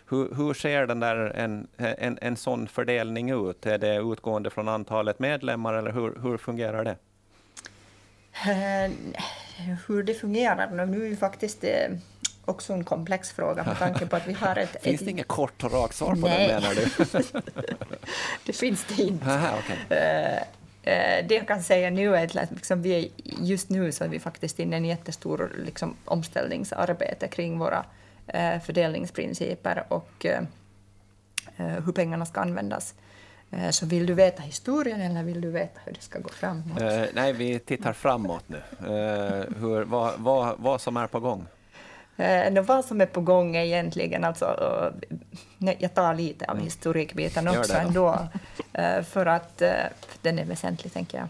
hur, 0.09 0.35
hur 0.35 0.54
ser 0.54 0.87
den 0.87 1.00
där, 1.00 1.16
en, 1.16 1.68
en, 1.76 2.18
en 2.22 2.37
sån 2.37 2.68
fördelning 2.68 3.30
ut? 3.30 3.66
Är 3.66 3.78
det 3.78 3.96
utgående 3.96 4.50
från 4.50 4.68
antalet 4.68 5.18
medlemmar 5.18 5.74
eller 5.74 5.92
hur, 5.92 6.18
hur 6.22 6.37
fungerar 6.37 6.85
det? 6.85 6.96
Eh, 8.33 8.90
hur 9.87 10.03
det 10.03 10.14
fungerar, 10.14 10.87
nu 10.87 11.05
är 11.05 11.09
ju 11.09 11.16
faktiskt 11.16 11.61
det 11.61 11.85
eh, 11.85 11.97
också 12.45 12.73
en 12.73 12.85
komplex 12.85 13.33
fråga 13.33 13.64
med 13.64 13.79
tanke 13.79 14.07
på 14.07 14.16
att 14.16 14.27
vi 14.27 14.33
har 14.33 14.57
ett... 14.57 14.77
finns 14.83 15.01
ett... 15.01 15.07
det 15.07 15.11
inget 15.11 15.29
kort 15.29 15.64
och 15.64 15.73
rakt 15.73 15.95
svar 15.95 16.14
på 16.14 16.27
Nej. 16.27 16.49
den 16.49 16.62
menar 16.62 16.75
du? 16.75 17.40
det 18.47 18.53
finns 18.53 18.85
det 18.85 19.03
inte. 19.03 19.27
Aha, 19.27 19.59
okay. 19.59 19.77
uh, 19.77 21.29
det 21.29 21.35
jag 21.35 21.49
kan 21.49 21.62
säga 21.62 21.90
nu 21.90 22.16
är 22.16 22.25
att 22.25 22.51
liksom 22.51 22.83
vi 22.83 23.05
är, 23.05 23.09
just 23.25 23.69
nu 23.69 23.93
så 23.93 24.05
är 24.05 24.09
vi 24.09 24.21
faktiskt 24.21 24.59
inne 24.59 24.77
i 24.77 24.79
en 24.79 24.85
jättestor 24.85 25.53
liksom, 25.64 25.97
omställningsarbete 26.05 27.29
kring 27.29 27.59
våra 27.59 27.85
fördelningsprinciper 28.64 29.85
och 29.88 30.27
hur 31.57 31.93
pengarna 31.93 32.27
ska 32.27 32.40
användas. 32.40 32.95
Eh, 33.51 33.71
så 33.71 33.87
vill 33.87 34.07
du 34.07 34.15
veta 34.15 34.43
historien 34.43 35.01
eller 35.01 35.23
vill 35.23 35.41
du 35.41 35.51
veta 35.51 35.81
hur 35.85 35.93
det 35.93 36.01
ska 36.01 36.19
gå 36.19 36.29
framåt? 36.29 36.81
Eh, 36.81 37.03
nej, 37.15 37.33
vi 37.33 37.59
tittar 37.59 37.93
framåt 37.93 38.45
nu. 38.47 38.63
Eh, 38.81 39.45
hur, 39.61 39.85
vad, 39.85 40.13
vad, 40.19 40.59
vad 40.59 40.81
som 40.81 40.97
är 40.97 41.07
på 41.07 41.21
gång? 41.21 41.47
Eh, 42.17 42.63
vad 42.63 42.85
som 42.85 43.01
är 43.01 43.07
på 43.07 43.21
gång 43.21 43.57
är 43.57 43.65
egentligen, 43.65 44.25
alltså, 44.25 44.45
uh, 45.61 45.73
jag 45.79 45.95
tar 45.95 46.15
lite 46.15 46.45
av 46.45 46.55
mm. 46.55 46.65
historikbiten 46.65 47.49
också 47.49 47.75
ändå, 47.75 48.29
uh, 48.79 49.03
för 49.03 49.27
att 49.27 49.63
uh, 49.63 49.69
den 50.23 50.39
är 50.39 50.45
väsentlig, 50.45 50.93
tänker 50.93 51.19
jag. 51.19 51.29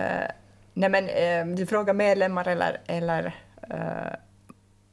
Uh, 0.00 0.30
nej, 0.74 0.90
men, 0.90 1.56
du 1.56 1.66
frågar 1.66 1.94
medlemmar 1.94 2.48
eller, 2.48 2.80
eller 2.86 3.34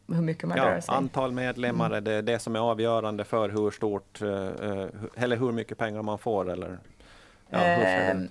hur 0.08 0.22
mycket 0.22 0.48
man 0.48 0.58
ja, 0.58 0.66
rör 0.66 0.82
sig. 0.82 0.96
Antal 0.96 1.32
medlemmar 1.32 1.86
mm. 1.86 1.98
är 1.98 2.02
det, 2.02 2.22
det 2.22 2.40
som 2.40 2.56
är 2.56 2.60
avgörande 2.60 3.24
för 3.24 3.50
hur 3.50 3.72
stort, 3.72 4.22
uh, 4.22 4.88
eller 5.16 5.38
hur 5.38 5.52
mycket 5.52 5.78
pengar 5.78 6.02
man 6.02 6.18
får? 6.18 6.52
Eller, 6.52 6.80
ja, 7.50 8.14
uh, 8.14 8.22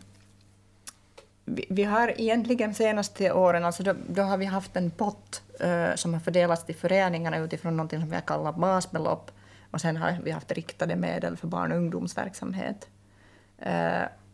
vi, 1.44 1.66
vi, 1.70 1.84
har 1.84 2.20
egentligen 2.20 2.74
senaste 2.74 3.32
åren, 3.32 3.64
alltså 3.64 3.82
då, 3.82 3.94
då 4.08 4.22
har 4.22 4.36
vi 4.36 4.44
haft 4.44 4.76
en 4.76 4.90
pott 4.90 5.42
uh, 5.64 5.94
som 5.94 6.14
har 6.14 6.20
fördelats 6.20 6.64
till 6.64 6.74
föreningarna 6.74 7.38
utifrån 7.38 7.76
något 7.76 7.90
som 7.90 8.08
vi 8.08 8.14
har 8.14 8.22
kallat 8.22 8.56
basbelopp 8.56 9.30
och 9.70 9.80
sen 9.80 9.96
har 9.96 10.18
vi 10.24 10.30
haft 10.30 10.52
riktade 10.52 10.96
medel 10.96 11.36
för 11.36 11.46
barn 11.46 11.72
och 11.72 11.78
ungdomsverksamhet. 11.78 12.88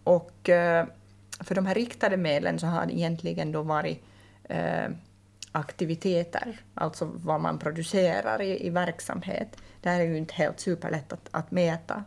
och 0.05 0.51
för 1.41 1.55
de 1.55 1.67
här 1.67 1.75
riktade 1.75 2.17
medlen 2.17 2.59
så 2.59 2.67
har 2.67 2.87
det 2.87 2.93
egentligen 2.93 3.53
då 3.53 3.63
varit 3.63 4.05
aktiviteter, 5.53 6.61
alltså 6.75 7.11
vad 7.15 7.41
man 7.41 7.59
producerar 7.59 8.43
i, 8.43 8.67
i 8.67 8.71
verksamhet. 8.71 9.57
Det 9.81 9.89
här 9.89 10.01
är 10.01 10.05
ju 10.05 10.17
inte 10.17 10.35
helt 10.35 10.61
superlätt 10.61 11.13
att, 11.13 11.29
att 11.31 11.51
mäta. 11.51 12.05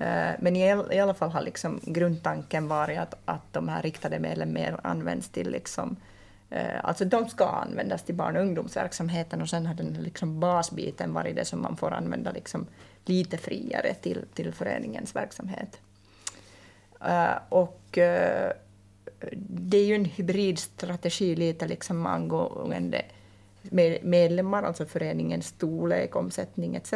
Eh, 0.00 0.30
men 0.38 0.56
i, 0.56 0.84
i 0.90 1.00
alla 1.00 1.14
fall 1.14 1.30
har 1.30 1.42
liksom 1.42 1.80
grundtanken 1.82 2.68
varit 2.68 2.98
att, 2.98 3.14
att 3.24 3.52
de 3.52 3.68
här 3.68 3.82
riktade 3.82 4.18
medlen 4.18 4.52
mer 4.52 4.80
används 4.82 5.28
till 5.28 5.50
liksom, 5.50 5.96
eh, 6.50 6.84
Alltså 6.84 7.04
de 7.04 7.28
ska 7.28 7.46
användas 7.46 8.02
till 8.02 8.14
barn 8.14 8.36
och 8.36 8.42
ungdomsverksamheten 8.42 9.42
och 9.42 9.48
sen 9.48 9.66
har 9.66 9.74
den 9.74 9.92
liksom 9.92 10.40
basbiten 10.40 11.12
varit 11.12 11.36
det 11.36 11.44
som 11.44 11.62
man 11.62 11.76
får 11.76 11.92
använda 11.92 12.32
liksom 12.32 12.66
lite 13.04 13.38
friare 13.38 13.94
till, 13.94 14.24
till 14.34 14.52
föreningens 14.52 15.16
verksamhet. 15.16 15.80
Eh, 17.04 17.38
och 17.48 17.98
det 19.40 19.78
är 19.78 19.84
ju 19.84 19.94
en 19.94 20.04
hybridstrategi 20.04 21.36
lite 21.36 21.66
liksom 21.66 22.06
angående 22.06 23.02
medlemmar, 24.02 24.62
alltså 24.62 24.86
föreningens 24.86 25.46
storlek, 25.46 26.16
omsättning 26.16 26.76
etc. 26.76 26.92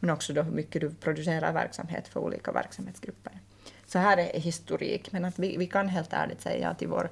Men 0.00 0.10
också 0.10 0.32
då 0.32 0.42
hur 0.42 0.52
mycket 0.52 0.80
du 0.80 0.90
producerar 0.90 1.52
verksamhet 1.52 2.08
för 2.08 2.20
olika 2.20 2.52
verksamhetsgrupper. 2.52 3.32
Så 3.86 3.98
här 3.98 4.16
är 4.16 4.40
historik, 4.40 5.12
men 5.12 5.24
att 5.24 5.38
vi, 5.38 5.56
vi 5.56 5.66
kan 5.66 5.88
helt 5.88 6.12
ärligt 6.12 6.40
säga 6.40 6.68
att 6.68 6.82
i 6.82 6.86
vår 6.86 7.10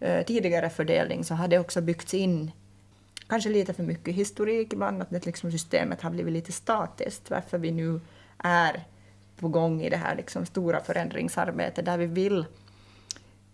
eh, 0.00 0.24
tidigare 0.24 0.70
fördelning 0.70 1.24
så 1.24 1.34
har 1.34 1.48
det 1.48 1.58
också 1.58 1.80
byggts 1.80 2.14
in 2.14 2.50
kanske 3.26 3.50
lite 3.50 3.74
för 3.74 3.82
mycket 3.82 4.14
historik 4.14 4.72
ibland, 4.72 5.02
att 5.02 5.10
det 5.10 5.26
liksom 5.26 5.52
systemet 5.52 6.02
har 6.02 6.10
blivit 6.10 6.32
lite 6.32 6.52
statiskt, 6.52 7.30
varför 7.30 7.58
vi 7.58 7.70
nu 7.70 8.00
är 8.38 8.84
på 9.36 9.48
gång 9.48 9.82
i 9.82 9.90
det 9.90 9.96
här 9.96 10.16
liksom 10.16 10.46
stora 10.46 10.80
förändringsarbetet 10.80 11.84
där 11.84 11.98
vi 11.98 12.06
vill 12.06 12.44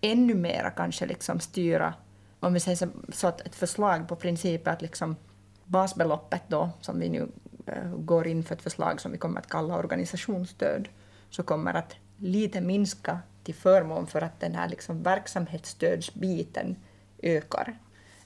ännu 0.00 0.34
mera 0.34 0.70
kanske 0.70 1.06
liksom 1.06 1.40
styra, 1.40 1.94
om 2.40 2.54
vi 2.54 2.60
säger 2.60 2.76
så, 2.76 2.88
så 3.12 3.26
att 3.26 3.40
ett 3.40 3.54
förslag 3.54 4.08
på 4.08 4.16
principen 4.16 4.72
att 4.72 4.82
liksom 4.82 5.16
basbeloppet 5.64 6.42
då, 6.48 6.70
som 6.80 7.00
vi 7.00 7.08
nu 7.08 7.28
äh, 7.66 7.94
går 7.94 8.26
in 8.26 8.44
för 8.44 8.54
ett 8.54 8.62
förslag 8.62 9.00
som 9.00 9.12
vi 9.12 9.18
kommer 9.18 9.40
att 9.40 9.48
kalla 9.48 9.78
organisationsstöd, 9.78 10.88
så 11.30 11.42
kommer 11.42 11.74
att 11.74 11.96
lite 12.16 12.60
minska 12.60 13.18
till 13.44 13.54
förmån 13.54 14.06
för 14.06 14.22
att 14.22 14.40
den 14.40 14.54
här 14.54 14.68
liksom 14.68 15.02
verksamhetsstödsbiten 15.02 16.76
ökar. 17.22 17.78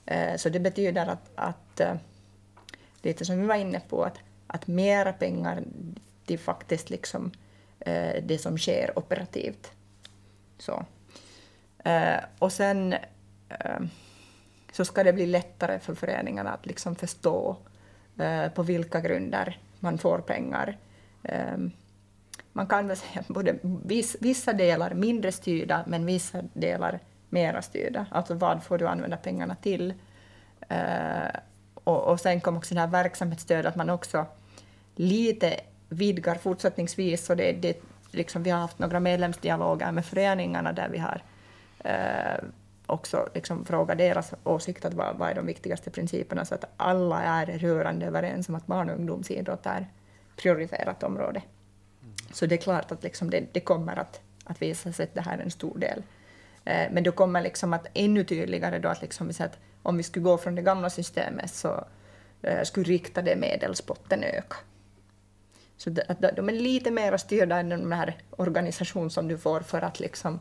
Äh, 0.07 0.37
så 0.37 0.49
det 0.49 0.61
betyder 0.61 1.07
att, 1.07 1.31
att 1.35 1.81
äh, 1.81 1.95
lite 3.03 3.25
som 3.25 3.41
vi 3.41 3.47
var 3.47 3.57
inne 3.57 3.81
på, 3.81 4.05
att, 4.05 4.19
att 4.47 4.67
mera 4.67 5.13
pengar 5.13 5.65
till 6.27 6.39
faktiskt 6.39 6.91
liksom, 6.91 7.31
det 8.23 8.41
som 8.41 8.59
sker 8.59 8.99
operativt. 8.99 9.73
Så. 10.59 10.85
Eh, 11.85 12.25
och 12.39 12.53
sen 12.53 12.93
eh, 13.49 13.81
så 14.73 14.85
ska 14.85 15.05
det 15.05 15.13
bli 15.13 15.27
lättare 15.27 15.79
för 15.79 15.95
föreningarna 15.95 16.53
att 16.53 16.67
liksom 16.67 16.97
förstå 16.97 17.57
eh, 18.19 18.49
på 18.49 18.63
vilka 18.63 19.01
grunder 19.01 19.59
man 19.81 19.99
får 19.99 20.19
pengar. 20.19 20.77
Eh, 21.23 21.57
man 22.53 22.67
kan 22.67 22.89
väl 22.89 22.97
säga 22.97 23.25
både 23.29 23.59
viss, 23.63 24.17
vissa 24.21 24.53
delar 24.53 24.95
mindre 24.95 25.33
styrda, 25.33 25.85
men 25.87 26.07
vissa 26.07 26.43
delar 26.53 27.01
mera 27.29 27.63
styrda. 27.63 28.07
Alltså 28.11 28.35
vad 28.35 28.65
får 28.65 28.79
du 28.79 28.89
använda 28.89 29.17
pengarna 29.17 29.55
till? 29.55 29.95
Eh, 30.69 31.41
och, 31.75 32.03
och 32.05 32.21
sen 32.21 32.41
kom 32.41 32.57
också 32.57 32.75
det 32.75 32.81
här 32.81 32.89
verksamhetsstödet, 32.89 33.67
att 33.67 33.77
man 33.77 33.91
också 33.91 34.27
lite 34.95 35.61
vidgar 35.89 36.35
fortsättningsvis. 36.35 37.25
Så 37.25 37.35
det, 37.35 37.53
det, 37.53 37.83
liksom, 38.11 38.43
vi 38.43 38.51
har 38.51 38.61
haft 38.61 38.79
några 38.79 39.01
medlemsdialoger 39.01 39.93
med 39.93 40.07
föreningarna 40.07 40.73
där 40.73 40.89
vi 40.89 40.99
har 40.99 41.23
eh, 41.85 42.45
också 42.87 43.29
liksom 43.35 43.65
fråga 43.65 43.95
deras 43.95 44.33
åsikt, 44.45 44.85
att 44.85 44.95
vad, 44.95 45.17
vad 45.17 45.31
är 45.31 45.35
de 45.35 45.47
viktigaste 45.47 45.91
principerna, 45.91 46.45
så 46.45 46.55
att 46.55 46.65
alla 46.77 47.23
är 47.23 47.47
rörande 47.47 48.07
överens 48.07 48.49
om 48.49 48.55
att 48.55 48.67
barn 48.67 48.91
och 48.91 48.97
ungdomsidrott 48.97 49.67
är 49.67 49.87
prioriterat 50.37 51.03
område. 51.03 51.43
Mm. 52.03 52.15
Så 52.33 52.47
det 52.47 52.55
är 52.55 52.59
klart 52.59 52.93
att 52.93 53.03
liksom 53.03 53.31
det, 53.31 53.45
det, 53.53 53.61
kommer 53.61 53.97
att, 53.97 54.21
att 54.45 54.63
visa 54.63 54.93
sig 54.93 55.05
att 55.05 55.15
det 55.15 55.21
här 55.21 55.39
är 55.39 55.43
en 55.43 55.51
stor 55.51 55.79
del. 55.79 56.03
Eh, 56.65 56.93
men 56.93 57.03
då 57.03 57.13
kommer 57.13 57.43
liksom 57.43 57.73
att 57.73 57.87
ännu 57.95 58.25
tydligare 58.25 58.79
då 58.79 58.89
att, 58.89 59.03
liksom 59.03 59.33
att 59.39 59.59
om 59.83 59.97
vi 59.97 60.03
skulle 60.03 60.25
gå 60.25 60.39
från 60.39 60.55
det 60.55 60.63
gamla 60.63 60.91
systemet 60.91 61.51
så 61.51 61.85
eh, 62.43 62.63
skulle 62.63 62.87
riktade 62.87 63.37
medelspotten 63.37 64.25
öka. 64.25 64.57
Så 65.77 65.91
de, 65.91 66.31
de 66.37 66.49
är 66.49 66.53
lite 66.53 66.91
mer 66.91 67.17
styrda 67.17 67.59
än 67.59 67.69
den 67.69 67.93
här 67.93 68.17
organisation 68.31 69.11
som 69.11 69.29
du 69.29 69.39
får 69.39 69.61
för 69.61 69.83
att 69.83 70.01
liksom 70.01 70.41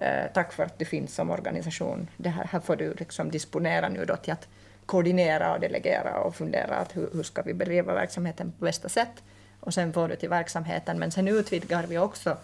Eh, 0.00 0.26
tack 0.34 0.52
för 0.52 0.62
att 0.62 0.78
du 0.78 0.84
finns 0.84 1.14
som 1.14 1.30
organisation. 1.30 2.08
Det 2.16 2.28
här, 2.28 2.44
här 2.44 2.60
får 2.60 2.76
du 2.76 2.94
liksom 2.94 3.30
disponera 3.30 3.88
nu 3.88 4.04
då 4.04 4.16
till 4.16 4.32
att 4.32 4.48
koordinera 4.86 5.54
och 5.54 5.60
delegera 5.60 6.20
och 6.20 6.34
fundera 6.34 6.76
att 6.76 6.96
hur, 6.96 7.08
hur 7.12 7.22
ska 7.22 7.42
vi 7.42 7.54
bedriva 7.54 7.94
verksamheten 7.94 8.52
på 8.58 8.64
bästa 8.64 8.88
sätt. 8.88 9.22
Och 9.60 9.74
sen 9.74 9.92
får 9.92 10.08
du 10.08 10.16
till 10.16 10.28
verksamheten. 10.28 10.98
Men 10.98 11.10
sen 11.10 11.28
utvidgar 11.28 11.86
vi 11.86 11.98
också 11.98 12.36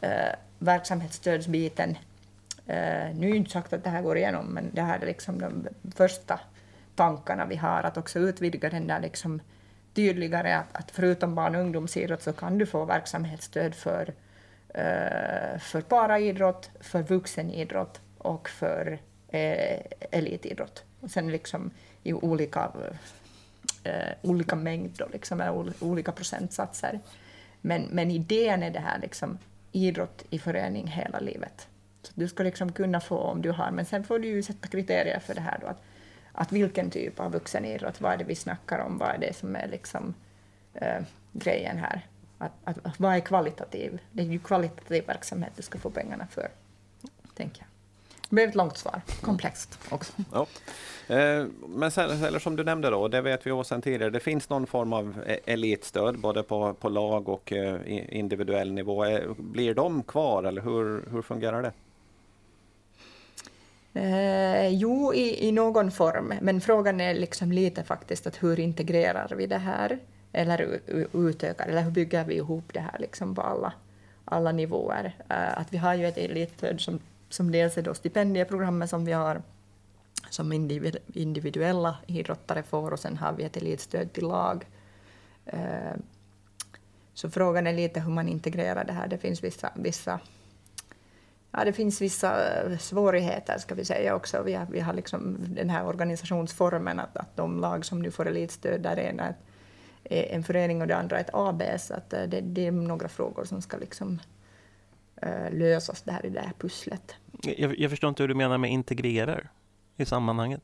eh, 0.00 0.34
verksamhetsstödsbiten. 0.58 1.90
Eh, 2.66 3.14
nu 3.14 3.26
är 3.26 3.30
det 3.30 3.36
inte 3.36 3.50
sagt 3.50 3.72
att 3.72 3.84
det 3.84 3.90
här 3.90 4.02
går 4.02 4.16
igenom, 4.16 4.46
men 4.46 4.70
det 4.72 4.82
här 4.82 4.98
är 5.00 5.06
liksom 5.06 5.40
de 5.40 5.68
första 5.94 6.40
tankarna 6.94 7.46
vi 7.46 7.56
har, 7.56 7.82
att 7.82 7.96
också 7.96 8.18
utvidga 8.18 8.70
den 8.70 8.86
där 8.86 9.00
liksom 9.00 9.40
tydligare 9.94 10.54
att, 10.54 10.76
att 10.76 10.90
förutom 10.90 11.34
barn 11.34 11.54
och 11.54 11.60
ungdomsidrott 11.60 12.22
så 12.22 12.32
kan 12.32 12.58
du 12.58 12.66
få 12.66 12.84
verksamhetsstöd 12.84 13.74
för 13.74 14.12
Eh, 14.12 14.23
Eh, 14.74 15.58
för 15.58 15.80
paraidrott, 15.80 16.70
för 16.80 17.02
vuxenidrott 17.02 18.00
och 18.18 18.48
för 18.48 18.98
eh, 19.28 19.80
elitidrott. 20.10 20.84
Och 21.00 21.10
sen 21.10 21.32
liksom 21.32 21.70
i 22.02 22.12
olika, 22.12 22.72
eh, 23.84 24.12
olika 24.22 24.56
mängd, 24.56 25.02
liksom, 25.12 25.64
olika 25.80 26.12
procentsatser. 26.12 27.00
Men, 27.60 27.82
men 27.82 28.10
idén 28.10 28.62
är 28.62 28.70
det 28.70 28.80
här 28.80 28.98
liksom, 28.98 29.38
idrott 29.72 30.24
i 30.30 30.38
förening 30.38 30.86
hela 30.86 31.18
livet. 31.18 31.68
Så 32.02 32.12
du 32.14 32.28
ska 32.28 32.42
liksom 32.42 32.72
kunna 32.72 33.00
få 33.00 33.18
om 33.18 33.42
du 33.42 33.50
har, 33.50 33.70
men 33.70 33.84
sen 33.84 34.04
får 34.04 34.18
du 34.18 34.28
ju 34.28 34.42
sätta 34.42 34.68
kriterier 34.68 35.20
för 35.20 35.34
det 35.34 35.40
här 35.40 35.58
då, 35.60 35.66
att, 35.66 35.82
att 36.32 36.52
vilken 36.52 36.90
typ 36.90 37.20
av 37.20 37.32
vuxenidrott, 37.32 38.00
vad 38.00 38.12
är 38.12 38.16
det 38.16 38.24
vi 38.24 38.34
snackar 38.34 38.78
om, 38.78 38.98
vad 38.98 39.08
är 39.08 39.18
det 39.18 39.36
som 39.36 39.56
är 39.56 39.68
liksom, 39.68 40.14
eh, 40.74 41.02
grejen 41.32 41.78
här? 41.78 42.06
Att, 42.38 42.52
att, 42.64 42.86
att, 42.86 43.00
vad 43.00 43.14
är 43.14 43.20
kvalitativ? 43.20 44.00
Det 44.12 44.22
är 44.22 44.26
ju 44.26 44.38
kvalitativ 44.38 45.06
verksamhet 45.06 45.52
du 45.56 45.62
ska 45.62 45.78
få 45.78 45.90
pengarna 45.90 46.26
för, 46.30 46.48
tänker 47.34 47.60
jag. 47.60 47.68
Det 48.28 48.34
blev 48.34 48.48
ett 48.48 48.54
långt 48.54 48.78
svar, 48.78 49.00
komplext 49.20 49.78
också. 49.90 50.12
Ja. 50.32 50.46
Eh, 51.14 51.46
men 51.68 51.90
sen, 51.90 52.24
eller 52.24 52.38
som 52.38 52.56
du 52.56 52.64
nämnde 52.64 52.90
då, 52.90 53.08
det 53.08 53.20
vet 53.20 53.46
vi 53.46 53.50
också 53.50 53.68
sedan 53.68 53.82
tidigare, 53.82 54.10
det 54.10 54.20
finns 54.20 54.48
någon 54.48 54.66
form 54.66 54.92
av 54.92 55.24
e- 55.26 55.40
elitstöd 55.44 56.18
både 56.18 56.42
på, 56.42 56.74
på 56.74 56.88
lag 56.88 57.28
och 57.28 57.52
eh, 57.52 57.80
individuell 58.18 58.72
nivå. 58.72 59.04
Eh, 59.04 59.32
blir 59.36 59.74
de 59.74 60.02
kvar 60.02 60.44
eller 60.44 60.62
hur, 60.62 61.04
hur 61.10 61.22
fungerar 61.22 61.62
det? 61.62 61.72
Eh, 64.00 64.68
jo, 64.68 65.14
i, 65.14 65.48
i 65.48 65.52
någon 65.52 65.90
form, 65.90 66.34
men 66.40 66.60
frågan 66.60 67.00
är 67.00 67.14
liksom 67.14 67.52
lite 67.52 67.84
faktiskt 67.84 68.26
att 68.26 68.42
hur 68.42 68.60
integrerar 68.60 69.32
vi 69.36 69.46
det 69.46 69.58
här? 69.58 69.98
Eller 70.34 70.80
utökar, 71.12 71.66
eller 71.66 71.82
hur 71.82 71.90
bygger 71.90 72.24
vi 72.24 72.34
ihop 72.34 72.64
det 72.72 72.80
här 72.80 72.98
liksom 72.98 73.34
på 73.34 73.42
alla, 73.42 73.72
alla 74.24 74.52
nivåer? 74.52 75.14
Eh, 75.28 75.58
att 75.58 75.72
vi 75.72 75.76
har 75.76 75.94
ju 75.94 76.06
ett 76.06 76.18
elitstöd 76.18 76.80
som, 76.80 77.00
som 77.28 77.52
dels 77.52 77.78
är 77.78 77.82
då 77.82 77.94
stipendieprogrammet 77.94 78.90
som 78.90 79.04
vi 79.04 79.12
har 79.12 79.42
som 80.30 80.52
individuella 81.14 81.96
idrottare 82.06 82.62
får 82.62 82.90
och 82.90 82.98
sen 82.98 83.16
har 83.16 83.32
vi 83.32 83.44
ett 83.44 83.56
elitstöd 83.56 84.12
till 84.12 84.28
lag. 84.28 84.66
Eh, 85.46 85.94
så 87.14 87.30
frågan 87.30 87.66
är 87.66 87.72
lite 87.72 88.00
hur 88.00 88.10
man 88.10 88.28
integrerar 88.28 88.84
det 88.84 88.92
här. 88.92 89.08
Det 89.08 89.18
finns 89.18 89.44
vissa, 89.44 89.72
vissa 89.74 90.20
Ja, 91.56 91.64
det 91.64 91.72
finns 91.72 92.00
vissa 92.00 92.62
eh, 92.62 92.78
svårigheter 92.78 93.58
ska 93.58 93.74
vi 93.74 93.84
säga 93.84 94.14
också. 94.14 94.42
Vi 94.42 94.54
har, 94.54 94.66
vi 94.70 94.80
har 94.80 94.92
liksom 94.92 95.36
den 95.48 95.70
här 95.70 95.86
organisationsformen 95.86 97.00
att, 97.00 97.16
att 97.16 97.36
de 97.36 97.60
lag 97.60 97.84
som 97.84 98.02
nu 98.02 98.10
får 98.10 98.28
elitstöd, 98.28 98.80
där 98.80 98.96
är 98.96 99.12
en 100.10 100.44
förening 100.44 100.80
och 100.80 100.86
det 100.86 100.96
andra 100.96 101.18
ett 101.18 101.30
AB, 101.32 101.62
så 101.78 101.94
att 101.94 102.12
eh, 102.12 102.22
det, 102.22 102.40
det 102.40 102.66
är 102.66 102.72
några 102.72 103.08
frågor 103.08 103.44
som 103.44 103.62
ska 103.62 103.76
liksom 103.76 104.20
uh, 105.26 105.58
lösas 105.58 106.02
där 106.02 106.26
i 106.26 106.30
det 106.30 106.40
här 106.40 106.52
pusslet. 106.58 107.14
Jag, 107.42 107.78
jag, 107.78 107.90
förstår 107.90 108.08
inte 108.08 108.22
hur 108.22 108.28
du 108.28 108.34
menar 108.34 108.58
med 108.58 108.70
integrerar 108.70 109.50
i 109.96 110.04
sammanhanget. 110.04 110.62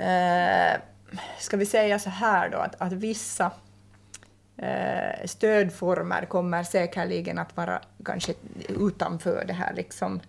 Uh, 0.00 0.80
ska 1.38 1.56
vi 1.56 1.66
säga 1.66 1.98
så 1.98 2.10
här 2.10 2.50
då, 2.50 2.58
att, 2.58 2.80
att 2.80 2.92
vissa 2.92 3.52
eh, 4.56 5.26
stödformer 5.26 6.24
kommer 6.24 6.62
säkerligen 6.62 7.38
att 7.38 7.56
vara 7.56 7.82
kanske 8.04 8.34
utanför 8.68 9.44
det 9.46 9.52
här 9.52 9.74
liksom, 9.74 10.20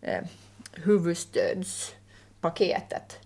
eh, 0.00 0.24
huvudstödspaketet. 0.72 3.18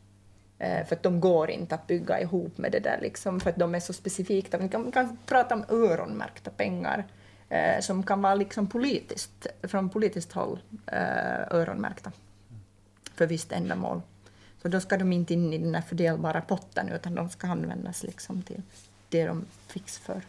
Eh, 0.59 0.86
för 0.86 0.96
att 0.96 1.02
de 1.02 1.20
går 1.20 1.50
inte 1.50 1.74
att 1.74 1.86
bygga 1.86 2.20
ihop 2.20 2.59
med 2.59 2.72
det 2.72 2.80
där, 2.80 2.98
liksom, 3.02 3.40
för 3.40 3.50
att 3.50 3.56
de 3.56 3.74
är 3.74 3.80
så 3.80 3.92
specifika. 3.92 4.59
Vi 4.59 4.68
kan, 4.68 4.92
kan 4.92 5.18
prata 5.26 5.54
om 5.54 5.64
öronmärkta 5.68 6.50
pengar 6.50 7.06
eh, 7.48 7.80
som 7.80 8.02
kan 8.02 8.22
vara 8.22 8.34
liksom 8.34 8.66
politiskt, 8.66 9.46
från 9.62 9.90
politiskt 9.90 10.32
håll 10.32 10.59
eh, 10.86 11.56
öronmärkta 11.56 12.12
för 13.14 13.26
visst 13.26 13.52
ändamål. 13.52 14.02
Så 14.62 14.68
då 14.68 14.80
ska 14.80 14.96
de 14.96 15.12
inte 15.12 15.34
in 15.34 15.52
i 15.52 15.59
den 15.59 15.74
här 15.74 15.82
fördelbara 15.82 16.40
potten, 16.40 16.88
utan 16.88 17.14
de 17.14 17.28
ska 17.28 17.46
användas 17.46 18.02
liksom 18.02 18.42
till 18.42 18.62
det 19.09 19.26
de 19.26 19.44
fix 19.66 19.98
för. 19.98 20.22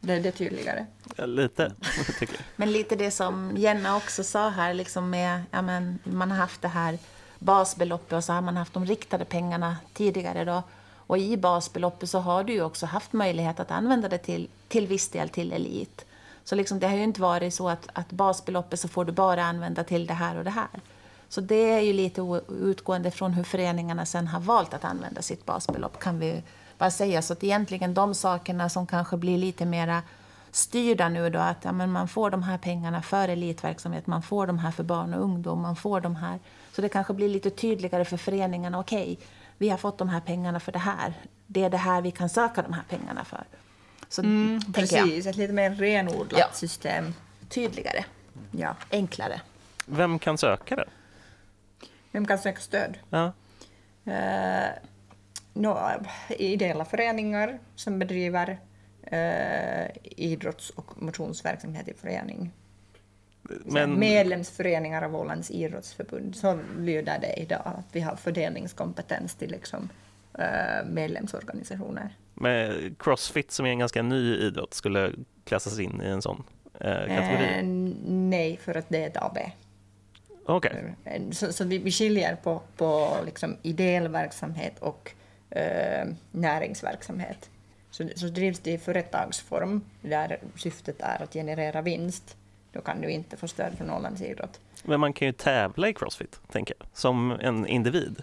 Det, 0.00 0.18
det 0.18 0.28
är 0.28 0.32
tydligare. 0.32 0.86
Ja, 1.16 1.26
lite, 1.26 1.72
tycker 2.18 2.34
jag. 2.34 2.44
Men 2.56 2.72
lite 2.72 2.96
det 2.96 3.10
som 3.10 3.56
Jenna 3.56 3.96
också 3.96 4.24
sa 4.24 4.48
här, 4.48 4.74
liksom 4.74 5.10
med, 5.10 5.42
ja, 5.50 5.62
men, 5.62 5.98
man 6.04 6.30
har 6.30 6.38
haft 6.38 6.62
det 6.62 6.68
här 6.68 6.98
basbeloppet 7.42 8.12
och 8.12 8.24
så 8.24 8.32
har 8.32 8.40
man 8.40 8.56
haft 8.56 8.74
de 8.74 8.86
riktade 8.86 9.24
pengarna 9.24 9.76
tidigare. 9.94 10.44
Då. 10.44 10.62
Och 11.06 11.18
i 11.18 11.36
basbeloppet 11.36 12.10
så 12.10 12.18
har 12.18 12.44
du 12.44 12.52
ju 12.52 12.62
också 12.62 12.86
haft 12.86 13.12
möjlighet 13.12 13.60
att 13.60 13.70
använda 13.70 14.08
det 14.08 14.18
till, 14.18 14.48
till 14.68 14.86
viss 14.86 15.08
del 15.08 15.28
till 15.28 15.52
elit. 15.52 16.04
Så 16.44 16.54
liksom, 16.54 16.78
det 16.78 16.88
har 16.88 16.96
ju 16.96 17.02
inte 17.02 17.20
varit 17.20 17.54
så 17.54 17.68
att, 17.68 17.88
att 17.92 18.10
basbeloppet 18.10 18.80
så 18.80 18.88
får 18.88 19.04
du 19.04 19.12
bara 19.12 19.44
använda 19.44 19.84
till 19.84 20.06
det 20.06 20.14
här 20.14 20.38
och 20.38 20.44
det 20.44 20.50
här. 20.50 20.80
Så 21.28 21.40
det 21.40 21.70
är 21.70 21.80
ju 21.80 21.92
lite 21.92 22.40
utgående 22.48 23.10
från 23.10 23.32
hur 23.32 23.44
föreningarna 23.44 24.06
sen 24.06 24.26
har 24.26 24.40
valt 24.40 24.74
att 24.74 24.84
använda 24.84 25.22
sitt 25.22 25.46
basbelopp 25.46 26.00
kan 26.00 26.18
vi 26.18 26.42
bara 26.78 26.90
säga. 26.90 27.22
Så 27.22 27.32
att 27.32 27.44
egentligen 27.44 27.94
de 27.94 28.14
sakerna 28.14 28.68
som 28.68 28.86
kanske 28.86 29.16
blir 29.16 29.38
lite 29.38 29.64
mera 29.64 30.02
styrda 30.50 31.08
nu 31.08 31.30
då, 31.30 31.38
att 31.38 31.64
ja, 31.64 31.72
men 31.72 31.92
man 31.92 32.08
får 32.08 32.30
de 32.30 32.42
här 32.42 32.58
pengarna 32.58 33.02
för 33.02 33.28
elitverksamhet, 33.28 34.06
man 34.06 34.22
får 34.22 34.46
de 34.46 34.58
här 34.58 34.70
för 34.70 34.82
barn 34.84 35.14
och 35.14 35.22
ungdom, 35.22 35.60
man 35.60 35.76
får 35.76 36.00
de 36.00 36.16
här. 36.16 36.38
Så 36.72 36.82
det 36.82 36.88
kanske 36.88 37.14
blir 37.14 37.28
lite 37.28 37.50
tydligare 37.50 38.04
för 38.04 38.16
föreningarna, 38.16 38.78
okej, 38.78 39.12
okay, 39.12 39.26
vi 39.58 39.68
har 39.68 39.76
fått 39.76 39.98
de 39.98 40.08
här 40.08 40.20
pengarna 40.20 40.60
för 40.60 40.72
det 40.72 40.78
här. 40.78 41.14
Det 41.46 41.64
är 41.64 41.70
det 41.70 41.76
här 41.76 42.02
vi 42.02 42.10
kan 42.10 42.28
söka 42.28 42.62
de 42.62 42.72
här 42.72 42.82
pengarna 42.88 43.24
för. 43.24 43.44
Så, 44.08 44.22
mm, 44.22 44.60
precis, 44.72 45.24
jag. 45.24 45.26
ett 45.26 45.36
lite 45.36 45.52
mer 45.52 45.70
renodlat 45.70 46.40
ja. 46.40 46.48
system. 46.52 47.14
Tydligare, 47.48 48.04
ja. 48.50 48.76
enklare. 48.90 49.40
Vem 49.86 50.18
kan 50.18 50.38
söka 50.38 50.76
det? 50.76 50.88
Vem 52.10 52.26
kan 52.26 52.38
söka 52.38 52.60
stöd? 52.60 52.98
Ja. 53.10 53.32
Uh, 54.06 54.70
no, 55.52 55.78
ideella 56.28 56.84
föreningar 56.84 57.58
som 57.74 57.98
bedriver 57.98 58.58
eh, 59.02 59.86
idrotts 60.02 60.70
och 60.70 61.02
motionsverksamhet 61.02 61.88
i 61.88 61.94
förening. 61.94 62.52
Men... 63.64 63.98
Medlemsföreningar 63.98 65.02
av 65.02 65.16
Ålands 65.16 65.50
idrottsförbund, 65.50 66.36
så 66.36 66.58
lyder 66.78 67.18
det 67.18 67.32
idag, 67.36 67.62
att 67.64 67.86
vi 67.92 68.00
har 68.00 68.16
fördelningskompetens 68.16 69.34
till 69.34 69.50
liksom, 69.50 69.88
eh, 70.38 70.86
medlemsorganisationer. 70.86 72.16
Men 72.34 72.94
Crossfit 72.98 73.50
som 73.52 73.66
är 73.66 73.70
en 73.70 73.78
ganska 73.78 74.02
ny 74.02 74.36
idrott 74.36 74.74
skulle 74.74 75.12
klassas 75.44 75.78
in 75.78 76.02
i 76.02 76.06
en 76.06 76.22
sån 76.22 76.42
eh, 76.80 76.90
kategori? 76.90 77.58
Eh, 77.58 77.64
nej, 78.06 78.56
för 78.56 78.74
att 78.74 78.88
det 78.88 79.02
är 79.02 79.06
ett 79.06 79.16
AB. 79.16 79.38
Okay. 80.46 80.72
Eh, 81.04 81.30
så, 81.30 81.52
så 81.52 81.64
vi, 81.64 81.78
vi 81.78 81.90
skiljer 81.90 82.36
på, 82.36 82.62
på 82.76 83.16
liksom 83.24 83.56
ideell 83.62 84.08
verksamhet 84.08 84.78
och 84.78 85.12
eh, 85.50 86.08
näringsverksamhet. 86.30 87.50
Så, 87.90 88.08
så 88.16 88.26
drivs 88.26 88.58
det 88.58 88.70
i 88.70 88.78
företagsform, 88.78 89.80
där 90.00 90.38
syftet 90.56 91.00
är 91.00 91.22
att 91.22 91.32
generera 91.32 91.82
vinst, 91.82 92.36
då 92.72 92.80
kan 92.80 93.00
du 93.00 93.10
inte 93.10 93.36
få 93.36 93.48
stöd 93.48 93.78
från 93.78 93.90
Ålands 93.90 94.22
idrott. 94.22 94.60
Men 94.82 95.00
man 95.00 95.12
kan 95.12 95.26
ju 95.26 95.32
tävla 95.32 95.88
i 95.88 95.94
Crossfit, 95.94 96.40
tänker 96.52 96.74
jag, 96.78 96.88
som 96.92 97.30
en 97.30 97.66
individ. 97.66 98.22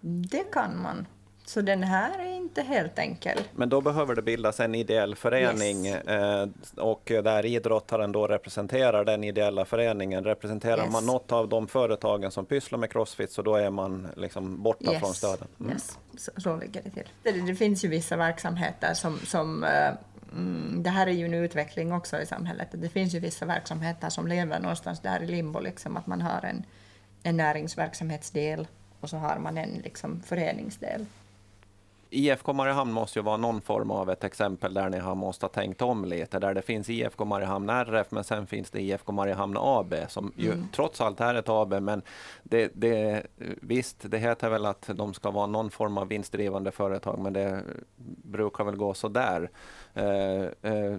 Det 0.00 0.52
kan 0.52 0.82
man. 0.82 1.06
Så 1.44 1.60
den 1.60 1.82
här 1.82 2.18
är 2.18 2.36
inte 2.36 2.62
helt 2.62 2.98
enkel. 2.98 3.38
Men 3.54 3.68
då 3.68 3.80
behöver 3.80 4.14
det 4.14 4.22
bildas 4.22 4.60
en 4.60 4.74
ideell 4.74 5.14
förening 5.14 5.86
yes. 5.86 6.04
eh, 6.04 6.48
och 6.76 7.02
där 7.04 7.46
idrottaren 7.46 8.12
då 8.12 8.26
representerar 8.26 9.04
den 9.04 9.24
ideella 9.24 9.64
föreningen. 9.64 10.24
Representerar 10.24 10.84
yes. 10.84 10.92
man 10.92 11.06
något 11.06 11.32
av 11.32 11.48
de 11.48 11.68
företagen 11.68 12.30
som 12.30 12.46
pysslar 12.46 12.78
med 12.78 12.90
crossfit 12.90 13.32
så 13.32 13.42
då 13.42 13.54
är 13.54 13.70
man 13.70 14.08
liksom 14.16 14.62
borta 14.62 14.92
yes. 14.92 15.00
från 15.00 15.14
stöden. 15.14 15.48
Mm. 15.60 15.72
Yes. 15.72 15.98
Så, 16.16 16.30
så 16.36 16.56
ligger 16.56 16.82
det 16.82 16.90
till. 16.90 17.08
Det, 17.22 17.32
det, 17.32 17.54
finns 17.54 17.84
ju 17.84 17.88
vissa 17.88 18.16
verksamheter 18.16 18.94
som, 18.94 19.18
som 19.18 19.64
eh, 19.64 19.92
mm, 20.32 20.82
det 20.82 20.90
här 20.90 21.06
är 21.06 21.12
ju 21.12 21.24
en 21.24 21.34
utveckling 21.34 21.92
också 21.92 22.20
i 22.20 22.26
samhället. 22.26 22.68
Det 22.72 22.88
finns 22.88 23.14
ju 23.14 23.18
vissa 23.18 23.46
verksamheter 23.46 24.08
som 24.08 24.26
lever 24.26 24.60
någonstans 24.60 25.00
där 25.00 25.22
i 25.22 25.26
limbo, 25.26 25.60
liksom, 25.60 25.96
att 25.96 26.06
man 26.06 26.20
har 26.20 26.44
en, 26.44 26.64
en 27.22 27.36
näringsverksamhetsdel 27.36 28.66
och 29.00 29.10
så 29.10 29.16
har 29.16 29.38
man 29.38 29.58
en 29.58 29.70
liksom, 29.84 30.22
föreningsdel. 30.22 31.06
IFK 32.12 32.52
Mariehamn 32.52 32.92
måste 32.92 33.18
ju 33.18 33.22
vara 33.22 33.36
någon 33.36 33.60
form 33.60 33.90
av 33.90 34.10
ett 34.10 34.24
exempel 34.24 34.74
där 34.74 34.90
ni 34.90 34.98
har 34.98 35.14
måste 35.14 35.46
ha 35.46 35.50
tänkt 35.50 35.82
om 35.82 36.04
lite. 36.04 36.38
Där 36.38 36.54
det 36.54 36.62
finns 36.62 36.90
IFK 36.90 37.24
Mariehamn 37.24 37.70
RF, 37.70 38.06
men 38.10 38.24
sen 38.24 38.46
finns 38.46 38.70
det 38.70 38.80
IFK 38.80 39.12
Mariehamn 39.12 39.56
AB 39.58 39.94
som 40.08 40.32
ju 40.36 40.52
mm. 40.52 40.68
trots 40.72 41.00
allt 41.00 41.20
är 41.20 41.34
ett 41.34 41.48
AB. 41.48 41.82
Men 41.82 42.02
det, 42.42 42.70
det, 42.74 43.26
visst, 43.60 44.10
det 44.10 44.18
heter 44.18 44.50
väl 44.50 44.66
att 44.66 44.90
de 44.94 45.14
ska 45.14 45.30
vara 45.30 45.46
någon 45.46 45.70
form 45.70 45.98
av 45.98 46.08
vinstdrivande 46.08 46.70
företag, 46.70 47.18
men 47.18 47.32
det 47.32 47.62
brukar 48.24 48.64
väl 48.64 48.76
gå 48.76 48.94
så 48.94 49.08
där. 49.08 49.50
Eh, 49.94 50.72
eh, 50.72 50.98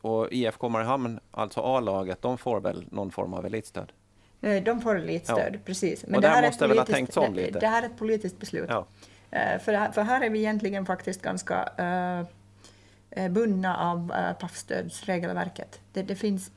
och 0.00 0.32
IFK 0.32 0.68
Mariehamn, 0.68 1.20
alltså 1.30 1.60
A-laget, 1.60 2.22
de 2.22 2.38
får 2.38 2.60
väl 2.60 2.84
någon 2.90 3.10
form 3.10 3.34
av 3.34 3.46
elitstöd? 3.46 3.92
Eh, 4.40 4.62
de 4.62 4.80
får 4.80 4.98
elitstöd, 4.98 5.54
ja. 5.54 5.58
precis. 5.64 6.04
Men 6.06 6.14
och 6.14 6.22
det 6.22 6.28
här 6.28 6.46
måste 6.46 6.66
väl 6.66 6.78
ha 6.78 6.84
tänkt 6.84 7.16
om 7.16 7.34
lite? 7.34 7.50
Det, 7.50 7.58
det 7.58 7.66
här 7.66 7.82
är 7.82 7.86
ett 7.86 7.98
politiskt 7.98 8.38
beslut. 8.38 8.66
Ja. 8.68 8.86
Eh, 9.32 9.58
för, 9.58 9.92
för 9.92 10.02
här 10.02 10.20
är 10.20 10.30
vi 10.30 10.38
egentligen 10.38 10.86
faktiskt 10.86 11.22
ganska 11.22 11.68
uh, 11.78 13.28
bundna 13.28 13.76
av 13.76 13.98
uh, 13.98 14.32
PAF-stödsregelverket. 14.38 15.80
Det, 15.92 16.02
det 16.02 16.16
finns 16.16 16.50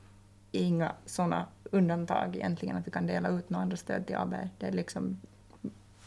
inga 0.52 0.92
sådana 1.06 1.46
undantag 1.70 2.36
egentligen 2.36 2.76
att 2.76 2.86
vi 2.86 2.90
kan 2.90 3.06
dela 3.06 3.28
ut 3.28 3.50
några 3.50 3.62
andra 3.62 3.76
stöd 3.76 4.06
till 4.06 4.16
AB. 4.16 4.34
Det 4.58 4.66
är 4.66 4.72
liksom 4.72 5.20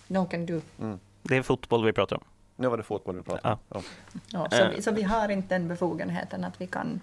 no 0.08 0.26
can 0.26 0.46
do. 0.46 0.62
Mm. 0.80 1.00
Det 1.22 1.38
är 1.38 1.42
fotboll 1.42 1.86
vi 1.86 1.94
pratar 1.94 2.16
om. 2.16 2.24
Nu 2.56 2.68
var 2.68 2.78
det 2.78 2.84
fotboll 2.84 3.16
vi 3.16 3.24
pratade 3.24 3.58
om. 3.70 3.84
Ja. 4.32 4.48
Ja. 4.52 4.58
så, 4.58 4.70
vi, 4.76 4.82
så 4.82 4.92
vi 4.92 5.04
har 5.04 5.30
inte 5.30 5.56
den 5.56 5.68
befogenheten 5.68 6.44
att 6.44 6.62
vi 6.62 6.68
kan 6.68 7.02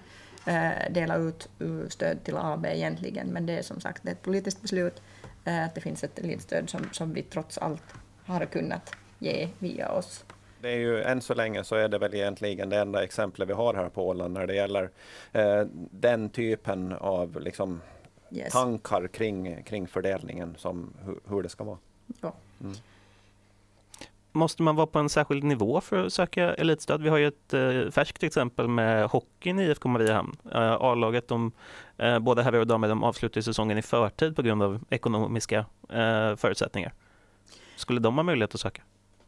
uh, 0.48 0.92
dela 0.92 1.16
ut 1.16 1.48
stöd 1.88 2.24
till 2.24 2.36
AB 2.36 2.66
egentligen, 2.66 3.26
men 3.26 3.46
det 3.46 3.58
är 3.58 3.62
som 3.62 3.80
sagt 3.80 4.08
ett 4.08 4.22
politiskt 4.22 4.62
beslut 4.62 5.02
att 5.44 5.74
det 5.74 5.80
finns 5.80 6.04
ett 6.04 6.18
elidstöd 6.18 6.70
som, 6.70 6.88
som 6.92 7.12
vi 7.12 7.22
trots 7.22 7.58
allt 7.58 7.94
har 8.24 8.46
kunnat 8.46 8.96
ge 9.18 9.48
via 9.58 9.88
oss. 9.88 10.24
Det 10.60 10.70
är 10.70 10.76
ju, 10.76 11.02
än 11.02 11.20
så 11.20 11.34
länge 11.34 11.64
så 11.64 11.74
är 11.74 11.88
det 11.88 11.98
väl 11.98 12.14
egentligen 12.14 12.70
det 12.70 12.78
enda 12.78 13.04
exemplet 13.04 13.48
vi 13.48 13.52
har 13.52 13.74
här 13.74 13.88
på 13.88 14.08
Åland 14.08 14.34
när 14.34 14.46
det 14.46 14.54
gäller 14.54 14.90
eh, 15.32 15.62
den 15.90 16.28
typen 16.28 16.92
av 16.92 17.40
liksom, 17.40 17.80
yes. 18.30 18.52
tankar 18.52 19.06
kring, 19.08 19.62
kring 19.62 19.88
fördelningen, 19.88 20.54
som 20.58 20.92
hur, 21.04 21.20
hur 21.28 21.42
det 21.42 21.48
ska 21.48 21.64
vara. 21.64 21.78
Ja. 22.20 22.32
Mm. 22.60 22.76
Måste 24.32 24.62
man 24.62 24.76
vara 24.76 24.86
på 24.86 24.98
en 24.98 25.08
särskild 25.08 25.44
nivå 25.44 25.80
för 25.80 26.06
att 26.06 26.12
söka 26.12 26.54
elitstöd? 26.54 27.02
Vi 27.02 27.08
har 27.08 27.16
ju 27.16 27.26
ett 27.26 27.54
eh, 27.54 27.90
färskt 27.90 28.22
exempel 28.22 28.68
med 28.68 29.06
hockeyn 29.08 29.58
i 29.58 29.62
IFK 29.62 29.88
Mariehamn. 29.88 30.36
Eh, 30.52 30.72
A-laget, 30.72 31.28
de, 31.28 31.52
eh, 31.98 32.18
både 32.18 32.42
herrar 32.42 32.58
och 32.58 32.66
damer, 32.66 32.88
de 32.88 33.04
avslutar 33.04 33.40
säsongen 33.40 33.78
i 33.78 33.82
förtid 33.82 34.36
på 34.36 34.42
grund 34.42 34.62
av 34.62 34.84
ekonomiska 34.90 35.58
eh, 35.88 36.36
förutsättningar. 36.36 36.92
Skulle 37.76 38.00
de 38.00 38.16
ha 38.16 38.22
möjlighet 38.22 38.54
att 38.54 38.60
söka? 38.60 38.82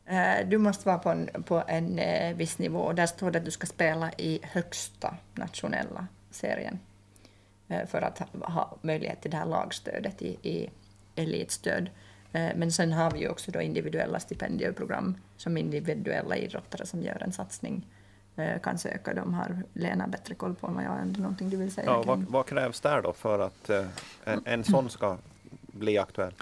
Eh, 0.08 0.46
du 0.46 0.58
måste 0.58 0.86
vara 0.86 0.98
på 0.98 1.10
en, 1.10 1.42
på 1.44 1.62
en 1.66 1.98
eh, 1.98 2.36
viss 2.36 2.58
nivå. 2.58 2.92
Där 2.92 3.06
står 3.06 3.30
det 3.30 3.38
att 3.38 3.44
du 3.44 3.50
ska 3.50 3.66
spela 3.66 4.12
i 4.12 4.40
högsta 4.42 5.16
nationella 5.34 6.06
serien 6.30 6.78
eh, 7.68 7.86
för 7.86 8.02
att 8.02 8.18
ha 8.32 8.76
möjlighet 8.82 9.22
till 9.22 9.30
det 9.30 9.36
här 9.36 9.46
lagstödet 9.46 10.22
i, 10.22 10.38
i 10.42 10.70
elitstöd. 11.14 11.90
Men 12.32 12.72
sen 12.72 12.92
har 12.92 13.10
vi 13.10 13.18
ju 13.18 13.28
också 13.28 13.50
då 13.50 13.60
individuella 13.60 14.20
stipendieprogram 14.20 15.16
som 15.36 15.56
individuella 15.56 16.36
idrottare 16.36 16.86
som 16.86 17.02
gör 17.02 17.22
en 17.22 17.32
satsning 17.32 17.86
kan 18.62 18.78
söka. 18.78 19.14
De 19.14 19.34
har 19.34 19.62
Lena 19.72 20.08
bättre 20.08 20.34
koll 20.34 20.54
på 20.54 20.66
än 20.66 20.74
vad 20.74 20.84
jag 20.84 20.98
är. 20.98 21.04
Någonting 21.04 21.50
du 21.50 21.56
vill 21.56 21.72
säga? 21.72 21.86
Ja, 21.86 22.02
vad, 22.02 22.22
vad, 22.22 22.46
krävs 22.46 22.80
där 22.80 23.02
då 23.02 23.12
för 23.12 23.38
att 23.38 23.70
en, 24.24 24.42
en 24.44 24.64
sån 24.64 24.90
ska 24.90 25.16
bli 25.66 25.98
aktuell? 25.98 26.34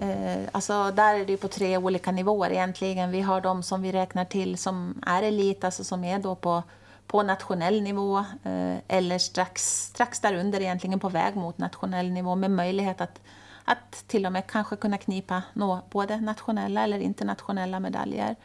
Eh, 0.00 0.48
alltså 0.52 0.90
där 0.90 1.14
är 1.14 1.24
det 1.24 1.36
på 1.36 1.48
tre 1.48 1.76
olika 1.76 2.12
nivåer 2.12 2.50
egentligen. 2.50 3.10
Vi 3.10 3.20
har 3.20 3.40
de 3.40 3.62
som 3.62 3.82
vi 3.82 3.92
räknar 3.92 4.24
till 4.24 4.58
som 4.58 5.02
är 5.06 5.22
elit, 5.22 5.64
alltså 5.64 5.84
som 5.84 6.04
är 6.04 6.18
då 6.18 6.34
på, 6.34 6.62
på 7.06 7.22
nationell 7.22 7.82
nivå 7.82 8.18
eh, 8.18 8.76
eller 8.88 9.18
strax, 9.18 9.86
strax 9.86 10.20
därunder 10.20 10.60
egentligen 10.60 11.00
på 11.00 11.08
väg 11.08 11.36
mot 11.36 11.58
nationell 11.58 12.10
nivå 12.10 12.34
med 12.34 12.50
möjlighet 12.50 13.00
att, 13.00 13.20
att 13.64 14.04
till 14.06 14.26
och 14.26 14.32
med 14.32 14.46
kanske 14.46 14.76
kunna 14.76 14.98
knipa 14.98 15.42
nå 15.52 15.80
både 15.90 16.20
nationella 16.20 16.84
eller 16.84 16.98
internationella 16.98 17.80
medaljer. 17.80 18.36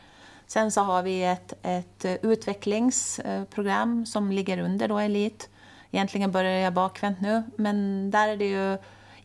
Sen 0.47 0.71
så 0.71 0.81
har 0.81 1.03
vi 1.03 1.23
ett, 1.23 1.53
ett 1.61 2.05
eh, 2.05 2.13
utvecklingsprogram 2.13 3.99
eh, 3.99 4.05
som 4.05 4.31
ligger 4.31 4.57
under 4.57 4.87
då 4.87 4.99
elit. 4.99 5.49
Egentligen 5.91 6.31
börjar 6.31 6.59
jag 6.59 6.73
bakvänt 6.73 7.21
nu, 7.21 7.43
men 7.55 8.11
där 8.11 8.27
är 8.27 8.37
det 8.37 8.45
ju 8.45 8.77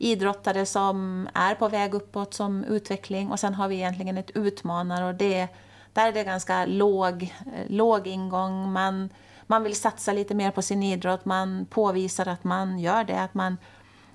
idrottare 0.05 0.67
som 0.67 1.29
är 1.35 1.55
på 1.55 1.69
väg 1.69 1.95
uppåt 1.95 2.35
som 2.35 2.65
utveckling 2.65 3.33
och 3.33 3.41
sen 3.41 3.55
har 3.55 3.69
vi 3.69 3.75
egentligen 3.75 4.19
ett 4.19 4.31
utmanare 4.37 5.05
och 5.05 5.15
det, 5.15 5.49
där 5.93 6.09
är 6.09 6.13
det 6.13 6.25
ganska 6.25 6.67
låg, 6.67 7.23
eh, 7.23 7.71
låg 7.71 8.07
ingång. 8.07 8.73
Man, 8.73 9.11
man 9.47 9.63
vill 9.63 9.77
satsa 9.77 10.13
lite 10.13 10.35
mer 10.35 10.51
på 10.51 10.63
sin 10.63 10.83
idrott, 10.83 11.25
man 11.25 11.67
påvisar 11.71 12.29
att 12.29 12.45
man 12.45 12.79
gör 12.79 13.05
det, 13.05 13.21
att 13.21 13.35
man 13.35 13.57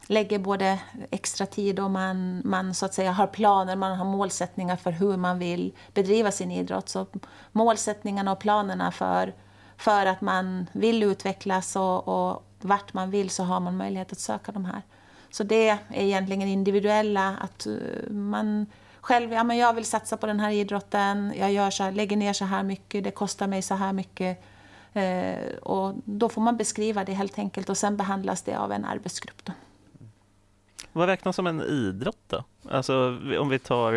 lägger 0.07 0.39
både 0.39 0.79
extra 1.11 1.45
tid 1.45 1.79
och 1.79 1.91
man, 1.91 2.41
man 2.45 2.73
så 2.73 2.85
att 2.85 2.93
säga 2.93 3.11
har 3.11 3.27
planer, 3.27 3.75
man 3.75 3.97
har 3.97 4.05
målsättningar 4.05 4.75
för 4.75 4.91
hur 4.91 5.17
man 5.17 5.39
vill 5.39 5.73
bedriva 5.93 6.31
sin 6.31 6.51
idrott. 6.51 6.89
Så 6.89 7.05
målsättningarna 7.51 8.31
och 8.31 8.39
planerna 8.39 8.91
för, 8.91 9.33
för 9.77 10.05
att 10.05 10.21
man 10.21 10.69
vill 10.71 11.03
utvecklas 11.03 11.75
och, 11.75 12.07
och 12.07 12.43
vart 12.61 12.93
man 12.93 13.11
vill 13.11 13.29
så 13.29 13.43
har 13.43 13.59
man 13.59 13.77
möjlighet 13.77 14.11
att 14.11 14.19
söka 14.19 14.51
de 14.51 14.65
här. 14.65 14.81
Så 15.31 15.43
det 15.43 15.69
är 15.69 15.79
egentligen 15.91 16.47
individuella, 16.47 17.37
att 17.41 17.65
eh, 17.65 18.11
man 18.11 18.65
själv, 19.01 19.33
ja 19.33 19.43
men 19.43 19.57
jag 19.57 19.73
vill 19.73 19.85
satsa 19.85 20.17
på 20.17 20.27
den 20.27 20.39
här 20.39 20.51
idrotten, 20.51 21.33
jag 21.37 21.51
gör 21.51 21.69
så 21.69 21.83
här, 21.83 21.91
lägger 21.91 22.17
ner 22.17 22.33
så 22.33 22.45
här 22.45 22.63
mycket, 22.63 23.03
det 23.03 23.11
kostar 23.11 23.47
mig 23.47 23.61
så 23.61 23.75
här 23.75 23.93
mycket. 23.93 24.43
Eh, 24.93 25.57
och 25.61 25.93
då 26.05 26.29
får 26.29 26.41
man 26.41 26.57
beskriva 26.57 27.03
det 27.03 27.13
helt 27.13 27.39
enkelt 27.39 27.69
och 27.69 27.77
sen 27.77 27.97
behandlas 27.97 28.41
det 28.41 28.59
av 28.59 28.71
en 28.71 28.85
arbetsgrupp. 28.85 29.45
Då. 29.45 29.53
Vad 30.93 31.07
räknas 31.07 31.35
som 31.35 31.47
en 31.47 31.61
idrott 31.61 32.23
då? 32.27 32.43
Alltså 32.69 33.19
om 33.39 33.49
vi 33.49 33.59
tar 33.59 33.93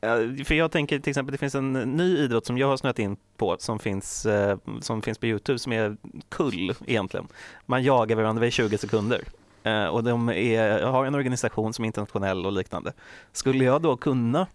eh, 0.00 0.44
för 0.44 0.54
jag 0.54 0.70
tänker 0.70 0.98
till 0.98 1.10
exempel, 1.10 1.32
det 1.32 1.38
finns 1.38 1.54
en 1.54 1.72
ny 1.72 2.18
idrott 2.18 2.46
som 2.46 2.58
jag 2.58 2.66
har 2.66 2.76
snöat 2.76 2.98
in 2.98 3.16
på 3.36 3.56
som 3.58 3.78
finns, 3.78 4.26
eh, 4.26 4.58
som 4.80 5.02
finns 5.02 5.18
på 5.18 5.26
Youtube 5.26 5.58
som 5.58 5.72
är 5.72 5.96
kull 6.28 6.74
egentligen. 6.86 7.28
Man 7.66 7.82
jagar 7.82 8.16
varandra 8.16 8.46
i 8.46 8.50
20 8.50 8.78
sekunder. 8.78 9.22
Eh, 9.62 9.84
och 9.84 10.04
de 10.04 10.28
är, 10.28 10.82
har 10.82 11.06
en 11.06 11.14
organisation 11.14 11.72
som 11.72 11.84
är 11.84 11.86
internationell 11.86 12.46
och 12.46 12.52
liknande. 12.52 12.92
Skulle 13.32 13.64
jag 13.64 13.82
då 13.82 13.96
kunna 13.96 14.46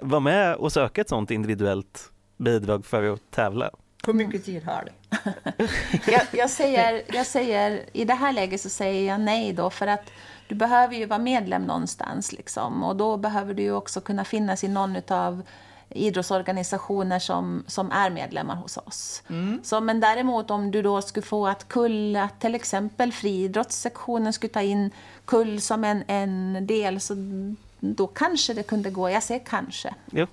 vara 0.00 0.20
med 0.20 0.54
och 0.54 0.72
söka 0.72 1.00
ett 1.00 1.08
sådant 1.08 1.30
individuellt 1.30 2.12
bidrag 2.36 2.86
för 2.86 3.12
att 3.12 3.30
tävla? 3.30 3.70
Hur 4.06 4.12
mycket 4.12 4.44
tid 4.44 4.64
har 4.64 4.84
du? 4.84 4.92
jag, 6.12 6.22
jag, 6.32 6.50
säger, 6.50 7.02
jag 7.08 7.26
säger, 7.26 7.80
I 7.92 8.04
det 8.04 8.14
här 8.14 8.32
läget 8.32 8.60
så 8.60 8.68
säger 8.68 9.08
jag 9.08 9.20
nej 9.20 9.52
då, 9.52 9.70
för 9.70 9.86
att 9.86 10.10
du 10.48 10.54
behöver 10.54 10.94
ju 10.94 11.06
vara 11.06 11.18
medlem 11.18 11.62
någonstans. 11.62 12.32
Liksom, 12.32 12.82
och 12.82 12.96
då 12.96 13.16
behöver 13.16 13.54
du 13.54 13.62
ju 13.62 13.72
också 13.72 14.00
kunna 14.00 14.24
finnas 14.24 14.64
i 14.64 14.68
någon 14.68 14.96
av 15.08 15.42
idrottsorganisationer 15.94 17.18
som, 17.18 17.64
som 17.66 17.90
är 17.90 18.10
medlemmar 18.10 18.56
hos 18.56 18.76
oss. 18.76 19.22
Mm. 19.28 19.60
Så, 19.64 19.80
men 19.80 20.00
däremot 20.00 20.50
om 20.50 20.70
du 20.70 20.82
då 20.82 21.02
skulle 21.02 21.26
få 21.26 21.46
att 21.46 21.68
kull, 21.68 22.16
att 22.16 22.40
till 22.40 22.54
exempel 22.54 23.12
friidrottssektionen 23.12 24.32
skulle 24.32 24.52
ta 24.52 24.62
in 24.62 24.90
kull 25.24 25.60
som 25.60 25.84
en, 25.84 26.04
en 26.06 26.66
del, 26.66 27.00
så 27.00 27.14
då 27.80 28.06
kanske 28.06 28.54
det 28.54 28.62
kunde 28.62 28.90
gå. 28.90 29.10
Jag 29.10 29.22
säger 29.22 29.44
kanske. 29.44 29.94
Jo. 30.10 30.26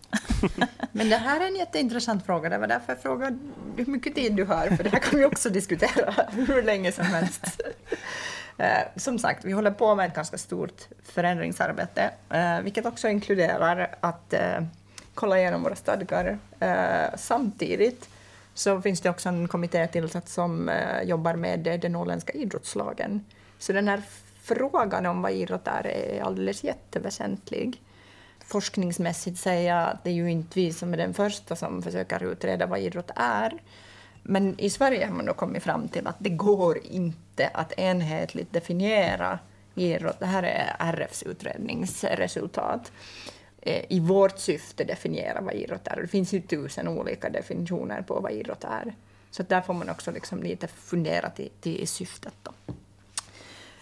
Men 0.91 1.09
det 1.09 1.17
här 1.17 1.41
är 1.41 1.47
en 1.47 1.55
jätteintressant 1.55 2.25
fråga. 2.25 2.49
Det 2.49 2.57
var 2.57 2.67
därför 2.67 2.93
jag 2.93 3.01
frågade 3.01 3.37
hur 3.77 3.85
mycket 3.85 4.15
tid 4.15 4.35
du 4.35 4.45
har, 4.45 4.67
för 4.67 4.83
det 4.83 4.89
här 4.89 4.99
kan 4.99 5.19
vi 5.19 5.25
också 5.25 5.49
diskutera 5.49 6.13
hur 6.31 6.63
länge 6.63 6.91
som 6.91 7.05
helst. 7.05 7.61
Eh, 8.61 8.87
som 8.95 9.19
sagt, 9.19 9.45
vi 9.45 9.51
håller 9.51 9.71
på 9.71 9.95
med 9.95 10.07
ett 10.07 10.15
ganska 10.15 10.37
stort 10.37 10.87
förändringsarbete, 11.03 12.11
eh, 12.29 12.61
vilket 12.61 12.85
också 12.85 13.07
inkluderar 13.07 13.95
att 13.99 14.33
eh, 14.33 14.61
kolla 15.19 15.39
igenom 15.39 15.63
våra 15.63 15.75
stadgar. 15.75 16.39
Eh, 16.59 17.17
samtidigt 17.17 18.09
så 18.53 18.81
finns 18.81 19.01
det 19.01 19.09
också 19.09 19.29
en 19.29 19.47
kommitté 19.47 19.87
tillsatt 19.87 20.29
som 20.29 20.69
eh, 20.69 21.01
jobbar 21.03 21.35
med 21.35 21.79
den 21.81 21.95
åländska 21.95 22.33
idrottslagen. 22.33 23.25
Så 23.57 23.73
den 23.73 23.87
här 23.87 24.01
frågan 24.41 25.05
om 25.05 25.21
vad 25.21 25.31
idrott 25.31 25.67
är 25.67 25.87
är 25.87 26.21
alldeles 26.21 26.63
jätteväsentlig. 26.63 27.81
Forskningsmässigt 28.39 29.39
säger 29.39 29.75
jag 29.75 29.89
att 29.89 30.03
det 30.03 30.09
är 30.09 30.13
ju 30.13 30.31
inte 30.31 30.59
vi 30.59 30.73
som 30.73 30.93
är 30.93 30.97
den 30.97 31.13
första 31.13 31.55
som 31.55 31.81
försöker 31.81 32.23
utreda 32.23 32.65
vad 32.65 32.79
idrott 32.79 33.11
är. 33.15 33.53
Men 34.23 34.59
i 34.59 34.69
Sverige 34.69 35.05
har 35.05 35.13
man 35.13 35.25
då 35.25 35.33
kommit 35.33 35.63
fram 35.63 35.87
till 35.87 36.07
att 36.07 36.17
det 36.19 36.29
går 36.29 36.77
inte 36.83 37.49
att 37.53 37.73
enhetligt 37.79 38.53
definiera 38.53 39.39
idrott. 39.75 40.19
Det 40.19 40.25
här 40.25 40.43
är 40.43 40.75
RFs 40.79 41.23
utredningsresultat. 41.23 42.91
Eh, 43.61 43.85
I 43.89 43.99
vårt 43.99 44.39
syfte 44.39 44.83
definiera 44.83 45.41
vad 45.41 45.53
idrott 45.53 45.87
är. 45.87 46.01
Det 46.01 46.07
finns 46.07 46.33
ju 46.33 46.41
tusen 46.41 46.87
olika 46.87 47.29
definitioner 47.29 48.01
på 48.01 48.19
vad 48.19 48.31
idrott 48.31 48.63
är. 48.63 48.93
Så 49.31 49.43
där 49.43 49.61
får 49.61 49.73
man 49.73 49.89
också 49.89 50.11
liksom 50.11 50.43
lite 50.43 50.67
fundera 50.67 51.29
till, 51.29 51.49
till 51.61 51.87
syftet. 51.87 52.33
Då. 52.43 52.51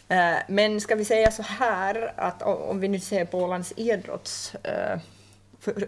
Eh, 0.08 0.38
men 0.48 0.82
ska 0.82 0.96
vi 0.96 1.06
säga 1.06 1.32
så 1.32 1.44
här, 1.44 2.14
att 2.18 2.42
om 2.42 2.80
vi 2.80 2.88
nu 2.88 3.00
ser 3.00 3.26
på 3.26 3.40
Ålands 3.40 3.74
idrotts 3.76 4.56
eh, 4.56 5.00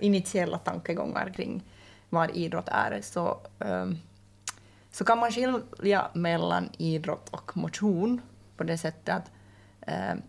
initiella 0.01 0.57
tankegångar 0.57 1.33
kring 1.35 1.63
vad 2.09 2.35
idrott 2.35 2.67
är, 2.67 3.01
så, 3.01 3.37
ehm, 3.59 3.97
så 4.91 5.05
kan 5.05 5.17
man 5.17 5.31
skilja 5.31 6.07
mellan 6.13 6.69
idrott 6.77 7.29
och 7.29 7.57
motion 7.57 8.21
på 8.57 8.63
det 8.63 8.77
sättet 8.77 9.15
att 9.15 9.31
ehm, 9.81 10.21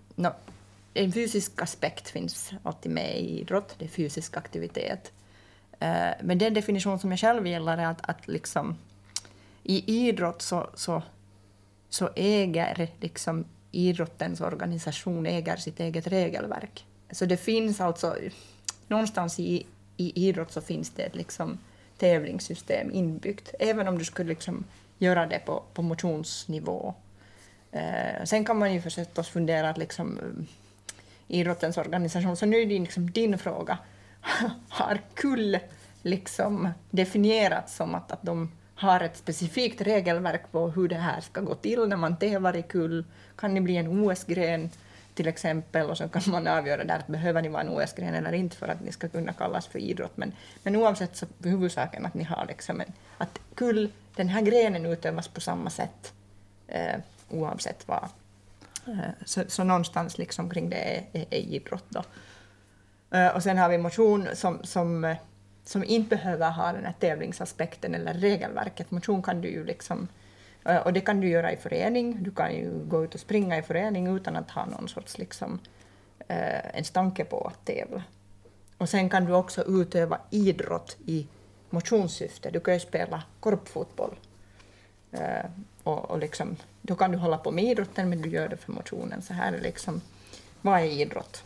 en 1.05 1.12
fysisk 1.12 1.62
aspekt 1.62 2.09
finns 2.09 2.53
alltid 2.62 2.92
med 2.92 3.20
i 3.20 3.40
idrott, 3.40 3.74
det 3.78 3.84
är 3.84 3.88
fysisk 3.88 4.36
aktivitet. 4.36 5.12
Eh, 5.80 6.11
men 6.22 6.38
den 6.38 6.55
definition 6.55 6.98
som 6.98 7.11
jag 7.11 7.20
själv 7.20 7.46
gillar 7.46 7.78
är 7.78 7.86
att, 7.86 8.11
att 8.11 8.28
liksom, 8.28 8.76
i 9.62 10.07
idrott 10.09 10.42
så, 10.42 10.70
så, 10.74 11.03
så 11.88 12.11
äger 12.16 12.88
liksom 13.01 13.44
idrottens 13.72 14.40
organisation 14.40 15.26
äger 15.26 15.57
sitt 15.57 15.80
eget 15.80 16.07
regelverk. 16.07 16.86
Så 17.11 17.24
det 17.24 17.36
finns 17.36 17.80
alltså, 17.80 18.16
någonstans 18.88 19.40
i, 19.40 19.66
i 19.96 20.28
idrott 20.28 20.53
så 20.53 20.61
finns 20.61 20.90
det 20.90 21.03
ett 21.03 21.14
liksom 21.14 21.59
tävlingssystem 21.98 22.90
inbyggt, 22.90 23.55
även 23.59 23.88
om 23.88 23.98
du 23.98 24.05
skulle 24.05 24.28
liksom 24.28 24.64
göra 24.98 25.26
det 25.26 25.38
på, 25.38 25.62
på 25.74 25.82
motionsnivå. 25.82 26.94
Eh, 27.72 28.24
sen 28.24 28.44
kan 28.44 28.59
man 28.59 28.74
ju 28.74 28.80
förstås 28.80 29.28
fundera 29.28 29.70
att 29.70 29.78
liksom, 29.78 30.18
idrottens 31.31 31.78
organisation. 31.78 32.37
Så 32.37 32.47
nu 32.47 32.57
är 32.57 32.66
det 32.66 32.78
liksom 32.78 33.11
din 33.11 33.39
fråga. 33.39 33.78
Har 34.68 35.01
KULL 35.14 35.59
liksom 36.03 36.68
definierats 36.91 37.76
som 37.76 37.95
att, 37.95 38.12
att 38.12 38.22
de 38.22 38.53
har 38.74 39.01
ett 39.01 39.16
specifikt 39.16 39.81
regelverk 39.81 40.53
på 40.53 40.68
hur 40.68 40.89
det 40.89 40.97
här 40.97 41.20
ska 41.20 41.41
gå 41.41 41.55
till 41.55 41.89
när 41.89 41.97
man 41.97 42.16
tävlar 42.16 42.57
i 42.57 42.62
KULL? 42.62 43.05
Kan 43.37 43.55
det 43.55 43.61
bli 43.61 43.76
en 43.76 43.89
OS-gren? 43.89 44.70
till 45.14 45.28
exempel, 45.28 45.91
och 45.91 45.97
så 45.97 46.09
kan 46.09 46.22
man 46.26 46.47
avgöra 46.47 46.85
där 46.85 46.99
att 46.99 47.07
behöver 47.07 47.43
ni 47.43 47.49
vara 47.49 47.62
en 47.62 47.68
OS-gren 47.68 48.14
eller 48.14 48.33
inte 48.33 48.57
för 48.57 48.68
att 48.68 48.81
ni 48.81 48.93
ska 48.93 49.09
kunna 49.09 49.33
kallas 49.33 49.66
för 49.66 49.78
idrott. 49.78 50.16
Men, 50.16 50.33
men 50.62 50.76
oavsett 50.76 51.16
så 51.16 51.26
är 51.45 51.49
huvudsaken 51.49 52.07
att 52.07 52.14
ni 52.14 52.24
har 52.24 52.47
liksom 52.49 52.81
en, 52.81 52.93
att 53.18 53.39
kull, 53.55 53.93
den 54.16 54.28
här 54.28 54.43
grenen 54.43 54.87
utövas 54.87 55.28
på 55.28 55.41
samma 55.41 55.70
sätt 55.70 56.12
eh, 56.68 57.01
oavsett 57.28 57.89
vad. 57.89 58.09
Eh, 58.87 59.11
så, 59.24 59.43
så 59.49 59.64
någonstans 59.64 60.18
liksom 60.18 60.51
kring 60.51 60.70
det 60.70 60.76
är, 60.76 61.05
är, 61.12 61.26
är 61.31 61.39
idrott. 61.39 61.85
Då. 61.89 62.03
Eh, 63.16 63.28
och 63.28 63.43
sen 63.43 63.59
har 63.59 63.68
vi 63.68 63.78
motion 63.78 64.28
som, 64.35 64.61
som, 64.62 65.05
eh, 65.05 65.16
som 65.64 65.85
inte 65.85 66.16
behöver 66.16 66.51
ha 66.51 66.72
den 66.72 66.85
här 66.85 66.95
tävlingsaspekten 67.01 67.95
eller 67.95 68.14
regelverket. 68.14 68.91
Motion 68.91 69.22
kan 69.22 69.41
du 69.41 69.49
ju 69.49 69.64
liksom 69.64 70.09
och 70.85 70.93
det 70.93 71.01
kan 71.01 71.20
du 71.20 71.28
göra 71.28 71.53
i 71.53 71.57
förening. 71.57 72.22
Du 72.22 72.31
kan 72.31 72.55
ju 72.55 72.85
gå 72.85 73.05
ut 73.05 73.14
och 73.14 73.20
springa 73.20 73.59
i 73.59 73.62
förening 73.62 74.16
utan 74.16 74.37
att 74.37 74.51
ha 74.51 74.66
någon 74.66 74.89
sorts 74.89 75.18
liksom, 75.18 75.59
eh, 76.28 76.76
en 76.76 76.85
tanke 76.85 77.24
på 77.24 77.47
att 77.47 77.64
tävla. 77.64 78.03
Och 78.78 78.89
sen 78.89 79.11
kan 79.11 79.24
du 79.24 79.33
också 79.33 79.62
utöva 79.62 80.20
idrott 80.31 80.97
i 81.07 81.26
motionssyfte. 81.70 82.51
Du 82.51 82.61
kan 82.61 82.74
ju 82.74 82.81
spela 82.81 83.22
korpfotboll. 83.41 84.16
Eh, 85.12 85.51
och, 85.83 86.11
och 86.11 86.18
liksom, 86.18 86.57
då 86.83 86.95
kan 86.95 87.12
du 87.12 87.18
hålla 87.18 87.39
på 87.39 87.51
med 87.51 87.64
idrotten, 87.64 88.09
men 88.09 88.22
du 88.22 88.28
gör 88.28 88.49
det 88.49 88.57
för 88.57 88.72
motionen. 88.72 89.22
Så 89.22 89.33
här 89.33 89.53
är 89.53 89.61
liksom, 89.61 90.01
vad 90.62 90.81
är 90.81 90.85
idrott? 90.85 91.43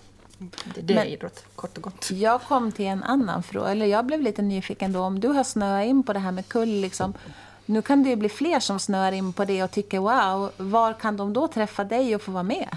Det, 0.75 0.81
det 0.81 0.95
är 0.95 1.05
idrott, 1.05 1.45
kort 1.57 1.77
och 1.77 1.83
gott. 1.83 2.11
Jag 2.11 2.43
kom 2.43 2.73
till 2.73 2.87
en 2.87 3.03
annan 3.03 3.43
fråga, 3.43 3.71
eller 3.71 3.87
jag 3.87 4.07
blev 4.07 4.21
lite 4.21 4.43
nyfiken 4.43 4.93
då, 4.93 5.01
om 5.01 5.21
du 5.21 5.29
har 5.29 5.45
snöat 5.45 5.87
in 5.87 6.03
på 6.03 6.13
det 6.13 6.19
här 6.19 6.33
med 6.33 6.49
kull, 6.49 6.69
liksom, 6.69 7.15
nu 7.67 7.83
kan 7.83 8.03
det 8.03 8.11
ju 8.11 8.17
bli 8.17 8.29
fler 8.29 8.61
som 8.61 8.79
snör 8.79 9.13
in 9.13 9.33
på 9.33 9.45
det 9.45 9.63
och 9.63 9.71
tycker 9.71 9.99
wow, 9.99 10.51
var 10.57 10.93
kan 10.93 11.17
de 11.17 11.33
då 11.33 11.49
träffa 11.49 11.85
dig 11.85 12.15
och 12.15 12.23
få 12.23 12.33
vara 12.33 12.43
med? 12.43 12.69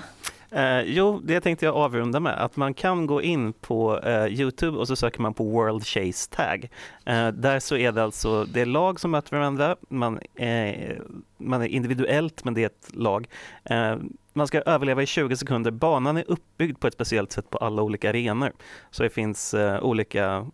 Eh, 0.52 0.82
jo, 0.82 1.22
det 1.24 1.42
tänkte 1.42 1.66
jag 1.66 1.76
avrunda 1.76 2.20
med, 2.20 2.44
att 2.44 2.56
man 2.56 2.74
kan 2.74 3.08
gå 3.08 3.22
in 3.22 3.54
på 3.54 4.00
eh, 4.00 4.26
Youtube 4.26 4.78
och 4.78 4.88
så 4.88 4.96
söker 4.96 5.22
man 5.22 5.34
på 5.34 5.44
World 5.44 5.86
Chase 5.86 6.30
Tag. 6.30 6.70
Eh, 7.06 7.28
där 7.28 7.60
så 7.60 7.78
är 7.78 7.92
det 7.92 8.04
alltså, 8.04 8.46
det 8.46 8.62
är 8.62 8.66
lag 8.66 9.00
som 9.00 9.12
möter 9.12 9.38
varandra, 9.38 9.76
man, 9.90 10.20
eh, 10.36 10.96
man 11.38 11.62
är 11.62 11.68
individuellt 11.68 12.44
men 12.44 12.54
det 12.54 12.62
är 12.62 12.66
ett 12.66 12.90
lag. 12.94 13.28
Eh, 13.64 13.96
man 14.34 14.48
ska 14.48 14.62
överleva 14.62 15.04
i 15.04 15.06
20 15.06 15.38
sekunder, 15.38 15.72
banan 15.72 16.18
är 16.18 16.24
uppbyggd 16.28 16.80
på 16.80 16.88
ett 16.88 16.94
speciellt 16.94 17.32
sätt 17.32 17.50
på 17.50 17.58
alla 17.58 17.82
olika 17.82 18.10
arenor. 18.10 18.52
Så 18.92 19.04
det 19.04 19.10
finns 19.10 19.54
eh, 19.54 19.84
olika 19.84 20.48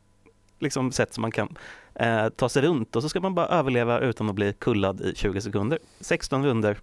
liksom, 0.60 0.92
sätt 0.92 1.14
som 1.14 1.22
man 1.22 1.32
kan 1.32 1.56
eh, 1.96 2.30
ta 2.30 2.50
sig 2.50 2.62
runt 2.62 2.96
och 2.96 3.02
så 3.02 3.10
ska 3.10 3.20
man 3.20 3.36
bara 3.36 3.48
överleva 3.48 4.00
utan 4.00 4.30
att 4.30 4.36
bli 4.36 4.54
kullad 4.54 5.02
i 5.02 5.16
20 5.16 5.42
sekunder. 5.42 5.80
16 6.00 6.46
runder, 6.46 6.78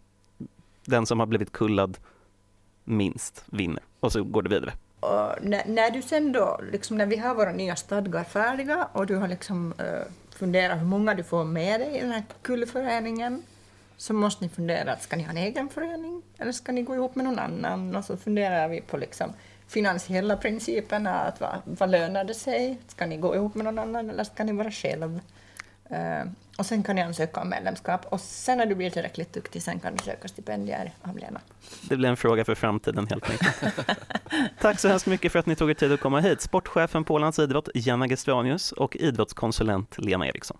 den 0.84 1.06
som 1.06 1.20
har 1.20 1.26
blivit 1.26 1.52
kullad 1.52 1.98
minst 2.90 3.44
vinner 3.46 3.82
och 4.00 4.12
så 4.12 4.24
går 4.24 4.42
det 4.42 4.48
vidare. 4.48 4.72
Och 5.00 5.44
när, 5.44 5.62
när 5.66 5.90
du 5.90 6.02
sen 6.02 6.32
då, 6.32 6.60
liksom 6.72 6.98
när 6.98 7.06
vi 7.06 7.16
har 7.16 7.34
våra 7.34 7.52
nya 7.52 7.76
stadgar 7.76 8.24
färdiga 8.24 8.88
och 8.92 9.06
du 9.06 9.16
har 9.16 9.28
liksom 9.28 9.74
uh, 9.80 10.12
funderat 10.34 10.78
hur 10.78 10.84
många 10.84 11.14
du 11.14 11.24
får 11.24 11.44
med 11.44 11.80
dig 11.80 11.96
i 11.96 12.00
den 12.00 12.10
här 12.10 12.22
kullföreningen, 12.42 13.42
så 13.96 14.14
måste 14.14 14.44
ni 14.44 14.50
fundera, 14.50 14.96
ska 14.96 15.16
ni 15.16 15.22
ha 15.22 15.30
en 15.30 15.36
egen 15.36 15.68
förening 15.68 16.22
eller 16.38 16.52
ska 16.52 16.72
ni 16.72 16.82
gå 16.82 16.94
ihop 16.94 17.14
med 17.14 17.24
någon 17.24 17.38
annan? 17.38 17.96
Och 17.96 18.04
så 18.04 18.16
funderar 18.16 18.68
vi 18.68 18.80
på 18.80 18.96
liksom, 18.96 19.32
finansiella 19.66 20.36
principerna, 20.36 21.14
att 21.14 21.40
vad, 21.40 21.60
vad 21.64 21.90
lönar 21.90 22.24
det 22.24 22.34
sig? 22.34 22.78
Ska 22.88 23.06
ni 23.06 23.16
gå 23.16 23.34
ihop 23.34 23.54
med 23.54 23.64
någon 23.64 23.78
annan 23.78 24.10
eller 24.10 24.24
ska 24.24 24.44
ni 24.44 24.52
vara 24.52 24.70
själv? 24.70 25.20
Uh, 25.90 26.30
och 26.60 26.66
sen 26.66 26.82
kan 26.82 26.96
ni 26.96 27.02
ansöka 27.02 27.40
om 27.40 27.48
medlemskap 27.48 28.06
och 28.06 28.20
sen 28.20 28.58
när 28.58 28.66
du 28.66 28.74
blir 28.74 28.90
tillräckligt 28.90 29.32
duktig 29.32 29.62
sen 29.62 29.80
kan 29.80 29.96
du 29.96 30.04
söka 30.04 30.28
stipendier 30.28 30.92
av 31.02 31.16
Lena. 31.18 31.40
Det 31.88 31.96
blir 31.96 32.08
en 32.08 32.16
fråga 32.16 32.44
för 32.44 32.54
framtiden 32.54 33.06
helt 33.10 33.30
enkelt. 33.30 33.64
Tack 34.60 34.80
så 34.80 34.88
hemskt 34.88 35.06
mycket 35.06 35.32
för 35.32 35.38
att 35.38 35.46
ni 35.46 35.56
tog 35.56 35.70
er 35.70 35.74
tid 35.74 35.92
att 35.92 36.00
komma 36.00 36.20
hit. 36.20 36.40
Sportchefen 36.40 37.04
på 37.04 37.14
Ålands 37.14 37.38
Idrott, 37.38 37.68
Jenna 37.74 38.08
Gestranius 38.08 38.72
och 38.72 38.96
idrottskonsulent 38.96 39.98
Lena 39.98 40.26
Eriksson. 40.26 40.56